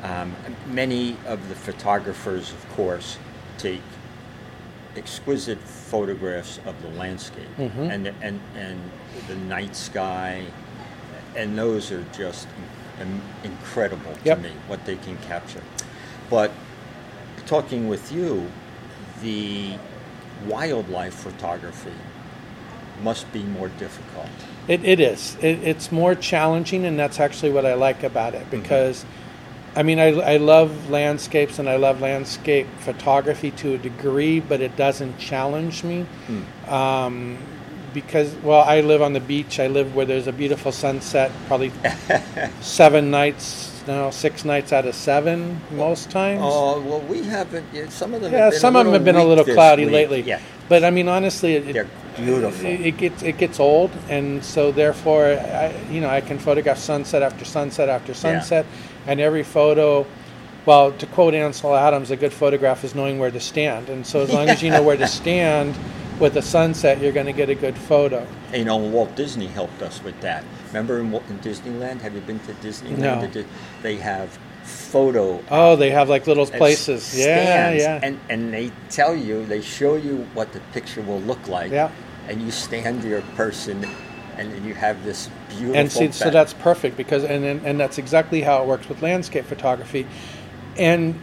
Um, 0.04 0.36
many 0.68 1.18
of 1.28 1.50
the 1.50 1.56
photographers, 1.56 2.52
of 2.52 2.68
course, 2.76 3.18
take 3.60 3.82
exquisite 4.98 5.60
photographs 5.60 6.60
of 6.66 6.82
the 6.82 6.90
landscape 6.90 7.50
Mhm. 7.60 7.92
and, 7.94 8.08
and 8.22 8.40
and 8.56 8.80
the 9.28 9.36
night 9.36 9.76
sky, 9.76 10.46
and 11.36 11.56
those 11.58 11.92
are 11.92 12.04
just 12.18 12.48
in- 13.00 13.22
incredible 13.44 14.14
Yep. 14.24 14.38
to 14.38 14.44
me 14.44 14.54
what 14.68 14.86
they 14.86 14.96
can 14.96 15.18
capture. 15.18 15.62
But 16.30 16.52
talking 17.46 17.88
with 17.88 18.12
you, 18.12 18.50
the 19.22 19.78
wildlife 20.48 21.14
photography 21.14 22.00
must 23.04 23.32
be 23.32 23.44
more 23.44 23.70
difficult. 23.70 24.30
It, 24.68 24.84
it 24.84 25.00
is. 25.00 25.36
It, 25.42 25.60
it's 25.64 25.92
more 25.92 26.16
challenging, 26.16 26.86
and 26.86 26.98
that's 26.98 27.20
actually 27.20 27.52
what 27.52 27.66
I 27.66 27.76
like 27.76 28.04
about 28.04 28.34
it 28.34 28.50
because, 28.50 29.06
I 29.76 29.84
mean, 29.84 30.00
I, 30.00 30.08
I 30.20 30.38
love 30.38 30.90
landscapes 30.90 31.60
and 31.60 31.70
I 31.70 31.76
love 31.76 32.02
landscape 32.02 32.68
photography 32.80 33.52
to 33.52 33.76
a 33.76 33.78
degree, 33.78 34.40
but 34.40 34.62
it 34.62 34.76
doesn't 34.76 35.18
challenge 35.20 35.84
me. 35.84 36.06
Um, 36.68 37.38
because, 37.94 38.34
well, 38.44 38.62
I 38.62 38.82
live 38.82 39.02
on 39.02 39.14
the 39.14 39.20
beach. 39.22 39.60
I 39.60 39.68
live 39.68 39.96
where 39.96 40.06
there's 40.06 40.28
a 40.28 40.34
beautiful 40.34 40.72
sunset, 40.72 41.32
probably 41.48 41.72
seven 42.62 43.10
nights, 43.12 43.72
no, 43.88 44.10
six 44.12 44.44
nights 44.44 44.74
out 44.74 44.86
of 44.86 44.96
seven 44.96 45.62
most 45.72 46.10
times. 46.10 46.42
Oh 46.44 46.82
well, 46.82 47.00
we 47.02 47.24
haven't. 47.24 47.66
yeah, 47.72 47.88
Some 47.90 48.14
of 48.14 48.22
them. 48.22 48.34
yeah, 48.34 48.46
have 48.46 48.52
been 48.52 48.60
some 48.60 48.76
a 48.76 48.80
of 48.80 48.86
them 48.86 48.94
have 48.96 49.06
been 49.06 49.16
a 49.16 49.24
little 49.24 49.46
cloudy 49.46 49.86
week. 49.86 49.94
lately. 49.94 50.22
Yeah, 50.24 50.42
But 50.68 50.84
I 50.84 50.90
mean, 50.90 51.08
honestly, 51.08 51.54
it, 51.56 51.88
beautiful. 52.16 52.66
it, 52.66 52.82
it 52.82 52.98
gets 52.98 53.24
it 53.24 53.38
gets 53.38 53.60
old, 53.60 53.92
and 54.10 54.44
so 54.44 54.72
therefore, 54.72 55.26
I, 55.26 55.74
you 55.90 56.02
know, 56.02 56.10
I 56.10 56.22
can 56.22 56.40
photograph 56.40 56.78
sunset 56.78 57.22
after 57.22 57.46
sunset 57.46 57.90
after 57.90 58.14
sunset, 58.14 58.66
and 59.08 59.20
every 59.20 59.44
photo. 59.44 60.06
Well, 60.66 60.94
to 60.94 61.06
quote 61.06 61.36
Ansel 61.36 61.76
Adams, 61.76 62.10
a 62.10 62.16
good 62.16 62.34
photograph 62.34 62.84
is 62.84 62.96
knowing 62.96 63.20
where 63.20 63.30
to 63.30 63.40
stand, 63.40 63.90
and 63.90 64.06
so 64.06 64.22
as 64.22 64.34
long 64.34 64.50
as 64.50 64.64
you 64.64 64.72
know 64.72 64.82
where 64.82 64.98
to 64.98 65.08
stand 65.22 65.78
with 66.20 66.38
a 66.38 66.42
sunset, 66.42 67.00
you're 67.02 67.12
going 67.12 67.26
to 67.26 67.34
get 67.34 67.50
a 67.50 67.56
good 67.56 67.78
photo. 67.78 68.26
And, 68.48 68.58
you 68.58 68.66
know, 68.66 68.78
Walt 68.78 69.16
Disney 69.16 69.48
helped 69.48 69.82
us 69.82 70.02
with 70.04 70.20
that. 70.22 70.44
Remember 70.68 71.00
in, 71.00 71.14
in 71.14 71.40
Disneyland? 71.40 72.02
Have 72.02 72.16
you 72.16 72.22
been 72.22 72.40
to 72.40 72.54
Disneyland? 72.56 72.98
No. 72.98 73.46
They, 73.82 73.98
have 73.98 74.38
photo 74.64 75.44
Oh, 75.52 75.76
they 75.76 75.92
have 75.92 76.10
like 76.10 76.28
little 76.28 76.46
uh, 76.46 76.58
places. 76.58 77.18
Yeah, 77.18 77.72
yeah. 77.72 78.00
And 78.02 78.20
and 78.30 78.54
they 78.54 78.72
tell 78.90 79.16
you, 79.16 79.46
they 79.46 79.62
show 79.62 79.96
you 79.96 80.28
what 80.34 80.54
the 80.54 80.60
picture 80.74 81.02
will 81.02 81.22
look 81.22 81.48
like. 81.48 81.72
Yeah. 81.72 81.92
And 82.28 82.42
you 82.42 82.52
stand 82.52 83.04
your 83.04 83.22
person, 83.36 83.86
and 84.38 84.52
then 84.52 84.66
you 84.66 84.74
have 84.74 85.04
this 85.04 85.30
beautiful. 85.50 85.76
and 85.76 85.92
see, 85.92 86.12
so 86.12 86.30
that's 86.30 86.54
perfect 86.54 86.98
because 86.98 87.24
and, 87.24 87.46
and 87.46 87.66
and 87.66 87.80
that's 87.80 87.98
exactly 87.98 88.42
how 88.42 88.62
it 88.62 88.68
works 88.68 88.90
with 88.90 89.02
landscape 89.02 89.46
photography 89.46 90.08
and 90.78 91.16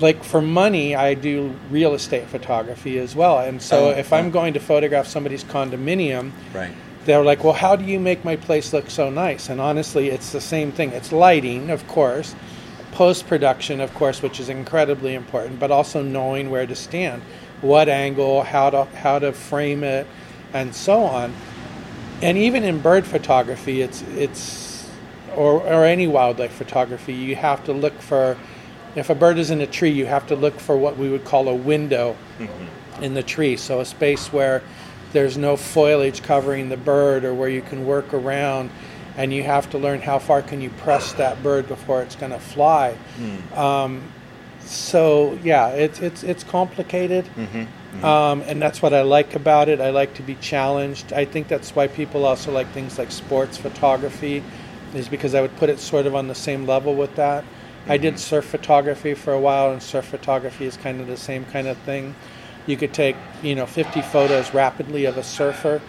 like 0.00 0.24
for 0.24 0.40
money, 0.40 0.94
I 0.96 1.14
do 1.14 1.54
real 1.70 1.94
estate 1.94 2.26
photography 2.26 2.98
as 2.98 3.14
well. 3.14 3.38
And 3.40 3.60
so 3.60 3.88
Oh, 3.88 3.90
if 3.90 4.12
oh. 4.12 4.16
I'm 4.16 4.26
oh. 4.26 4.30
going 4.30 4.54
to 4.54 4.60
photograph 4.60 5.06
somebody's 5.06 5.44
condominium, 5.44 6.32
Right. 6.54 6.72
they're 7.04 7.24
like, 7.24 7.44
"Well, 7.44 7.52
how 7.52 7.76
do 7.76 7.84
you 7.84 8.00
make 8.00 8.24
my 8.24 8.36
place 8.36 8.72
look 8.72 8.90
so 8.90 9.10
nice?" 9.10 9.48
And 9.48 9.60
honestly, 9.60 10.08
it's 10.08 10.30
the 10.32 10.40
same 10.40 10.72
thing. 10.72 10.90
It's 10.92 11.12
lighting, 11.12 11.70
of 11.70 11.86
course, 11.88 12.34
post 12.92 13.26
production, 13.26 13.80
of 13.80 13.92
course, 13.94 14.22
which 14.22 14.40
is 14.40 14.48
incredibly 14.48 15.14
important, 15.14 15.58
but 15.60 15.70
also 15.70 16.02
knowing 16.02 16.50
where 16.50 16.66
to 16.66 16.74
stand, 16.74 17.22
what 17.60 17.88
angle, 17.88 18.42
how 18.42 18.70
to 18.70 18.84
how 18.96 19.18
to 19.18 19.32
frame 19.32 19.84
it, 19.84 20.06
and 20.52 20.74
so 20.74 21.04
on. 21.04 21.34
And 22.20 22.38
even 22.38 22.64
in 22.64 22.80
bird 22.80 23.04
photography, 23.04 23.82
it's 23.82 24.02
it's 24.16 24.88
or 25.34 25.60
or 25.60 25.84
any 25.84 26.06
wildlife 26.06 26.52
photography, 26.52 27.14
you 27.14 27.36
have 27.36 27.64
to 27.64 27.72
look 27.72 28.00
for 28.00 28.36
if 28.94 29.10
a 29.10 29.14
bird 29.14 29.38
is 29.38 29.50
in 29.50 29.60
a 29.60 29.66
tree, 29.66 29.90
you 29.90 30.06
have 30.06 30.26
to 30.28 30.36
look 30.36 30.60
for 30.60 30.76
what 30.76 30.96
we 30.96 31.08
would 31.08 31.24
call 31.24 31.48
a 31.48 31.54
window 31.54 32.16
mm-hmm. 32.38 33.02
in 33.02 33.14
the 33.14 33.22
tree. 33.22 33.56
So 33.56 33.80
a 33.80 33.84
space 33.84 34.32
where 34.32 34.62
there's 35.12 35.36
no 35.36 35.56
foliage 35.56 36.22
covering 36.22 36.68
the 36.68 36.76
bird 36.76 37.24
or 37.24 37.34
where 37.34 37.48
you 37.48 37.62
can 37.62 37.86
work 37.86 38.12
around 38.14 38.70
and 39.16 39.32
you 39.32 39.42
have 39.42 39.68
to 39.70 39.78
learn 39.78 40.00
how 40.00 40.18
far 40.18 40.42
can 40.42 40.60
you 40.60 40.70
press 40.70 41.12
that 41.14 41.42
bird 41.42 41.68
before 41.68 42.02
it's 42.02 42.16
going 42.16 42.32
to 42.32 42.38
fly. 42.38 42.92
Hmm. 42.92 43.58
Um, 43.58 44.02
so 44.60 45.38
yeah, 45.42 45.68
it's 45.68 46.00
it's 46.00 46.22
it's 46.22 46.44
complicated, 46.44 47.24
mm-hmm. 47.36 47.64
Um, 48.02 48.42
and 48.46 48.60
that's 48.60 48.80
what 48.80 48.94
I 48.94 49.02
like 49.02 49.34
about 49.34 49.68
it. 49.68 49.80
I 49.80 49.90
like 49.90 50.14
to 50.14 50.22
be 50.22 50.34
challenged. 50.36 51.12
I 51.12 51.24
think 51.24 51.48
that's 51.48 51.74
why 51.76 51.88
people 51.88 52.24
also 52.24 52.50
like 52.50 52.68
things 52.68 52.98
like 52.98 53.10
sports 53.12 53.58
photography, 53.58 54.42
is 54.94 55.08
because 55.08 55.34
I 55.34 55.40
would 55.40 55.56
put 55.56 55.68
it 55.68 55.78
sort 55.78 56.06
of 56.06 56.14
on 56.14 56.28
the 56.28 56.34
same 56.34 56.66
level 56.66 56.94
with 56.94 57.14
that. 57.16 57.44
I 57.88 57.96
did 57.96 58.18
surf 58.18 58.44
photography 58.44 59.14
for 59.14 59.32
a 59.32 59.40
while, 59.40 59.72
and 59.72 59.82
surf 59.82 60.06
photography 60.06 60.66
is 60.66 60.76
kind 60.76 61.00
of 61.00 61.06
the 61.06 61.16
same 61.16 61.44
kind 61.46 61.66
of 61.66 61.76
thing. 61.78 62.14
You 62.66 62.76
could 62.76 62.94
take, 62.94 63.16
you 63.42 63.56
know, 63.56 63.66
50 63.66 64.02
photos 64.02 64.54
rapidly 64.54 65.04
of 65.04 65.16
a 65.18 65.22
surfer, 65.24 65.80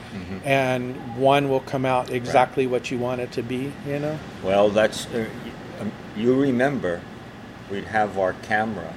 and 0.44 0.96
one 1.16 1.50
will 1.50 1.60
come 1.62 1.86
out 1.86 2.10
exactly 2.10 2.66
what 2.68 2.90
you 2.92 2.98
want 2.98 3.22
it 3.22 3.32
to 3.34 3.44
be. 3.44 3.72
You 3.88 4.00
know. 4.00 4.20
Well, 4.44 4.70
that's 4.70 5.06
uh, 5.08 5.28
um, 5.80 5.92
you 6.18 6.34
remember 6.40 7.02
we'd 7.70 7.86
have 7.86 8.18
our 8.18 8.34
camera 8.42 8.94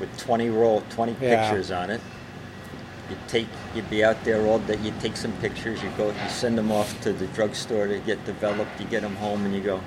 with 0.00 0.16
20 0.18 0.48
roll 0.50 0.82
20 0.90 1.16
Yeah. 1.20 1.48
pictures 1.50 1.70
on 1.70 1.90
it. 1.90 2.00
You 3.10 3.16
take 3.28 3.46
you'd 3.74 3.88
be 3.88 4.04
out 4.04 4.22
there 4.24 4.44
all 4.46 4.58
day. 4.60 4.78
You 4.78 4.92
take 5.00 5.16
some 5.16 5.32
pictures. 5.34 5.82
You 5.82 5.90
go. 5.96 6.08
You 6.08 6.28
send 6.28 6.58
them 6.58 6.72
off 6.72 7.00
to 7.02 7.12
the 7.12 7.26
drugstore 7.28 7.86
to 7.86 7.98
get 8.00 8.24
developed. 8.24 8.80
You 8.80 8.86
get 8.86 9.02
them 9.02 9.16
home, 9.16 9.44
and 9.44 9.54
you 9.54 9.60
go. 9.60 9.80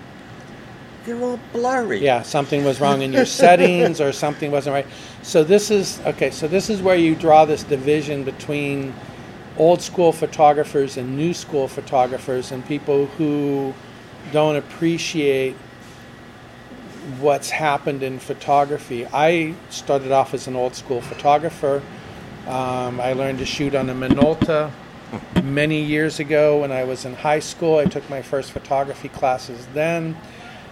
They're 1.06 1.22
all 1.22 1.40
blurry. 1.54 2.04
Yeah, 2.04 2.22
something 2.22 2.64
was 2.64 2.80
wrong 2.80 3.02
in 3.02 3.12
your 3.14 3.26
settings 3.44 4.00
or 4.02 4.12
something 4.12 4.52
wasn't 4.52 4.74
right. 4.74 4.88
So 5.24 5.44
this 5.44 5.72
is 5.72 6.00
okay, 6.02 6.30
so 6.30 6.48
this 6.48 6.70
is 6.70 6.82
where 6.82 6.96
you 6.96 7.16
draw 7.16 7.46
this 7.46 7.64
division 7.64 8.24
between 8.24 8.94
old 9.58 9.82
school 9.82 10.12
photographers 10.12 10.98
and 10.98 11.18
new 11.18 11.34
school 11.34 11.68
photographers 11.68 12.52
and 12.52 12.66
people 12.66 13.08
who 13.18 13.74
don't 14.32 14.56
appreciate 14.56 15.56
what's 17.20 17.50
happened 17.50 18.04
in 18.04 18.20
photography. 18.20 19.06
I 19.08 19.56
started 19.70 20.12
off 20.12 20.34
as 20.34 20.48
an 20.48 20.56
old 20.56 20.76
school 20.76 21.02
photographer. 21.02 21.82
Um, 22.50 23.00
I 23.00 23.14
learned 23.14 23.38
to 23.40 23.46
shoot 23.46 23.76
on 23.76 23.92
a 23.92 23.94
Minolta 23.94 24.72
many 25.44 25.84
years 25.84 26.20
ago 26.20 26.62
when 26.62 26.72
I 26.72 26.84
was 26.84 27.06
in 27.06 27.14
high 27.14 27.42
school. 27.42 27.78
I 27.78 27.86
took 27.86 28.10
my 28.10 28.24
first 28.24 28.52
photography 28.52 29.08
classes 29.10 29.68
then, 29.76 30.18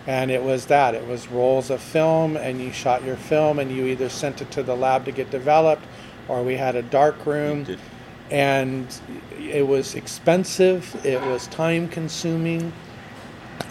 and 0.08 0.32
it 0.32 0.42
was 0.42 0.66
that 0.66 0.96
it 0.96 1.06
was 1.06 1.28
rolls 1.28 1.70
of 1.70 1.80
film, 1.80 2.36
and 2.36 2.60
you 2.60 2.72
shot 2.72 3.04
your 3.04 3.16
film, 3.16 3.60
and 3.60 3.72
you 3.72 3.86
either 3.86 4.10
sent 4.10 4.42
it 4.42 4.50
to 4.52 4.64
the 4.64 4.76
lab 4.76 5.06
to 5.06 5.12
get 5.12 5.30
developed, 5.30 5.84
or 6.28 6.42
we 6.42 6.58
had 6.58 6.76
a 6.76 6.82
dark 6.82 7.24
room, 7.28 7.78
and 8.32 9.00
it 9.40 9.68
was 9.68 9.94
expensive. 9.94 11.00
It 11.06 11.22
was 11.22 11.46
time 11.46 11.90
consuming 11.90 12.74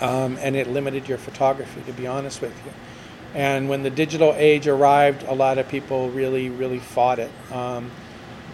um, 0.01 0.39
and 0.41 0.57
it 0.57 0.69
limited 0.69 1.09
your 1.09 1.19
photography, 1.19 1.83
to 1.83 1.93
be 1.93 2.07
honest 2.07 2.41
with 2.41 2.55
you. 2.65 2.73
And 3.37 3.69
when 3.69 3.83
the 3.83 3.91
digital 3.91 4.35
age 4.37 4.67
arrived, 4.67 5.23
a 5.25 5.35
lot 5.35 5.59
of 5.59 5.69
people 5.69 6.11
really, 6.11 6.49
really 6.49 6.79
fought 6.79 7.19
it. 7.19 7.31
Um, 7.53 7.91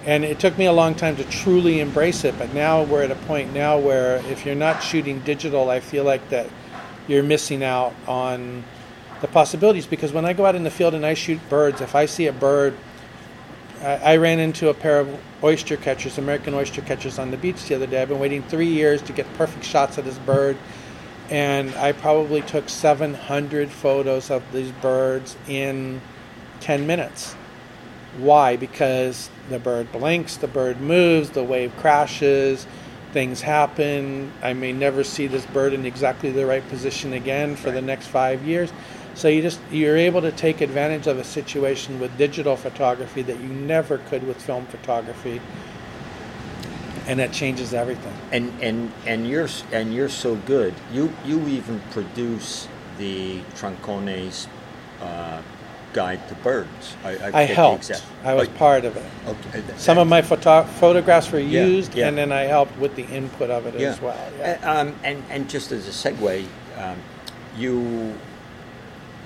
and 0.05 0.25
it 0.25 0.41
took 0.41 0.59
me 0.59 0.67
a 0.67 0.73
long 0.73 0.97
time 0.97 1.17
to 1.17 1.25
truly 1.25 1.79
embrace 1.79 2.25
it, 2.25 2.37
but 2.37 2.53
now 2.53 2.83
we're 2.83 3.05
at 3.05 3.13
a 3.13 3.17
point 3.27 3.55
now 3.55 3.79
where 3.79 4.17
if 4.27 4.45
you're 4.45 4.57
not 4.57 4.83
shooting 4.83 5.21
digital, 5.21 5.71
I 5.71 5.79
feel 5.79 6.03
like 6.03 6.29
that 6.31 6.49
you're 7.07 7.23
missing 7.23 7.63
out 7.63 7.95
on 8.09 8.65
the 9.21 9.29
possibilities. 9.29 9.87
Because 9.87 10.13
when 10.13 10.25
I 10.25 10.33
go 10.33 10.45
out 10.45 10.57
in 10.57 10.65
the 10.65 10.71
field 10.71 10.95
and 10.95 11.07
I 11.07 11.15
shoot 11.15 11.39
birds, 11.49 11.81
if 11.81 11.95
I 11.95 12.07
see 12.07 12.27
a 12.27 12.33
bird 12.33 12.77
I, 13.83 14.15
I 14.15 14.17
ran 14.17 14.39
into 14.39 14.69
a 14.69 14.75
pair 14.75 15.01
of 15.01 15.21
oyster 15.43 15.77
catchers, 15.77 16.19
American 16.19 16.55
oyster 16.55 16.83
catchers, 16.83 17.19
on 17.19 17.31
the 17.31 17.37
beach 17.37 17.67
the 17.67 17.75
other 17.75 17.87
day. 17.87 18.01
I've 18.01 18.09
been 18.09 18.19
waiting 18.19 18.43
three 18.43 18.69
years 18.69 19.03
to 19.03 19.13
get 19.13 19.33
perfect 19.35 19.65
shots 19.65 19.99
of 19.99 20.05
this 20.05 20.19
bird, 20.19 20.57
and 21.33 21.75
I 21.77 21.93
probably 21.93 22.43
took 22.43 22.69
700 22.69 23.71
photos 23.71 24.31
of 24.31 24.43
these 24.53 24.71
birds 24.71 25.35
in 25.49 26.03
10 26.61 26.87
minutes. 26.87 27.33
Why? 28.19 28.57
Because 28.57 29.31
the 29.49 29.59
bird 29.59 29.91
blinks, 29.93 30.37
the 30.37 30.47
bird 30.47 30.83
moves, 30.83 31.31
the 31.31 31.43
wave 31.43 31.75
crashes, 31.79 32.67
things 33.15 33.41
happen. 33.41 34.31
I 34.43 34.53
may 34.53 34.75
never 34.75 35.03
see 35.03 35.27
this 35.27 35.47
bird 35.47 35.73
in 35.73 35.87
exactly 35.87 36.31
the 36.31 36.45
right 36.45 36.67
position 36.69 37.15
again 37.15 37.57
for 37.57 37.71
the 37.71 37.81
next 37.81 38.09
five 38.09 38.45
years. 38.45 38.71
So 39.15 39.29
you 39.29 39.41
just 39.41 39.59
you're 39.71 39.97
able 39.97 40.21
to 40.21 40.33
take 40.33 40.61
advantage 40.61 41.07
of 41.07 41.19
a 41.19 41.25
situation 41.25 41.99
with 41.99 42.15
digital 42.19 42.57
photography 42.57 43.23
that 43.23 43.41
you 43.41 43.49
never 43.49 43.97
could 43.97 44.27
with 44.27 44.41
film 44.41 44.67
photography, 44.67 45.41
and 47.13 47.21
that 47.21 47.31
changes 47.31 47.75
everything. 47.75 48.15
And 48.33 48.51
and 48.63 48.91
and 49.07 49.29
you're 49.29 49.49
and 49.71 49.95
you're 49.95 50.09
so 50.09 50.35
good. 50.35 50.73
You 50.93 51.13
you 51.27 51.47
even 51.47 51.79
produce 51.91 52.69
the 52.97 53.41
Troncones 53.55 54.47
uh, 55.03 55.43
guide 55.93 56.27
to 56.31 56.35
birds. 56.37 56.97
I, 57.05 57.17
I, 57.17 57.41
I 57.41 57.43
helped. 57.43 57.91
I 58.25 58.33
was 58.33 58.49
Oh, 58.49 58.53
part 58.53 58.87
of 58.87 58.97
it. 58.97 59.05
Okay. 59.27 59.63
Some 59.77 59.99
of 59.99 60.09
my 60.09 60.23
photo- 60.23 60.65
photographs 60.65 61.31
were 61.31 61.39
Yeah, 61.39 61.67
used, 61.67 61.95
yeah. 61.95 62.09
and 62.09 62.17
then 62.17 62.33
I 62.33 62.43
helped 62.45 62.79
with 62.79 62.97
the 62.97 63.05
input 63.05 63.51
of 63.51 63.67
it 63.67 63.75
as 63.75 64.01
well. 64.01 64.17
Yeah. 64.39 64.59
Uh, 64.63 64.81
um, 64.81 64.95
and 65.05 65.23
and 65.29 65.51
just 65.51 65.71
as 65.71 65.87
a 65.87 65.91
segue, 65.91 66.47
um, 66.79 66.97
you 67.59 68.15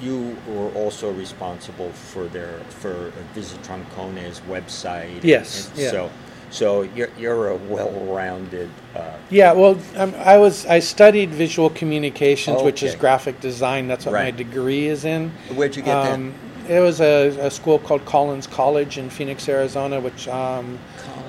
you 0.02 0.36
were 0.48 0.70
also 0.70 1.12
responsible 1.12 1.92
for 1.92 2.26
their 2.26 2.58
for 2.82 3.12
Visit 3.32 3.62
Troncones 3.62 4.40
website. 4.48 5.22
Yes, 5.22 5.68
and 5.70 5.78
yeah. 5.78 5.90
So 5.92 6.10
so 6.56 6.82
you're 6.82 7.10
you're 7.18 7.48
a 7.50 7.56
well-rounded. 7.56 8.70
Uh, 8.94 9.12
Yeah, 9.30 9.52
well, 9.52 9.78
um, 9.96 10.14
I 10.16 10.38
was 10.38 10.64
I 10.66 10.80
studied 10.80 11.30
visual 11.30 11.70
communications, 11.70 12.62
which 12.62 12.82
is 12.82 12.94
graphic 12.94 13.40
design. 13.40 13.88
That's 13.88 14.06
what 14.06 14.12
my 14.14 14.30
degree 14.30 14.86
is 14.86 15.04
in. 15.04 15.30
where'd 15.54 15.76
you 15.76 15.82
get 15.82 15.94
Um, 15.96 16.32
it 16.68 16.80
was 16.80 17.00
a, 17.00 17.28
a 17.46 17.50
school 17.50 17.78
called 17.78 18.04
Collins 18.06 18.46
College 18.48 18.98
in 18.98 19.08
Phoenix, 19.10 19.48
Arizona, 19.48 20.00
which 20.00 20.26
um, 20.28 20.78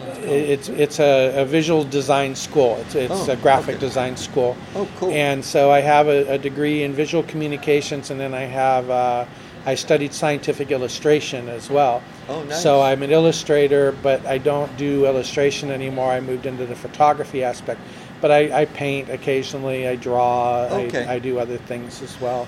that? 0.05 0.23
it's 0.23 0.69
it's 0.69 0.99
a, 0.99 1.41
a 1.41 1.45
visual 1.45 1.83
design 1.83 2.33
school. 2.35 2.77
It's, 2.81 2.95
it's 2.95 3.27
Oh, 3.29 3.33
a 3.33 3.35
graphic 3.35 3.75
okay. 3.75 3.85
design 3.87 4.15
school. 4.17 4.55
Oh, 4.75 4.87
cool. 4.97 5.11
And 5.11 5.43
so 5.45 5.69
I 5.69 5.81
have 5.81 6.07
a, 6.07 6.19
a 6.33 6.37
degree 6.37 6.83
in 6.83 6.93
visual 6.93 7.23
communications, 7.23 8.11
and 8.11 8.19
then 8.19 8.33
I 8.33 8.45
have 8.45 8.89
uh, 8.89 9.25
I 9.67 9.75
studied 9.75 10.13
scientific 10.13 10.71
illustration 10.71 11.49
as 11.49 11.69
well. 11.69 12.01
Oh, 12.29 12.41
nice. 12.43 12.63
So 12.63 12.81
I'm 12.81 13.03
an 13.03 13.11
illustrator, 13.11 13.91
but 14.01 14.25
I 14.25 14.37
don't 14.37 14.75
do 14.77 15.05
illustration 15.05 15.71
anymore. 15.71 16.09
I 16.09 16.21
moved 16.21 16.45
into 16.45 16.65
the 16.65 16.75
photography 16.75 17.43
aspect, 17.43 17.81
but 18.21 18.31
I, 18.31 18.61
I 18.61 18.65
paint 18.65 19.09
occasionally. 19.09 19.85
I 19.85 19.97
draw. 19.97 20.67
Okay. 20.71 21.05
I, 21.05 21.15
I 21.15 21.19
do 21.19 21.37
other 21.37 21.57
things 21.57 22.01
as 22.01 22.19
well. 22.21 22.47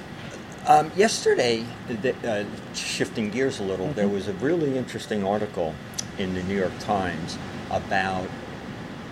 Um, 0.66 0.92
yesterday, 0.96 1.66
the, 1.90 2.16
uh, 2.26 2.46
shifting 2.74 3.30
gears 3.32 3.60
a 3.60 3.64
little, 3.64 3.88
Mm-hmm. 3.88 3.96
there 3.96 4.08
was 4.08 4.30
a 4.30 4.34
really 4.36 4.78
interesting 4.78 5.26
article 5.26 5.76
in 6.20 6.34
the 6.34 6.44
New 6.44 6.56
York 6.58 6.78
Times 6.80 7.38
about 7.70 8.28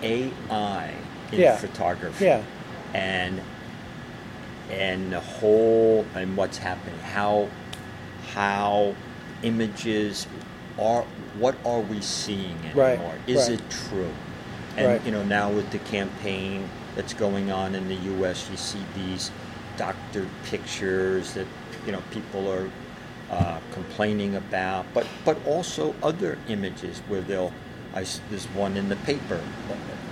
AI 0.02 0.94
in 1.32 1.40
Yeah. 1.40 1.56
photography. 1.56 2.24
Yeah. 2.24 2.42
And 2.94 3.42
and 4.70 5.12
the 5.12 5.20
whole 5.20 6.06
and 6.14 6.36
what's 6.36 6.56
happening, 6.58 6.98
how 7.00 7.48
how 8.34 8.94
images 9.42 10.26
are 10.78 11.02
what 11.38 11.56
are 11.64 11.80
we 11.80 12.00
seeing 12.00 12.56
Right, 12.74 12.92
anymore? 12.92 13.14
Is 13.26 13.48
right. 13.48 13.58
it 13.58 13.70
true? 13.70 14.10
And 14.76 14.86
Right. 14.88 15.04
you 15.04 15.12
know, 15.12 15.24
now 15.24 15.50
with 15.50 15.70
the 15.70 15.78
campaign 15.78 16.68
that's 16.94 17.14
going 17.14 17.50
on 17.50 17.74
in 17.74 17.88
the 17.88 17.94
U.S., 17.94 18.48
you 18.50 18.56
see 18.56 18.80
these 18.94 19.30
doctored 19.76 20.28
pictures 20.44 21.34
that 21.34 21.46
you 21.86 21.92
know 21.92 22.02
people 22.10 22.50
are 22.50 22.68
uh, 23.30 23.58
complaining 23.72 24.34
about, 24.36 24.86
but 24.94 25.06
but 25.24 25.36
also 25.46 25.94
other 26.02 26.38
images 26.48 27.00
where 27.08 27.20
they'll. 27.20 27.52
I 27.94 28.04
there's 28.30 28.46
one 28.54 28.76
in 28.76 28.88
the 28.88 28.96
paper. 28.96 29.40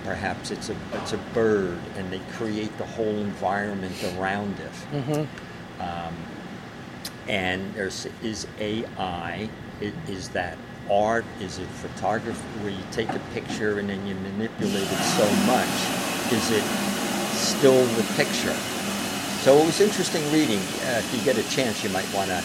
Perhaps 0.03 0.51
it's 0.51 0.69
a 0.69 0.75
it's 0.95 1.13
a 1.13 1.17
bird, 1.33 1.77
and 1.95 2.11
they 2.11 2.21
create 2.33 2.75
the 2.77 2.85
whole 2.85 3.17
environment 3.17 3.95
around 4.17 4.55
it. 4.59 5.01
hmm 5.03 5.25
Um, 5.81 6.15
and 7.27 7.73
there's 7.75 8.07
is 8.23 8.47
AI. 8.59 9.49
i- 9.81 9.91
Is 10.11 10.29
that 10.29 10.57
art? 10.89 11.25
Is 11.41 11.59
it 11.59 11.67
photography 11.67 12.41
where 12.61 12.71
you 12.71 12.83
take 12.91 13.09
a 13.09 13.19
picture 13.33 13.79
and 13.79 13.89
then 13.89 14.05
you 14.07 14.15
manipulate 14.15 14.83
it 14.83 15.03
so 15.17 15.29
much? 15.45 16.33
Is 16.33 16.51
it 16.51 16.63
still 17.35 17.85
the 17.95 18.03
picture? 18.15 18.55
So 19.41 19.57
it 19.57 19.65
was 19.65 19.79
interesting 19.81 20.23
reading. 20.31 20.59
Uh, 20.59 20.99
if 20.99 21.13
you 21.13 21.21
get 21.21 21.37
a 21.37 21.47
chance, 21.49 21.83
you 21.83 21.89
might 21.89 22.11
want 22.13 22.29
to. 22.29 22.43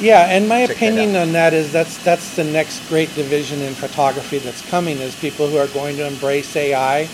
Yeah, 0.00 0.26
and 0.28 0.48
my 0.48 0.60
Check 0.66 0.68
that 0.68 0.74
opinion 0.76 1.16
on 1.16 1.32
that 1.32 1.52
is 1.54 1.72
that's 1.72 2.02
that's 2.04 2.36
the 2.36 2.44
next 2.44 2.86
great 2.88 3.12
division 3.16 3.60
in 3.62 3.74
photography 3.74 4.38
that's 4.38 4.68
coming 4.70 4.98
is 4.98 5.16
people 5.16 5.48
who 5.48 5.56
are 5.56 5.66
going 5.68 5.96
to 5.96 6.06
embrace 6.06 6.54
AI 6.54 7.08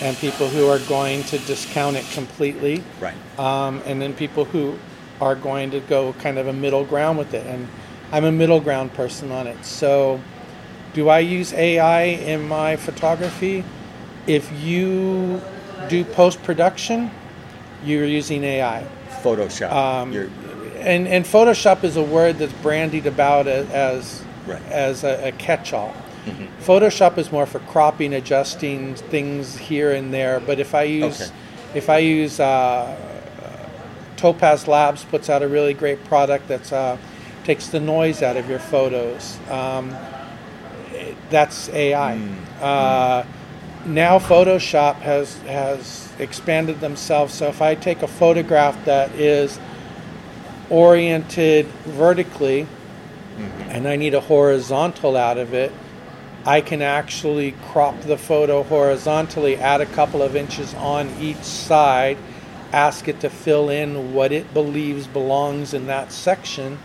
and 0.00 0.16
people 0.18 0.48
who 0.48 0.68
are 0.68 0.78
going 0.80 1.24
to 1.24 1.38
discount 1.40 1.96
it 1.96 2.04
completely. 2.12 2.82
Right. 3.00 3.14
um, 3.38 3.82
and 3.86 4.00
then 4.00 4.14
people 4.14 4.44
who 4.44 4.78
are 5.22 5.36
going 5.36 5.70
to 5.70 5.78
go 5.80 6.12
kind 6.14 6.36
of 6.36 6.48
a 6.48 6.52
middle 6.52 6.84
ground 6.84 7.16
with 7.16 7.32
it. 7.32 7.46
And 7.46 7.68
I'm 8.10 8.24
a 8.24 8.32
middle 8.32 8.60
ground 8.60 8.92
person 8.92 9.30
on 9.30 9.46
it. 9.46 9.64
So, 9.64 10.20
do 10.94 11.08
I 11.08 11.20
use 11.20 11.52
AI 11.54 12.02
in 12.02 12.46
my 12.48 12.76
photography? 12.76 13.64
If 14.26 14.50
you 14.62 15.40
do 15.88 16.04
post 16.04 16.42
production, 16.42 17.10
you're 17.84 18.04
using 18.04 18.42
AI. 18.44 18.84
Photoshop. 19.22 19.72
Um, 19.72 20.12
You're- 20.12 20.30
And, 20.80 21.06
and 21.06 21.24
Photoshop 21.24 21.84
is 21.84 21.96
a 21.96 22.02
word 22.02 22.38
that's 22.38 22.52
brandied 22.54 23.06
about 23.06 23.46
as 23.46 24.22
Right. 24.46 24.60
as 24.72 25.04
a, 25.04 25.28
a 25.28 25.32
catch-all. 25.32 25.94
Photoshop 26.64 27.16
is 27.18 27.30
more 27.30 27.46
for 27.46 27.60
cropping, 27.60 28.12
adjusting 28.14 28.94
things 28.96 29.56
here 29.56 29.92
and 29.92 30.12
there. 30.12 30.40
But 30.40 30.58
if 30.58 30.74
I 30.74 30.82
use 30.82 31.20
Okay. 31.22 31.30
if 31.74 31.88
I 31.88 31.98
use 31.98 32.40
uh, 32.40 32.96
Topaz 34.22 34.68
Labs 34.68 35.04
puts 35.04 35.28
out 35.28 35.42
a 35.42 35.48
really 35.48 35.74
great 35.74 36.04
product 36.04 36.46
that's 36.46 36.70
uh, 36.70 36.96
takes 37.42 37.66
the 37.66 37.80
noise 37.80 38.22
out 38.22 38.36
of 38.36 38.48
your 38.48 38.60
photos. 38.60 39.36
Um, 39.50 39.96
that's 41.28 41.68
AI. 41.70 42.18
Uh, 42.60 43.24
now 43.84 44.20
Photoshop 44.20 44.94
has 45.00 45.38
has 45.38 46.08
expanded 46.20 46.78
themselves. 46.78 47.34
So 47.34 47.48
if 47.48 47.60
I 47.60 47.74
take 47.74 48.02
a 48.02 48.06
photograph 48.06 48.84
that 48.84 49.10
is 49.16 49.58
oriented 50.70 51.66
vertically 51.84 52.68
and 53.70 53.88
I 53.88 53.96
need 53.96 54.14
a 54.14 54.20
horizontal 54.20 55.16
out 55.16 55.36
of 55.36 55.52
it, 55.52 55.72
I 56.46 56.60
can 56.60 56.80
actually 56.80 57.56
crop 57.72 58.00
the 58.02 58.16
photo 58.16 58.62
horizontally, 58.62 59.56
add 59.56 59.80
a 59.80 59.86
couple 59.86 60.22
of 60.22 60.36
inches 60.36 60.74
on 60.74 61.10
each 61.20 61.42
side, 61.42 62.18
ask 62.72 63.06
it 63.06 63.20
to 63.20 63.28
fill 63.30 63.68
in 63.68 64.14
what 64.14 64.32
it 64.32 64.52
believes 64.54 65.06
belongs 65.06 65.74
in 65.74 65.86
that 65.86 66.10
section, 66.10 66.78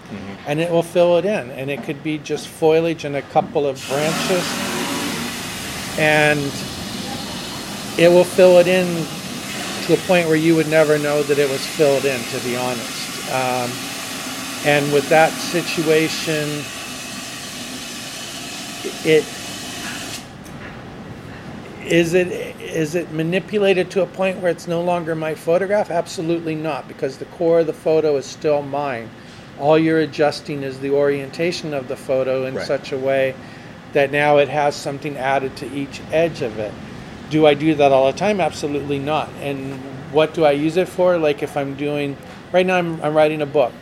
and 0.46 0.60
it 0.60 0.70
will 0.70 0.84
fill 0.84 1.18
it 1.18 1.26
in. 1.26 1.50
And 1.52 1.70
it 1.70 1.84
could 1.84 2.04
be 2.04 2.18
just 2.18 2.48
foliage 2.48 3.06
and 3.06 3.16
a 3.16 3.22
couple 3.22 3.66
of 3.66 3.84
branches, 3.88 4.46
and 5.98 6.52
it 7.98 8.10
will 8.10 8.26
fill 8.26 8.60
it 8.60 8.68
in 8.68 8.86
to 9.86 9.94
a 9.94 9.98
point 10.08 10.28
where 10.28 10.36
you 10.36 10.56
would 10.56 10.68
never 10.68 11.00
know 11.00 11.24
that 11.24 11.40
it 11.40 11.50
was 11.50 11.66
filled 11.66 12.06
in, 12.06 12.22
to 12.22 12.40
be 12.44 12.56
honest. 12.58 13.32
Um, 13.32 13.72
and 14.66 14.92
with 14.92 15.08
that 15.10 15.32
situation, 15.32 16.64
it 19.06 19.24
is 21.88 22.14
it 22.14 22.28
is 22.60 22.96
it 22.96 23.12
manipulated 23.12 23.90
to 23.92 24.02
a 24.02 24.06
point 24.06 24.40
where 24.40 24.52
it's 24.52 24.68
no 24.68 24.82
longer 24.82 25.16
my 25.16 25.36
photograph? 25.36 25.90
Absolutely 25.90 26.56
not, 26.56 26.88
because 26.88 27.18
the 27.18 27.26
core 27.26 27.62
of 27.62 27.68
the 27.68 27.74
photo 27.74 28.16
is 28.18 28.26
still 28.26 28.62
mine. 28.62 29.10
All 29.60 29.78
you're 29.78 30.00
adjusting 30.00 30.64
is 30.64 30.80
the 30.80 30.92
orientation 30.92 31.74
of 31.74 31.88
the 31.88 31.96
photo 31.96 32.46
in 32.46 32.56
Right. 32.56 32.68
such 32.68 32.92
a 32.92 32.98
way 32.98 33.34
that 33.94 34.12
now 34.12 34.38
it 34.38 34.50
has 34.50 34.76
something 34.76 35.18
added 35.18 35.56
to 35.58 35.74
each 35.74 36.02
edge 36.12 36.42
of 36.42 36.60
it. 36.60 36.72
Do 37.30 37.48
I 37.48 37.54
do 37.54 37.74
that 37.76 37.92
all 37.92 38.12
the 38.12 38.18
time? 38.18 38.40
Absolutely 38.40 39.00
not. 39.00 39.30
And 39.42 39.74
what 40.12 40.34
do 40.34 40.46
I 40.46 40.52
use 40.52 40.78
it 40.78 40.88
for? 40.88 41.18
Like 41.18 41.42
if 41.42 41.58
I'm 41.58 41.74
doing 41.76 42.16
right 42.52 42.66
now, 42.66 42.78
I'm, 42.78 43.02
I'm 43.02 43.16
writing 43.16 43.42
a 43.42 43.46
book 43.46 43.74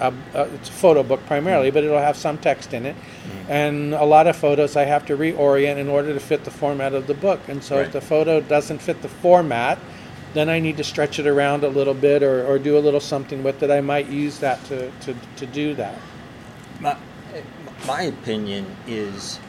uh, 0.00 0.12
uh, 0.34 0.48
it's 0.54 0.68
a 0.68 0.72
photo 0.72 1.02
book 1.02 1.24
primarily, 1.26 1.70
but 1.70 1.84
it'll 1.84 1.98
have 1.98 2.16
some 2.16 2.38
text 2.38 2.72
in 2.74 2.86
it. 2.86 2.96
And 3.48 3.94
a 3.94 4.04
lot 4.04 4.26
of 4.26 4.36
photos 4.36 4.76
I 4.76 4.84
have 4.84 5.04
to 5.06 5.16
reorient 5.16 5.76
in 5.76 5.88
order 5.88 6.14
to 6.14 6.20
fit 6.20 6.44
the 6.44 6.50
format 6.50 6.94
of 6.94 7.06
the 7.06 7.14
book. 7.14 7.40
And 7.48 7.62
so 7.62 7.76
Right. 7.76 7.86
if 7.86 7.92
the 7.92 8.00
photo 8.00 8.40
doesn't 8.40 8.80
fit 8.80 9.02
the 9.02 9.08
format, 9.08 9.78
then 10.34 10.48
I 10.48 10.60
need 10.60 10.76
to 10.76 10.84
stretch 10.84 11.18
it 11.18 11.26
around 11.26 11.64
a 11.64 11.68
little 11.68 11.94
bit 11.94 12.22
or, 12.22 12.46
or 12.46 12.58
do 12.58 12.78
a 12.78 12.80
little 12.80 13.00
something 13.00 13.42
with 13.42 13.62
it. 13.62 13.70
I 13.70 13.80
might 13.80 14.06
use 14.08 14.38
that 14.38 14.64
to, 14.66 14.90
to, 15.02 15.14
to 15.36 15.46
do 15.46 15.74
that. 15.74 15.98
My, 16.78 16.96
my 17.86 18.02
opinion 18.02 18.64
is 18.86 19.40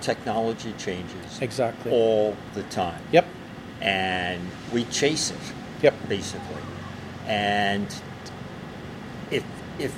technology 0.00 0.72
changes 0.78 1.40
Exactly. 1.40 1.90
all 1.92 2.36
the 2.54 2.62
time. 2.64 3.00
Yep. 3.12 3.26
And 3.82 4.40
we 4.72 4.84
chase 4.84 5.30
it, 5.30 5.38
Yep. 5.82 5.94
basically. 6.08 6.62
And 7.26 7.86
if, 9.78 9.94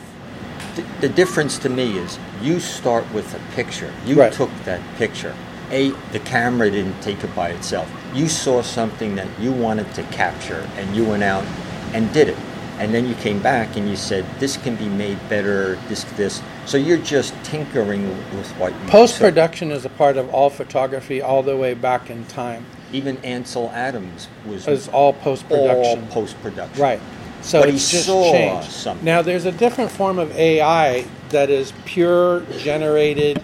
the, 1.01 1.09
difference 1.09 1.59
to 1.59 1.68
me 1.68 1.99
is 1.99 2.18
you 2.43 2.61
start 2.61 3.11
with 3.12 3.35
a 3.35 3.55
picture, 3.55 3.93
you 4.07 4.16
Right. 4.20 4.33
took 4.33 4.51
that 4.64 4.81
picture. 4.97 5.35
A, 5.70 5.91
the 6.12 6.20
camera 6.20 6.70
didn't 6.70 7.01
take 7.03 7.22
it 7.24 7.35
by 7.35 7.51
itself. 7.51 7.91
You 8.14 8.29
saw 8.29 8.62
something 8.62 9.16
that 9.16 9.29
you 9.39 9.53
wanted 9.53 9.93
to 9.95 10.03
capture 10.05 10.66
and 10.76 10.97
you 10.97 11.05
went 11.05 11.22
out 11.22 11.45
and 11.93 12.11
did 12.12 12.29
it. 12.29 12.37
And 12.79 12.95
then 12.95 13.09
you 13.09 13.14
came 13.16 13.41
back 13.43 13.76
and 13.76 13.89
you 13.89 13.97
said, 13.97 14.24
this 14.39 14.57
can 14.57 14.76
be 14.76 14.89
made 14.89 15.18
better, 15.29 15.74
this, 15.89 16.05
this. 16.16 16.41
So 16.64 16.76
you're 16.76 16.99
just 16.99 17.35
tinkering 17.43 18.09
with 18.37 18.49
what 18.53 18.72
you 18.72 18.79
Post 18.89 19.18
production 19.18 19.72
is 19.72 19.85
a 19.85 19.89
part 19.89 20.16
of 20.16 20.33
all 20.33 20.49
photography 20.49 21.20
all 21.20 21.43
the 21.43 21.57
way 21.57 21.74
back 21.74 22.09
in 22.09 22.24
time. 22.26 22.64
Even 22.93 23.16
Ansel 23.18 23.70
Adams 23.74 24.29
was 24.47 24.66
It's 24.68 24.89
all 24.89 25.12
post 25.12 25.49
production. 25.49 26.03
all 26.05 26.09
post 26.09 26.41
production. 26.41 26.81
Right. 26.81 27.01
So 27.49 27.61
But 27.61 27.70
he 27.70 27.76
just 27.76 28.05
saw 28.05 28.30
changed. 28.30 28.70
something. 28.70 29.03
Now 29.07 29.22
there's 29.22 29.46
a 29.46 29.53
different 29.53 29.90
form 29.90 30.18
of 30.18 30.30
AI 30.36 31.07
that 31.30 31.49
is 31.49 31.72
pure 31.86 32.42
generated. 32.59 33.42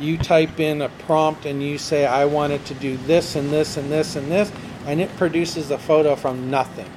You 0.00 0.16
type 0.16 0.58
in 0.58 0.80
a 0.80 0.88
prompt 0.88 1.44
and 1.44 1.62
you 1.62 1.76
say, 1.76 2.06
I 2.06 2.24
want 2.24 2.54
it 2.54 2.64
to 2.66 2.74
do 2.74 2.96
this 2.96 3.36
and 3.36 3.50
this 3.50 3.76
and 3.76 3.92
this 3.92 4.16
and 4.16 4.32
this, 4.32 4.50
and 4.86 5.02
it 5.02 5.14
produces 5.18 5.70
a 5.70 5.76
photo 5.76 6.16
from 6.16 6.50
nothing. 6.50 6.90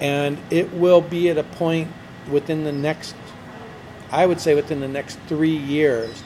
And 0.00 0.38
it 0.48 0.72
will 0.74 1.00
be 1.00 1.28
at 1.28 1.38
a 1.38 1.42
point 1.42 1.90
within 2.30 2.62
the 2.62 2.72
next, 2.72 3.16
I 4.12 4.26
would 4.26 4.40
say 4.40 4.54
within 4.54 4.78
the 4.78 4.88
next 4.88 5.18
three 5.26 5.56
years, 5.56 6.22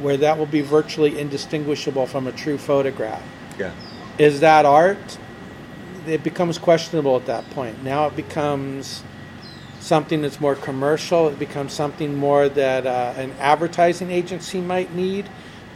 where 0.00 0.16
that 0.16 0.36
will 0.36 0.46
be 0.46 0.62
virtually 0.62 1.16
indistinguishable 1.16 2.06
from 2.06 2.26
a 2.26 2.32
true 2.32 2.58
photograph. 2.58 3.22
Yeah. 3.56 3.70
Is 4.18 4.40
that 4.40 4.66
art? 4.66 5.16
It 6.06 6.22
becomes 6.22 6.58
questionable 6.58 7.16
at 7.16 7.26
that 7.26 7.48
point. 7.50 7.82
Now 7.82 8.06
it 8.06 8.16
becomes 8.16 9.02
something 9.80 10.22
that's 10.22 10.40
more 10.40 10.54
commercial. 10.54 11.28
It 11.28 11.38
becomes 11.38 11.72
something 11.72 12.16
more 12.16 12.48
that 12.48 12.86
uh, 12.86 13.14
an 13.16 13.32
advertising 13.38 14.10
agency 14.10 14.60
might 14.60 14.94
need, 14.94 15.26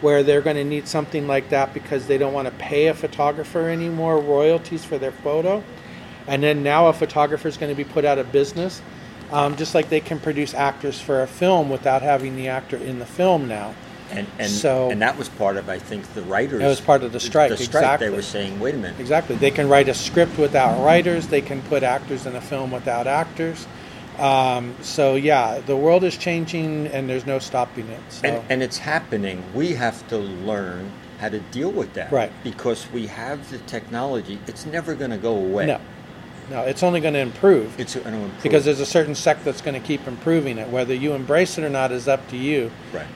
where 0.01 0.23
they're 0.23 0.41
going 0.41 0.57
to 0.57 0.65
need 0.65 0.89
something 0.89 1.27
like 1.27 1.51
that 1.51 1.75
because 1.75 2.07
they 2.07 2.19
don't 2.19 2.33
want 2.33 2.47
to 2.47 2.55
pay 2.55 2.87
a 2.89 2.95
photographer 2.95 3.69
anymore 3.69 4.19
royalties 4.19 4.85
for 4.85 4.99
their 4.99 5.13
photo. 5.13 5.63
And 6.27 6.43
then 6.43 6.63
now 6.63 6.89
a 6.89 6.93
photographer 6.93 7.49
is 7.49 7.57
going 7.57 7.71
to 7.71 7.77
be 7.77 7.89
put 7.89 8.05
out 8.05 8.19
of 8.19 8.33
business, 8.33 8.83
um, 9.31 9.57
just 9.57 9.75
like 9.75 9.89
they 9.89 10.01
can 10.01 10.19
produce 10.19 10.55
actors 10.55 11.01
for 11.01 11.23
a 11.23 11.27
film 11.27 11.71
without 11.71 12.03
having 12.03 12.37
the 12.37 12.49
actor 12.49 12.77
in 12.77 12.99
the 12.99 13.07
film 13.07 13.49
now. 13.49 13.75
And 14.13 14.27
and 14.39 14.51
So- 14.51 14.91
and 14.91 15.01
that 15.03 15.17
was 15.19 15.29
part 15.29 15.57
of 15.57 15.69
I 15.69 15.79
think 15.79 16.13
the 16.15 16.23
writers. 16.23 16.61
That 16.61 16.69
was 16.69 16.81
part 16.81 17.03
of 17.03 17.13
the 17.13 17.21
strike, 17.21 17.51
The 17.51 17.57
strike. 17.57 17.83
exactly. 17.83 18.09
They 18.09 18.15
were 18.17 18.23
saying, 18.23 18.59
wait 18.61 18.75
a 18.75 18.79
minute. 18.79 18.99
Exactly. 19.01 19.37
They 19.37 19.51
can 19.51 19.69
write 19.69 19.89
a 19.89 19.95
script 19.95 20.39
without 20.39 20.83
writers. 20.85 21.27
They 21.29 21.41
can 21.41 21.63
put 21.63 21.83
actors 21.83 22.27
in 22.27 22.35
a 22.37 22.41
film 22.41 22.71
without 22.71 23.07
actors. 23.07 23.67
Um, 24.19 24.75
so 24.83 25.15
yeah, 25.15 25.61
the 25.65 25.77
world 25.77 26.05
is 26.05 26.17
changing, 26.17 26.89
and 26.89 27.09
there's 27.09 27.25
no 27.27 27.39
stopping 27.39 27.89
it. 27.89 28.01
So 28.11 28.29
And, 28.29 28.43
and 28.51 28.63
it's 28.63 28.79
happening. 28.79 29.43
We 29.55 29.75
have 29.75 30.07
to 30.09 30.19
learn 30.19 30.91
how 31.21 31.29
to 31.31 31.39
deal 31.39 31.71
with 31.71 31.95
that. 31.95 32.11
Right. 32.13 32.33
Because 32.45 32.87
we 32.93 33.07
have 33.07 33.51
the 33.51 33.59
technology. 33.59 34.39
It's 34.47 34.67
never 34.67 34.95
going 34.95 35.11
to 35.11 35.17
go 35.19 35.35
away. 35.37 35.67
no, 35.67 35.79
no, 36.51 36.63
it's 36.63 36.83
only 36.83 37.01
going 37.01 37.15
to 37.15 37.21
improve 37.21 37.79
It's 37.79 37.95
going 37.95 38.07
to 38.13 38.13
improve. 38.21 38.43
because 38.43 38.65
there's 38.65 38.81
a 38.81 38.87
certain 38.87 39.15
sect 39.15 39.45
that's 39.45 39.61
going 39.63 39.81
to 39.81 39.87
keep 39.87 40.07
improving 40.09 40.59
it. 40.59 40.69
Whether 40.69 40.95
you 40.95 41.13
embrace 41.13 41.57
it 41.59 41.65
or 41.65 41.71
not 41.71 41.93
is 41.93 42.09
up 42.09 42.27
to 42.31 42.37
you. 42.37 42.71
right. 42.93 43.07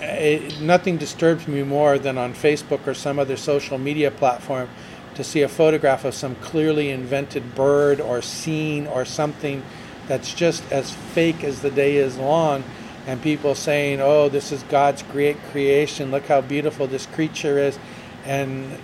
Uh, 0.00 0.06
it, 0.06 0.60
nothing 0.60 0.96
disturbs 0.96 1.48
me 1.48 1.62
more 1.62 1.98
than 1.98 2.18
on 2.18 2.34
Facebook 2.34 2.86
or 2.86 2.94
some 2.94 3.18
other 3.18 3.36
social 3.36 3.78
media 3.78 4.10
platform 4.10 4.68
to 5.14 5.24
see 5.24 5.42
a 5.42 5.48
photograph 5.48 6.04
of 6.04 6.14
some 6.14 6.36
clearly 6.36 6.90
invented 6.90 7.54
bird 7.54 8.00
or 8.00 8.22
scene 8.22 8.86
or 8.86 9.04
something 9.04 9.62
that's 10.06 10.32
just 10.34 10.62
as 10.72 10.92
fake 10.92 11.42
as 11.44 11.62
the 11.62 11.70
day 11.70 11.96
is 11.96 12.16
long 12.18 12.62
and 13.06 13.20
people 13.22 13.54
saying 13.54 14.00
oh 14.00 14.28
this 14.28 14.52
is 14.52 14.62
god's 14.64 15.02
great 15.02 15.36
creation 15.50 16.10
look 16.10 16.26
how 16.26 16.40
beautiful 16.40 16.86
this 16.86 17.06
creature 17.06 17.58
is 17.58 17.78
and 18.24 18.78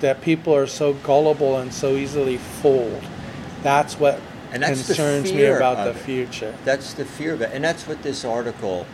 that 0.00 0.20
people 0.20 0.54
are 0.54 0.66
so 0.66 0.92
gullible 0.92 1.56
and 1.58 1.72
so 1.72 1.96
easily 1.96 2.36
fooled 2.36 3.02
that's 3.62 3.98
what 3.98 4.20
And 4.52 4.62
that's 4.62 4.86
concerns 4.86 5.32
me 5.32 5.44
about 5.46 5.84
the 5.84 5.90
it. 5.90 5.96
future. 5.96 6.54
That's 6.64 6.94
the 6.94 7.04
fear 7.04 7.34
of 7.34 7.42
it, 7.42 7.50
and 7.52 7.64
that's 7.64 7.86
what 7.88 8.02
this 8.02 8.24
article 8.24 8.86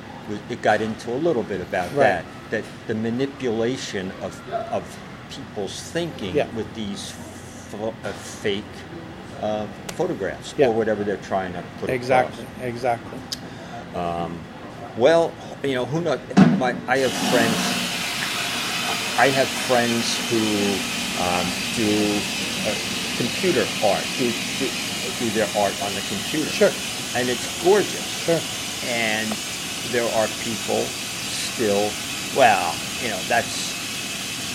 it 0.50 0.62
got 0.62 0.80
into 0.80 1.10
a 1.12 1.16
little 1.18 1.42
bit 1.42 1.60
about 1.60 1.88
Right. 1.94 1.96
that. 1.98 2.24
That 2.50 2.64
the 2.86 2.94
manipulation 2.94 4.12
of 4.22 4.40
of 4.70 4.82
people's 5.30 5.80
thinking 5.92 6.34
Yeah. 6.34 6.46
with 6.56 6.72
these 6.74 7.12
uh, 7.74 7.90
fake 8.12 8.64
uh, 9.42 9.66
photographs 9.96 10.54
Yeah. 10.58 10.68
or 10.68 10.72
whatever 10.74 11.04
they're 11.04 11.16
trying 11.28 11.52
to 11.54 11.62
put 11.80 11.88
Exactly, 11.90 12.44
across. 12.44 12.66
exactly. 12.68 13.18
Well, 14.96 15.32
you 15.64 15.74
know, 15.74 15.86
who 15.86 16.00
knows? 16.02 16.20
My, 16.58 16.74
I 16.86 16.98
have 16.98 17.12
friends. 17.32 17.56
I 19.18 19.28
have 19.28 19.48
friends 19.68 20.04
who 20.28 20.42
um, 21.22 21.46
do 21.76 21.88
uh, 22.68 22.74
computer 23.16 23.64
art, 23.84 24.04
do, 24.18 24.30
do, 24.58 24.68
do 25.18 25.30
their 25.30 25.48
art 25.56 25.72
on 25.82 25.92
the 25.94 26.02
computer. 26.08 26.50
Sure. 26.50 26.72
And 27.16 27.28
it's 27.28 27.46
gorgeous. 27.64 28.04
Sure. 28.24 28.40
And 28.88 29.28
there 29.90 30.08
are 30.14 30.26
people 30.42 30.82
still, 30.82 31.90
well, 32.36 32.74
you 33.02 33.10
know, 33.10 33.20
that's. 33.28 33.80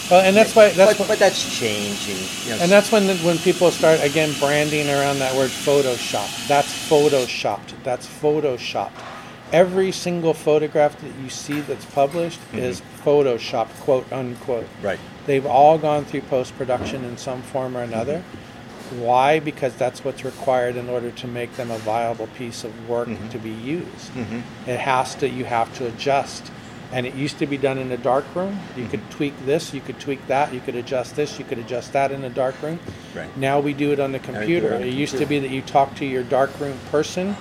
Well, 0.09 0.21
and 0.21 0.35
that's 0.35 0.55
why 0.55 0.69
that's 0.69 0.93
but, 0.93 0.99
what, 0.99 1.07
but 1.09 1.19
that's 1.19 1.57
changing. 1.59 2.15
You 2.45 2.55
know, 2.55 2.63
and 2.63 2.71
that's 2.71 2.91
when 2.91 3.09
when 3.17 3.37
people 3.39 3.71
start 3.71 4.01
again 4.01 4.33
branding 4.39 4.89
around 4.89 5.19
that 5.19 5.35
word 5.35 5.49
Photoshop. 5.49 6.47
That's 6.47 6.71
photoshopped. 6.89 7.73
That's 7.83 8.07
photoshopped. 8.07 9.03
Every 9.51 9.91
single 9.91 10.33
photograph 10.33 10.99
that 11.01 11.13
you 11.21 11.29
see 11.29 11.61
that's 11.61 11.85
published 11.85 12.39
mm-hmm. 12.39 12.59
is 12.59 12.81
photoshopped, 13.03 13.79
quote 13.81 14.11
unquote. 14.11 14.67
right. 14.81 14.99
They've 15.25 15.45
all 15.45 15.77
gone 15.77 16.05
through 16.05 16.21
post 16.21 16.57
production 16.57 17.03
in 17.03 17.17
some 17.17 17.41
form 17.41 17.75
or 17.75 17.81
another. 17.81 18.19
Mm-hmm. 18.19 18.46
Why? 18.91 19.39
Because 19.39 19.75
that's 19.75 20.03
what's 20.03 20.23
required 20.23 20.75
in 20.75 20.89
order 20.89 21.11
to 21.11 21.27
make 21.27 21.55
them 21.55 21.71
a 21.71 21.77
viable 21.79 22.27
piece 22.27 22.63
of 22.63 22.89
work 22.89 23.07
mm-hmm. 23.07 23.29
to 23.29 23.39
be 23.39 23.51
used. 23.51 24.11
Mm-hmm. 24.13 24.69
It 24.69 24.79
has 24.79 25.15
to. 25.15 25.29
You 25.29 25.45
have 25.45 25.73
to 25.77 25.87
adjust. 25.87 26.51
And 26.91 27.05
it 27.05 27.15
used 27.15 27.39
to 27.39 27.45
be 27.45 27.57
done 27.57 27.77
in 27.77 27.91
a 27.91 27.97
dark 27.97 28.23
room. 28.33 28.59
You 28.77 28.87
could 28.87 29.01
mm-hmm. 29.01 29.09
tweak 29.09 29.45
this, 29.45 29.73
you 29.73 29.81
could 29.81 29.99
tweak 29.99 30.25
that, 30.27 30.53
you 30.53 30.61
could 30.61 30.75
adjust 30.75 31.17
this, 31.17 31.37
you 31.37 31.43
could 31.43 31.59
adjust 31.59 31.91
that 31.91 32.13
in 32.13 32.23
a 32.23 32.29
dark 32.29 32.61
room. 32.61 32.79
Right. 33.13 33.35
Now 33.35 33.59
we 33.59 33.73
do 33.73 33.91
it 33.91 33.99
on 33.99 34.13
the 34.13 34.19
we 34.19 34.23
do 34.23 34.31
it 34.31 34.35
computer. 34.35 34.75
on 34.75 34.81
the 34.81 34.87
it 34.87 34.93
used 34.93 35.17
to 35.17 35.25
be 35.25 35.37
that 35.39 35.49
you 35.49 35.61
talk 35.61 35.95
to 35.95 36.05
your 36.05 36.23
dark 36.23 36.57
room 36.61 36.79
person 36.89 37.35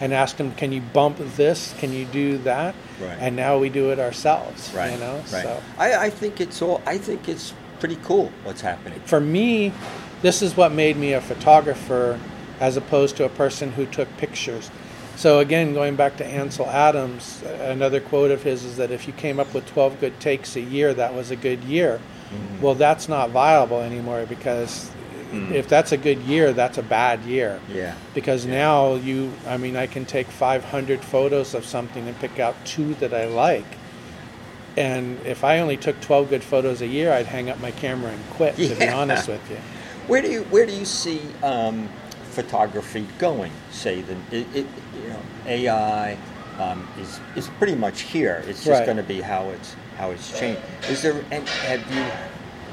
and 0.00 0.12
ask 0.12 0.36
them, 0.36 0.52
"Can 0.54 0.72
you 0.72 0.80
bump 0.80 1.16
this? 1.36 1.74
Can 1.78 1.92
you 1.92 2.04
do 2.06 2.38
that?" 2.38 2.74
Right. 3.00 3.16
And 3.18 3.36
now 3.36 3.58
we 3.58 3.70
do 3.70 3.90
it 3.90 3.98
ourselves. 3.98 4.72
Right. 4.74 4.92
You 4.92 4.98
know. 4.98 5.16
Right. 5.16 5.44
So 5.44 5.62
I, 5.78 5.94
I 5.94 6.10
think 6.10 6.40
it's 6.40 6.60
all. 6.60 6.82
I 6.84 6.98
think 6.98 7.26
it's 7.26 7.54
pretty 7.78 7.96
cool 8.04 8.30
what's 8.44 8.60
happening. 8.60 9.00
for 9.06 9.20
me, 9.20 9.72
this 10.22 10.42
is 10.42 10.56
what 10.56 10.72
made 10.72 10.96
me 10.96 11.12
a 11.12 11.20
photographer 11.20 12.18
as 12.60 12.76
opposed 12.76 13.16
to 13.16 13.24
a 13.24 13.28
person 13.28 13.72
who 13.72 13.86
took 13.86 14.14
pictures. 14.18 14.70
So 15.16 15.38
again, 15.38 15.74
going 15.74 15.96
back 15.96 16.16
to 16.18 16.26
Ansel 16.26 16.66
Adams, 16.66 17.42
another 17.60 18.00
quote 18.00 18.30
of 18.30 18.42
his 18.42 18.64
is 18.64 18.76
that 18.76 18.90
if 18.90 19.06
you 19.06 19.12
came 19.12 19.38
up 19.38 19.52
with 19.52 19.66
12 19.66 20.00
good 20.00 20.20
takes 20.20 20.56
a 20.56 20.60
year, 20.60 20.94
that 20.94 21.14
was 21.14 21.30
a 21.30 21.36
good 21.36 21.62
year. 21.64 22.00
Mm-hmm. 22.30 22.62
Well, 22.62 22.74
that's 22.74 23.08
not 23.08 23.30
viable 23.30 23.80
anymore 23.80 24.24
because 24.26 24.90
mm. 25.30 25.50
if 25.52 25.68
that's 25.68 25.92
a 25.92 25.96
good 25.96 26.18
year, 26.20 26.52
that's 26.52 26.78
a 26.78 26.82
bad 26.82 27.20
year. 27.24 27.60
Yeah. 27.68 27.96
Because 28.14 28.46
now 28.46 28.94
you, 28.94 29.32
I 29.46 29.56
mean, 29.56 29.76
I 29.76 29.86
can 29.86 30.06
take 30.06 30.26
500 30.26 31.00
photos 31.00 31.54
of 31.54 31.64
something 31.64 32.06
and 32.06 32.18
pick 32.18 32.38
out 32.38 32.54
two 32.64 32.94
that 32.94 33.12
I 33.12 33.26
like. 33.26 33.66
And 34.76 35.18
if 35.26 35.44
I 35.44 35.58
only 35.58 35.76
took 35.76 36.00
12 36.00 36.30
good 36.30 36.44
photos 36.44 36.80
a 36.80 36.86
year, 36.86 37.12
I'd 37.12 37.26
hang 37.26 37.50
up 37.50 37.60
my 37.60 37.72
camera 37.72 38.12
and 38.12 38.30
quit, 38.30 38.56
to 38.56 38.74
be 38.74 38.88
honest 39.00 39.28
with 39.28 39.50
you. 39.50 39.58
Where 40.10 40.22
do 40.22 40.28
you 40.28 40.42
where 40.44 40.66
do 40.66 40.72
you 40.72 40.84
see 40.84 41.20
um, 41.44 41.88
photography 42.32 43.06
going? 43.20 43.52
Say 43.70 44.02
the 44.02 44.14
it, 44.36 44.44
it, 44.56 44.66
you 45.04 45.08
know 45.08 45.22
AI 45.46 46.18
um, 46.58 46.88
is 46.98 47.20
is 47.36 47.46
pretty 47.58 47.76
much 47.76 48.00
here. 48.00 48.42
It's 48.48 48.64
just 48.64 48.80
Right. 48.80 48.84
going 48.84 48.96
to 48.96 49.04
be 49.04 49.20
how 49.20 49.50
it's 49.50 49.76
how 49.98 50.10
it's 50.10 50.36
changed. 50.36 50.60
Is 50.88 51.02
there 51.02 51.24
and 51.30 51.48
have 51.48 51.94
you 51.94 52.04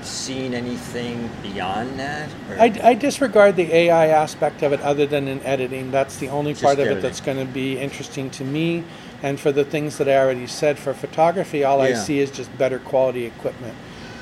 seen 0.04 0.56
anything 0.56 1.30
beyond 1.44 2.00
that? 2.00 2.28
I, 2.58 2.74
I 2.84 2.94
disregard 2.96 3.56
the 3.56 3.72
AI 3.72 4.08
aspect 4.08 4.64
of 4.64 4.74
it 4.74 4.82
other 4.82 5.06
than 5.06 5.28
in 5.28 5.40
editing. 5.44 5.92
That's 5.92 6.18
the 6.18 6.30
only 6.30 6.54
Just 6.54 6.64
part 6.64 6.80
of 6.80 6.88
it 6.88 7.04
that's 7.04 7.22
going 7.22 7.38
to 7.38 7.46
be 7.46 7.78
interesting 7.78 8.32
to 8.32 8.44
me. 8.44 8.84
And 9.22 9.40
for 9.40 9.52
the 9.52 9.64
things 9.64 10.00
that 10.00 10.10
I 10.10 10.18
already 10.18 10.48
said, 10.48 10.80
for 10.80 10.92
photography, 10.96 11.64
all 11.64 11.82
I 11.82 11.94
see 11.94 12.18
is 12.20 12.32
just 12.32 12.56
better 12.58 12.80
quality 12.80 13.26
equipment. 13.26 13.76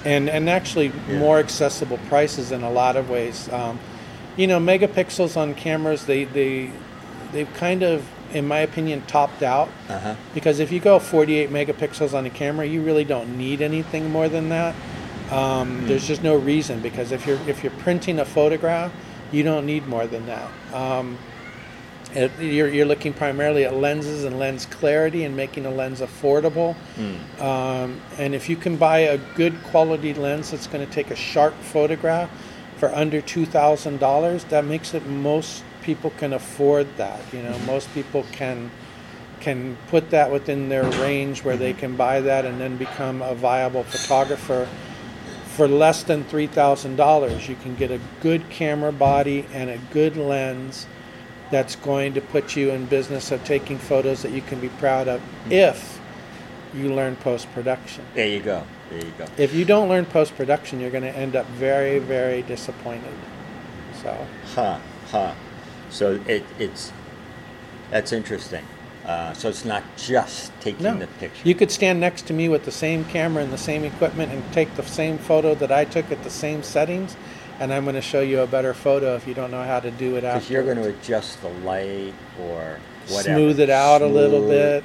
And, 0.05 0.29
and 0.29 0.49
actually 0.49 0.91
Yeah. 1.09 1.17
more 1.19 1.39
accessible 1.39 1.97
prices 2.09 2.51
in 2.51 2.63
a 2.63 2.69
lot 2.69 2.95
of 2.95 3.09
ways. 3.09 3.49
Um, 3.51 3.79
you 4.37 4.47
know, 4.47 4.59
megapixels 4.59 5.35
on 5.35 5.55
cameras, 5.55 6.05
they, 6.05 6.25
they, 6.25 6.69
they've 7.31 7.51
kind 7.55 7.83
of, 7.83 8.05
in 8.33 8.47
my 8.47 8.59
opinion, 8.59 9.01
topped 9.07 9.41
out. 9.43 9.69
uh-huh. 9.89 10.15
Because 10.33 10.59
if 10.59 10.71
you 10.71 10.79
go 10.79 10.99
48 10.99 11.49
megapixels 11.49 12.13
on 12.13 12.25
a 12.25 12.29
camera, 12.29 12.65
you 12.65 12.81
really 12.81 13.03
don't 13.05 13.37
need 13.37 13.61
anything 13.61 14.11
more 14.11 14.29
than 14.29 14.49
that. 14.49 14.75
Um, 15.31 15.87
There's 15.87 16.05
just 16.07 16.21
no 16.21 16.35
reason 16.35 16.81
because 16.81 17.11
if 17.11 17.25
you're 17.25 17.39
if 17.47 17.63
you're 17.63 17.73
printing 17.79 18.19
a 18.19 18.25
photograph, 18.25 18.91
you 19.31 19.41
don't 19.41 19.65
need 19.65 19.87
more 19.87 20.05
than 20.05 20.27
that. 20.27 20.47
Um, 20.71 21.17
it, 22.15 22.31
you're, 22.39 22.69
you're 22.69 22.85
looking 22.85 23.13
primarily 23.13 23.65
at 23.65 23.75
lenses 23.75 24.23
and 24.23 24.39
lens 24.39 24.65
clarity 24.65 25.25
and 25.25 25.35
making 25.35 25.65
a 25.65 25.69
lens 25.69 26.01
affordable. 26.01 26.75
Hmm. 26.95 27.41
Um, 27.41 28.01
and 28.17 28.33
if 28.33 28.49
you 28.49 28.55
can 28.55 28.77
buy 28.77 28.99
a 28.99 29.17
good 29.35 29.61
quality 29.63 30.13
lens 30.13 30.51
that's 30.51 30.67
going 30.67 30.85
to 30.85 30.91
take 30.91 31.11
a 31.11 31.15
sharp 31.15 31.53
photograph 31.55 32.29
for 32.77 32.93
under 32.93 33.21
two 33.21 33.45
thousand 33.45 33.99
dollars, 33.99 34.43
that 34.45 34.65
makes 34.65 34.93
it 34.93 35.05
most 35.05 35.63
people 35.81 36.11
can 36.11 36.33
afford 36.33 36.87
that. 36.97 37.21
You 37.33 37.43
know, 37.43 37.51
mm-hmm. 37.51 37.65
most 37.67 37.93
people 37.93 38.25
can 38.31 38.71
can 39.39 39.77
put 39.89 40.09
that 40.09 40.31
within 40.31 40.69
their 40.69 40.83
range 41.01 41.43
where 41.43 41.57
they 41.57 41.71
mm-hmm. 41.71 41.79
can 41.79 41.95
buy 41.95 42.21
that 42.21 42.45
and 42.45 42.59
then 42.59 42.77
become 42.77 43.21
a 43.21 43.35
viable 43.35 43.83
photographer 43.83 44.67
for 45.55 45.67
less 45.69 46.03
than 46.03 46.23
$3,000 46.25 47.47
you 47.47 47.55
can 47.55 47.75
get 47.75 47.89
a 47.89 47.99
good 48.19 48.49
camera 48.49 48.91
body 48.91 49.45
and 49.53 49.69
a 49.69 49.77
good 49.93 50.17
lens 50.17 50.85
that's 51.51 51.75
going 51.75 52.13
to 52.13 52.21
put 52.21 52.55
you 52.55 52.71
in 52.71 52.85
business 52.85 53.31
of 53.31 53.43
taking 53.43 53.77
photos 53.77 54.21
that 54.23 54.31
you 54.31 54.41
can 54.41 54.59
be 54.59 54.69
proud 54.69 55.07
of 55.07 55.21
if 55.51 55.99
you 56.73 56.93
learn 56.93 57.15
post 57.15 57.51
production. 57.53 58.03
There 58.13 58.27
you 58.27 58.41
go. 58.41 58.63
There 58.89 59.03
you 59.03 59.13
go. 59.17 59.25
If 59.37 59.53
you 59.53 59.65
don't 59.65 59.89
learn 59.89 60.05
post 60.05 60.35
production, 60.35 60.79
you're 60.79 60.91
going 60.91 61.03
to 61.03 61.15
end 61.15 61.35
up 61.35 61.45
very, 61.47 61.99
very 61.99 62.41
disappointed. 62.43 63.13
So, 64.01 64.27
Huh. 64.53 64.79
Huh. 65.11 65.33
So 65.89 66.19
it, 66.27 66.43
it's 66.59 66.91
that's 67.91 68.11
interesting. 68.11 68.65
Uh, 69.05 69.33
so 69.33 69.49
it's 69.49 69.65
not 69.65 69.83
just 69.97 70.51
taking 70.61 70.83
no. 70.83 70.97
the 70.97 71.07
picture. 71.07 71.47
You 71.47 71.53
could 71.53 71.69
stand 71.69 71.99
next 71.99 72.23
to 72.27 72.33
me 72.33 72.49
with 72.49 72.65
the 72.65 72.71
same 72.71 73.05
camera 73.05 73.43
and 73.43 73.53
the 73.53 73.57
same 73.57 73.83
equipment 73.83 74.31
and 74.31 74.43
take 74.51 74.73
the 74.75 74.83
same 74.83 75.19
photo 75.19 75.53
that 75.55 75.71
I 75.71 75.85
took 75.85 76.11
at 76.11 76.23
the 76.23 76.29
same 76.31 76.63
settings, 76.63 77.15
and 77.59 77.73
I'm 77.73 77.83
going 77.83 77.95
to 77.95 78.01
show 78.01 78.21
you 78.21 78.41
a 78.41 78.47
better 78.47 78.73
photo 78.73 79.15
if 79.15 79.27
you 79.27 79.33
don't 79.33 79.51
know 79.51 79.63
how 79.63 79.79
to 79.79 79.91
do 79.91 80.15
it 80.17 80.21
Because 80.21 80.49
you're 80.49 80.63
going 80.63 80.77
to 80.77 80.89
adjust 80.89 81.41
the 81.41 81.49
light 81.49 82.13
or 82.39 82.79
whatever. 83.07 83.37
Smooth 83.37 83.59
it 83.59 83.69
out 83.69 84.01
a 84.01 84.07
little 84.07 84.41
bit. 84.47 84.83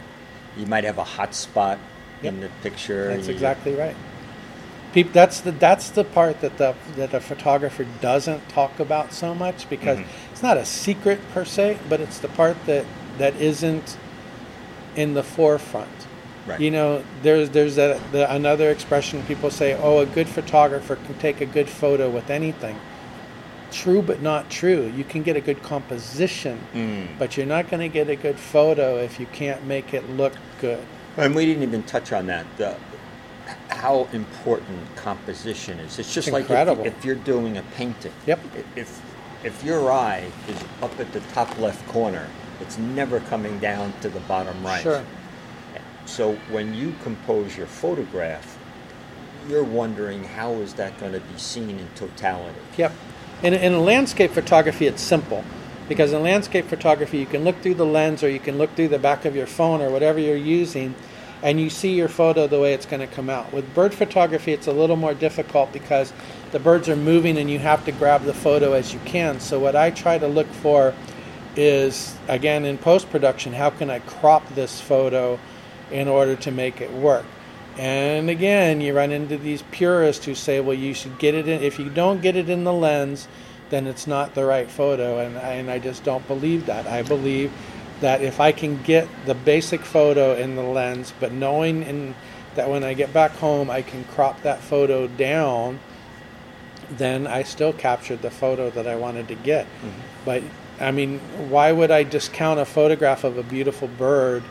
You 0.57 0.67
might 0.67 0.85
have 0.85 0.99
a 0.99 1.05
hot 1.05 1.35
spot 1.35 1.79
in 2.23 2.41
the 2.41 2.49
picture. 2.63 3.09
That's 3.09 3.29
You- 3.29 3.35
exactly 3.35 3.75
right. 3.75 3.97
Peop 4.93 5.13
that's 5.13 5.41
the 5.41 5.53
that's 5.53 5.91
the 5.91 6.03
part 6.03 6.41
that 6.41 6.59
the 6.59 6.75
that 6.97 7.15
a 7.15 7.21
photographer 7.21 7.87
doesn't 8.01 8.49
talk 8.49 8.81
about 8.81 9.13
so 9.13 9.35
much 9.37 9.71
because 9.71 9.99
Mm-hmm. 9.99 10.33
it's 10.33 10.43
not 10.43 10.57
a 10.57 10.65
secret 10.65 11.21
per 11.33 11.45
se, 11.45 11.79
but 11.89 12.01
it's 12.01 12.19
the 12.19 12.27
part 12.27 12.57
that 12.67 12.85
that 13.19 13.37
isn't 13.37 13.97
in 14.97 15.15
the 15.15 15.23
forefront. 15.23 15.89
Right. 16.51 16.61
You 16.61 16.71
know, 16.73 17.05
there's 17.23 17.51
there's 17.51 17.79
a, 17.79 18.01
the, 18.11 18.33
another 18.35 18.71
expression 18.71 19.23
people 19.25 19.51
say, 19.51 19.75
"Oh, 19.81 20.01
a 20.01 20.07
good 20.07 20.29
photographer 20.29 20.97
can 20.97 21.17
take 21.19 21.41
a 21.41 21.47
good 21.47 21.69
photo 21.69 22.11
with 22.11 22.29
anything." 22.29 22.77
True, 23.71 24.03
but 24.03 24.21
not 24.21 24.51
true. 24.51 24.93
You 24.97 25.05
can 25.05 25.23
get 25.23 25.37
a 25.37 25.41
good 25.41 25.63
composition, 25.63 26.59
Mm. 26.75 27.07
but 27.21 27.37
you're 27.37 27.47
not 27.47 27.71
going 27.71 27.81
to 27.81 27.89
get 27.89 28.09
a 28.11 28.17
good 28.17 28.37
photo 28.37 28.97
if 28.97 29.21
you 29.21 29.27
can't 29.27 29.65
make 29.65 29.95
it 29.95 30.11
look 30.11 30.33
good. 30.61 30.85
And 31.17 31.37
we 31.37 31.47
didn't 31.47 31.63
even 31.63 31.85
touch 31.85 32.13
on 32.13 32.27
that. 32.27 32.47
The, 32.57 32.77
how 33.69 34.09
important 34.13 34.81
composition 34.97 35.79
is. 35.79 36.01
It's 36.01 36.13
just 36.13 36.33
like 36.33 36.51
if, 36.51 36.79
if 36.85 37.05
you're 37.05 37.15
doing 37.15 37.59
a 37.59 37.63
painting. 37.77 38.13
Yep. 38.27 38.41
If 38.75 39.01
if 39.45 39.65
your 39.65 39.91
eye 39.93 40.31
is 40.49 40.65
up 40.83 40.99
at 41.01 41.13
the 41.13 41.21
top 41.33 41.57
left 41.59 41.87
corner, 41.89 42.29
it's 42.61 42.77
never 42.77 43.21
coming 43.21 43.59
down 43.59 43.93
to 44.03 44.09
the 44.09 44.21
bottom 44.21 44.63
right. 44.65 44.83
Sure. 44.83 45.05
So 46.11 46.35
when 46.51 46.75
you 46.75 46.93
compose 47.05 47.57
your 47.57 47.69
photograph, 47.69 48.59
you're 49.49 49.63
wondering 49.63 50.25
how 50.25 50.55
is 50.55 50.75
that 50.75 50.99
going 50.99 51.13
to 51.13 51.21
be 51.21 51.39
seen 51.39 51.71
in 51.71 51.89
totality. 51.95 52.59
Yep. 52.77 52.93
In, 53.45 53.55
in 53.55 53.85
landscape 53.85 54.33
photography, 54.33 54.89
it's 54.89 55.01
simple 55.01 55.45
because 55.89 56.13
in 56.13 56.23
landscape 56.23 56.67
photography, 56.67 57.19
you 57.19 57.27
can 57.27 57.45
look 57.45 57.61
through 57.63 57.75
the 57.75 57.87
lens 57.87 58.25
or 58.25 58.29
you 58.29 58.41
can 58.41 58.59
look 58.59 58.75
through 58.75 58.89
the 58.89 58.99
back 58.99 59.25
of 59.25 59.37
your 59.37 59.47
phone 59.47 59.81
or 59.81 59.89
whatever 59.89 60.19
you're 60.19 60.37
using, 60.37 60.97
and 61.45 61.61
you 61.61 61.71
see 61.71 61.95
your 61.95 62.09
photo 62.09 62.49
the 62.49 62.59
way 62.59 62.75
it's 62.75 62.87
going 62.87 63.01
to 63.01 63.15
come 63.15 63.31
out. 63.31 63.53
With 63.53 63.73
bird 63.73 63.95
photography, 63.95 64.53
it's 64.53 64.67
a 64.67 64.73
little 64.73 64.97
more 64.97 65.15
difficult 65.15 65.73
because 65.73 66.13
the 66.51 66.59
birds 66.59 66.89
are 66.89 66.97
moving 66.97 67.39
and 67.39 67.49
you 67.49 67.61
have 67.61 67.85
to 67.85 67.93
grab 67.93 68.25
the 68.25 68.35
photo 68.35 68.73
as 68.73 68.93
you 68.93 68.99
can. 69.05 69.39
So, 69.39 69.61
what 69.61 69.77
I 69.77 69.91
try 69.91 70.19
to 70.19 70.27
look 70.27 70.49
for 70.49 70.93
is 71.55 72.17
again 72.27 72.65
in 72.65 72.79
post 72.79 73.11
production, 73.11 73.53
how 73.53 73.71
can 73.71 73.91
I 73.91 74.01
crop 74.01 74.49
this 74.55 74.81
photo 74.81 75.39
in 75.91 76.09
order 76.09 76.37
to 76.37 76.51
make 76.51 76.81
it 76.81 76.93
work? 76.93 77.25
And 77.79 78.29
again, 78.29 78.81
you 78.81 78.95
run 78.95 79.13
into 79.13 79.39
these 79.39 79.63
purists 79.71 80.25
who 80.25 80.35
say, 80.35 80.61
well, 80.61 80.77
you 80.77 80.93
should 80.93 81.19
get 81.19 81.35
it 81.35 81.49
in. 81.49 81.63
If 81.63 81.79
you 81.79 81.89
don't 81.89 82.21
get 82.21 82.37
it 82.37 82.51
in 82.51 82.65
the 82.65 82.73
lens, 82.73 83.29
then 83.71 83.87
it's 83.87 84.07
not 84.07 84.35
the 84.35 84.45
right 84.45 84.71
photo. 84.71 85.19
And 85.19 85.39
I, 85.39 85.53
and 85.55 85.71
I 85.71 85.79
just 85.79 86.05
don't 86.05 86.27
believe 86.27 86.67
that. 86.67 86.87
I 86.87 87.03
believe 87.03 87.53
that 88.01 88.23
if 88.23 88.41
I 88.41 88.53
can 88.53 88.83
get 88.83 89.09
the 89.27 89.35
basic 89.35 89.83
photo 89.83 90.35
in 90.35 90.57
the 90.57 90.63
lens, 90.63 91.13
but 91.21 91.33
knowing 91.33 91.83
in, 91.85 92.15
that 92.55 92.69
when 92.69 92.83
I 92.83 92.95
get 92.95 93.13
back 93.13 93.31
home, 93.33 93.71
I 93.71 93.83
can 93.83 94.05
crop 94.05 94.43
that 94.43 94.61
photo 94.61 95.07
down, 95.07 95.79
then 96.91 97.27
I 97.27 97.45
still 97.45 97.73
captured 97.73 98.23
the 98.23 98.31
photo 98.31 98.71
that 98.71 98.87
I 98.87 98.97
wanted 98.97 99.29
to 99.29 99.35
get. 99.37 99.67
Mm-hmm. 99.67 100.01
But 100.25 100.43
I 100.81 100.91
mean, 100.91 101.19
why 101.49 101.73
would 101.73 101.91
I 101.91 102.03
discount 102.03 102.59
a 102.59 102.65
photograph 102.65 103.23
of 103.25 103.37
a 103.39 103.43
beautiful 103.43 103.87
bird? 103.87 104.43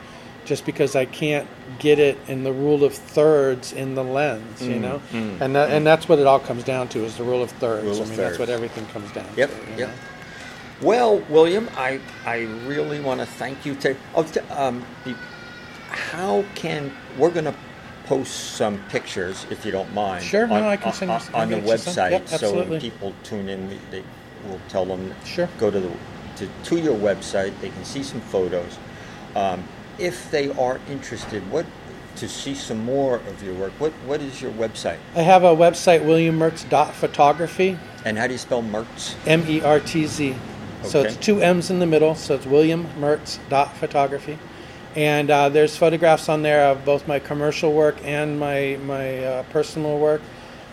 Just 0.49 0.65
because 0.65 0.95
I 0.95 1.05
can't 1.05 1.47
get 1.77 1.99
it 1.99 2.17
in 2.27 2.43
the 2.43 2.51
rule 2.51 2.83
of 2.83 2.95
thirds 2.95 3.71
in 3.71 3.93
the 3.93 4.03
lens, 4.03 4.63
you 4.63 4.77
mm, 4.77 4.81
know, 4.81 5.01
mm, 5.11 5.39
and 5.39 5.55
that, 5.55 5.69
mm. 5.69 5.73
and 5.73 5.85
that's 5.85 6.09
what 6.09 6.17
it 6.17 6.25
all 6.25 6.39
comes 6.39 6.63
down 6.63 6.87
to 6.89 7.05
is 7.05 7.17
the 7.17 7.23
rule 7.23 7.43
of 7.43 7.51
thirds. 7.51 7.85
Rule 7.85 7.97
I 7.97 7.99
mean, 7.99 8.07
thirds. 8.07 8.17
that's 8.17 8.39
what 8.39 8.49
everything 8.49 8.87
comes 8.87 9.11
down 9.11 9.27
yep, 9.37 9.51
to. 9.51 9.69
Yep. 9.69 9.77
Yep. 9.77 9.89
Well, 10.81 11.19
William, 11.29 11.69
I 11.77 12.01
I 12.25 12.47
really 12.65 12.99
want 12.99 13.19
to 13.19 13.27
thank 13.27 13.63
you. 13.63 13.75
To, 13.75 13.95
oh, 14.15 14.23
to 14.23 14.61
um, 14.61 14.83
how 15.89 16.43
can 16.55 16.91
we're 17.19 17.29
going 17.29 17.45
to 17.45 17.55
post 18.05 18.55
some 18.55 18.83
pictures 18.89 19.45
if 19.51 19.63
you 19.63 19.71
don't 19.71 19.93
mind? 19.93 20.25
Sure, 20.25 20.45
on, 20.45 20.49
no, 20.49 20.67
I 20.67 20.77
can 20.77 20.93
send 20.93 21.11
on, 21.11 21.21
you 21.21 21.35
on 21.35 21.49
the 21.51 21.57
website. 21.57 22.09
Yep, 22.09 22.27
so 22.27 22.63
when 22.63 22.81
people 22.81 23.13
tune 23.23 23.49
in, 23.49 23.77
they 23.91 24.03
will 24.47 24.59
tell 24.67 24.85
them 24.85 25.13
sure. 25.25 25.47
go 25.59 25.69
to 25.69 25.79
the 25.79 25.91
to, 26.37 26.49
to 26.63 26.79
your 26.79 26.97
website. 26.97 27.53
They 27.61 27.69
can 27.69 27.85
see 27.85 28.01
some 28.01 28.21
photos. 28.21 28.79
Um, 29.35 29.63
if 29.99 30.31
they 30.31 30.49
are 30.51 30.79
interested, 30.89 31.49
what 31.51 31.65
to 32.15 32.27
see 32.27 32.53
some 32.53 32.83
more 32.83 33.15
of 33.15 33.43
your 33.43 33.53
work, 33.55 33.71
what 33.79 33.91
what 34.05 34.21
is 34.21 34.41
your 34.41 34.51
website? 34.51 34.97
I 35.15 35.21
have 35.21 35.43
a 35.43 35.55
website, 35.55 36.01
williammertz.photography. 36.01 37.77
And 38.05 38.17
how 38.17 38.27
do 38.27 38.33
you 38.33 38.37
spell 38.37 38.63
Mertz? 38.63 39.15
M 39.27 39.45
E 39.47 39.61
R 39.61 39.79
T 39.79 40.05
Z. 40.05 40.31
Okay. 40.31 40.87
So 40.87 41.01
it's 41.01 41.17
two 41.17 41.41
M's 41.41 41.69
in 41.69 41.79
the 41.79 41.85
middle, 41.85 42.15
so 42.15 42.35
it's 42.35 42.45
williammertz.photography. 42.45 44.39
And 44.95 45.29
uh, 45.29 45.49
there's 45.49 45.77
photographs 45.77 46.29
on 46.29 46.41
there 46.41 46.65
of 46.65 46.83
both 46.83 47.07
my 47.07 47.19
commercial 47.19 47.73
work 47.73 47.97
and 48.03 48.39
my 48.39 48.79
my 48.83 49.23
uh, 49.23 49.43
personal 49.43 49.99
work. 49.99 50.21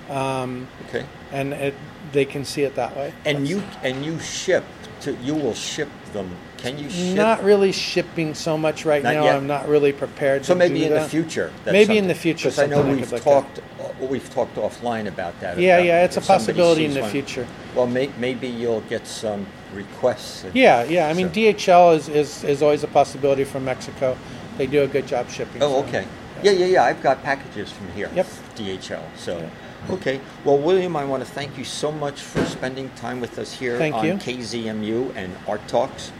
Um, 0.08 0.68
okay. 0.88 1.04
And 1.32 1.52
it, 1.52 1.74
they 2.12 2.24
can 2.24 2.44
see 2.44 2.62
it 2.62 2.76
that 2.76 2.96
way. 2.96 3.12
And 3.24 3.38
That's, 3.38 3.50
you 3.50 3.62
and 3.82 4.04
you 4.04 4.18
ship 4.20 4.64
to 5.02 5.14
you 5.16 5.34
will 5.34 5.54
ship 5.54 5.88
them 6.12 6.34
can 6.58 6.78
you 6.78 6.90
ship? 6.90 7.16
Not 7.16 7.42
really 7.42 7.72
shipping 7.72 8.34
so 8.34 8.56
much 8.56 8.84
right 8.84 9.02
not 9.02 9.14
now. 9.14 9.24
Yet. 9.24 9.36
I'm 9.36 9.46
not 9.46 9.68
really 9.68 9.92
prepared. 9.92 10.44
So 10.44 10.54
maybe 10.54 10.84
in 10.84 10.92
that. 10.92 11.04
the 11.04 11.08
future. 11.08 11.52
maybe 11.64 11.98
in 11.98 12.08
the 12.08 12.14
future. 12.14 12.48
Because 12.48 12.58
I 12.58 12.66
know 12.66 12.82
we've 12.82 13.10
like 13.12 13.22
talked. 13.22 13.60
Uh, 13.80 14.06
we've 14.06 14.28
talked 14.30 14.56
offline 14.56 15.06
about 15.06 15.38
that. 15.40 15.58
Yeah, 15.58 15.76
about 15.76 15.86
yeah, 15.86 16.04
it's 16.04 16.16
a 16.16 16.20
possibility 16.20 16.84
in 16.84 16.94
the 16.94 17.02
one. 17.02 17.10
future. 17.10 17.46
Well, 17.74 17.86
may, 17.86 18.10
maybe 18.18 18.48
you'll 18.48 18.80
get 18.82 19.06
some 19.06 19.46
requests. 19.74 20.44
Yeah, 20.54 20.84
yeah. 20.84 21.08
I 21.08 21.12
mean, 21.12 21.28
so. 21.28 21.34
DHL 21.34 21.96
is, 21.96 22.08
is 22.08 22.44
is 22.44 22.62
always 22.62 22.82
a 22.84 22.88
possibility 22.88 23.44
from 23.44 23.64
Mexico. 23.64 24.16
They 24.58 24.66
do 24.66 24.82
a 24.82 24.88
good 24.88 25.06
job 25.06 25.28
shipping. 25.28 25.62
Oh, 25.62 25.82
so, 25.82 25.88
okay. 25.88 26.06
Yeah. 26.42 26.52
yeah, 26.52 26.58
yeah, 26.58 26.66
yeah. 26.66 26.84
I've 26.84 27.02
got 27.02 27.22
packages 27.22 27.70
from 27.70 27.90
here. 27.92 28.10
Yep. 28.14 28.26
DHL. 28.56 29.02
So. 29.16 29.38
Yeah. 29.38 29.50
Okay. 29.88 30.20
Well, 30.44 30.58
William, 30.58 30.96
I 30.96 31.04
want 31.04 31.24
to 31.24 31.30
thank 31.30 31.56
you 31.56 31.64
so 31.64 31.92
much 31.92 32.20
for 32.20 32.44
spending 32.46 32.90
time 32.96 33.20
with 33.20 33.38
us 33.38 33.52
here 33.52 33.78
thank 33.78 33.94
on 33.94 34.04
you. 34.04 34.14
KZMU 34.14 35.14
and 35.14 35.32
Art 35.46 35.66
Talks. 35.68 36.10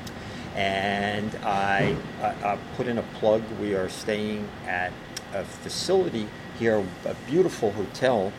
And 0.57 1.35
I, 1.45 1.95
I, 2.21 2.53
I, 2.53 2.59
put 2.77 2.87
in 2.87 2.99
a 2.99 3.03
plug. 3.19 3.43
We 3.61 3.75
are 3.75 3.91
staying 3.91 4.49
at 4.67 4.93
a 5.35 5.45
facility 5.45 6.27
here, 6.59 6.83
a 7.05 7.15
beautiful 7.27 7.73
hotel 7.73 8.33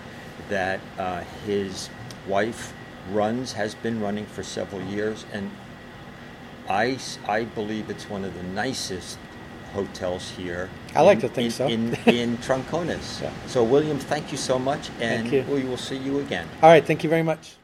that 0.50 0.80
uh, 0.98 1.22
his 1.46 1.90
wife 2.28 2.74
runs, 3.12 3.54
has 3.54 3.76
been 3.76 4.02
running 4.02 4.26
for 4.26 4.42
several 4.42 4.82
years. 4.82 5.26
And 5.32 5.52
I, 6.68 6.98
I 7.28 7.44
believe 7.44 7.90
it's 7.90 8.10
one 8.10 8.26
of 8.26 8.34
the 8.34 8.44
nicest 8.44 9.20
hotels 9.74 10.32
here. 10.32 10.70
I 10.96 11.02
like 11.02 11.18
in, 11.18 11.22
to 11.22 11.30
think 11.30 11.46
in, 11.46 11.52
so. 11.52 11.68
in, 11.68 11.96
in. 12.16 12.38
Yeah. 13.22 13.32
So, 13.46 13.64
William, 13.64 14.00
thank 14.00 14.32
you 14.32 14.38
so 14.38 14.58
much, 14.58 14.90
and 15.00 15.30
we 15.48 15.64
will 15.64 15.78
see 15.78 15.98
you 15.98 16.20
again. 16.20 16.48
All 16.62 16.70
right, 16.70 16.86
thank 16.86 17.04
you 17.04 17.10
very 17.10 17.24
much. 17.24 17.57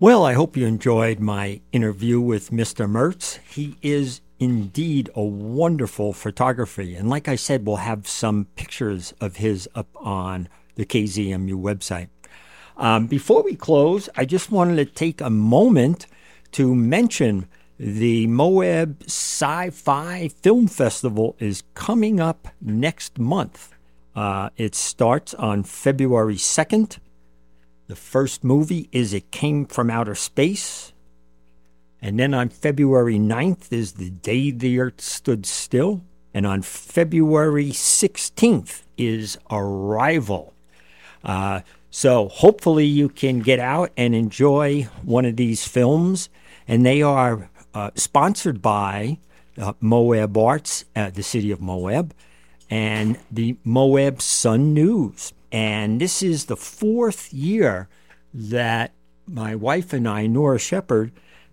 Well, 0.00 0.24
I 0.24 0.34
hope 0.34 0.56
you 0.56 0.64
enjoyed 0.64 1.18
my 1.18 1.60
interview 1.72 2.20
with 2.20 2.52
Mr. 2.52 2.88
Mertz. 2.88 3.40
He 3.52 3.76
is 3.82 4.20
indeed 4.38 5.10
a 5.16 5.24
wonderful 5.24 6.12
photographer. 6.12 6.82
And 6.82 7.10
like 7.10 7.26
I 7.26 7.34
said, 7.34 7.66
we'll 7.66 7.78
have 7.78 8.06
some 8.06 8.46
pictures 8.54 9.12
of 9.20 9.38
his 9.38 9.68
up 9.74 9.88
on 9.96 10.48
the 10.76 10.86
KZMU 10.86 11.54
website. 11.54 12.10
Um, 12.76 13.08
before 13.08 13.42
we 13.42 13.56
close, 13.56 14.08
I 14.14 14.24
just 14.24 14.52
wanted 14.52 14.76
to 14.76 14.84
take 14.84 15.20
a 15.20 15.30
moment 15.30 16.06
to 16.52 16.76
mention 16.76 17.48
the 17.76 18.28
Moab 18.28 19.02
Sci 19.02 19.70
Fi 19.70 20.28
Film 20.28 20.68
Festival 20.68 21.34
is 21.40 21.64
coming 21.74 22.20
up 22.20 22.46
next 22.60 23.18
month. 23.18 23.74
Uh, 24.14 24.50
it 24.56 24.76
starts 24.76 25.34
on 25.34 25.64
February 25.64 26.36
2nd. 26.36 26.98
The 27.88 27.96
first 27.96 28.44
movie 28.44 28.90
is 28.92 29.14
It 29.14 29.30
Came 29.30 29.64
from 29.64 29.88
Outer 29.88 30.14
Space. 30.14 30.92
And 32.02 32.20
then 32.20 32.34
on 32.34 32.50
February 32.50 33.18
9th 33.18 33.72
is 33.72 33.92
The 33.92 34.10
Day 34.10 34.50
the 34.50 34.78
Earth 34.78 35.00
Stood 35.00 35.46
Still. 35.46 36.02
And 36.34 36.46
on 36.46 36.60
February 36.60 37.70
16th 37.70 38.82
is 38.98 39.38
Arrival. 39.50 40.52
Uh, 41.24 41.62
so 41.90 42.28
hopefully 42.28 42.84
you 42.84 43.08
can 43.08 43.40
get 43.40 43.58
out 43.58 43.90
and 43.96 44.14
enjoy 44.14 44.82
one 45.02 45.24
of 45.24 45.36
these 45.36 45.66
films. 45.66 46.28
And 46.68 46.84
they 46.84 47.00
are 47.00 47.48
uh, 47.72 47.92
sponsored 47.94 48.60
by 48.60 49.16
uh, 49.56 49.72
Moab 49.80 50.36
Arts, 50.36 50.84
uh, 50.94 51.08
the 51.08 51.22
city 51.22 51.50
of 51.50 51.62
Moab, 51.62 52.12
and 52.68 53.18
the 53.30 53.56
Moab 53.64 54.20
Sun 54.20 54.74
News. 54.74 55.32
And 55.50 56.00
this 56.00 56.22
is 56.22 56.46
the 56.46 56.56
fourth 56.56 57.32
year 57.32 57.88
that 58.34 58.92
my 59.26 59.54
wife 59.54 59.92
and 59.92 60.08
I, 60.08 60.26
Nora 60.26 60.58
Shepard, 60.58 61.12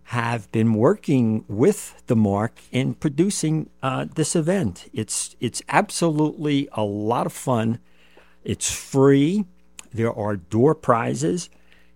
have 0.09 0.51
been 0.51 0.73
working 0.73 1.43
with 1.47 2.03
the 2.07 2.15
MARC 2.15 2.59
in 2.71 2.93
producing 2.93 3.69
uh, 3.81 4.05
this 4.13 4.35
event. 4.35 4.87
It's 4.93 5.35
it's 5.39 5.61
absolutely 5.69 6.69
a 6.73 6.83
lot 6.83 7.25
of 7.25 7.33
fun. 7.33 7.79
It's 8.43 8.71
free. 8.71 9.45
There 9.91 10.13
are 10.13 10.35
door 10.35 10.75
prizes. 10.75 11.49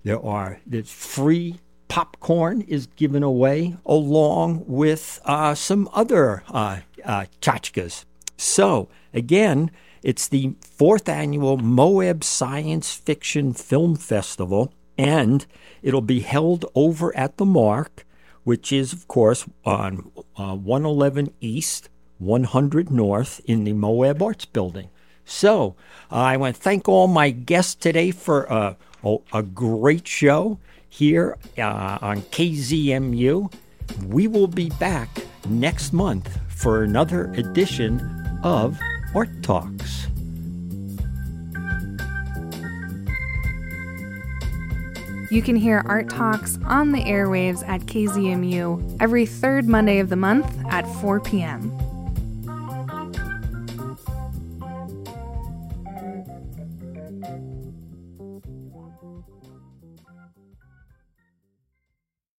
There 0.03 0.19
are 0.19 0.59
there's 0.65 0.91
free 0.91 1.59
popcorn 1.87 2.61
is 2.61 2.87
given 2.87 3.21
away 3.23 3.75
along 3.85 4.63
with 4.67 5.19
uh, 5.25 5.53
some 5.53 5.89
other 5.93 6.43
uh, 6.47 6.79
uh, 7.03 7.25
tchotchkes. 7.41 8.05
So, 8.37 8.87
again, 9.13 9.69
it's 10.03 10.27
the 10.27 10.55
fourth 10.61 11.09
annual 11.09 11.57
Moab 11.57 12.23
Science 12.23 12.93
Fiction 12.93 13.53
Film 13.53 13.95
Festival, 13.95 14.73
and 14.97 15.45
it'll 15.81 16.01
be 16.01 16.21
held 16.21 16.65
over 16.75 17.15
at 17.15 17.37
the 17.37 17.45
MARC, 17.45 18.05
which 18.43 18.71
is, 18.71 18.93
of 18.93 19.07
course, 19.07 19.45
on 19.65 20.11
uh, 20.37 20.55
111 20.55 21.33
East, 21.41 21.89
100 22.17 22.89
North 22.89 23.41
in 23.45 23.63
the 23.63 23.73
Moab 23.73 24.21
Arts 24.21 24.45
Building. 24.45 24.89
So, 25.25 25.75
I 26.09 26.37
want 26.37 26.55
to 26.55 26.61
thank 26.61 26.89
all 26.89 27.07
my 27.07 27.29
guests 27.29 27.75
today 27.75 28.11
for 28.11 28.51
uh, 28.51 28.73
a 29.31 29.43
great 29.43 30.07
show 30.07 30.59
here 30.87 31.37
uh, 31.57 31.99
on 32.01 32.21
KZMU. 32.23 33.53
We 34.07 34.27
will 34.27 34.47
be 34.47 34.69
back 34.71 35.09
next 35.47 35.93
month 35.93 36.39
for 36.49 36.83
another 36.83 37.31
edition 37.33 37.99
of 38.43 38.79
Art 39.15 39.29
Talks. 39.41 40.07
You 45.31 45.41
can 45.41 45.55
hear 45.55 45.83
Art 45.85 46.09
Talks 46.09 46.59
on 46.65 46.91
the 46.91 47.03
airwaves 47.03 47.67
at 47.67 47.81
KZMU 47.81 48.97
every 48.99 49.25
third 49.25 49.67
Monday 49.67 49.99
of 49.99 50.09
the 50.09 50.15
month 50.15 50.55
at 50.69 50.83
4 51.01 51.19
p.m. 51.21 51.71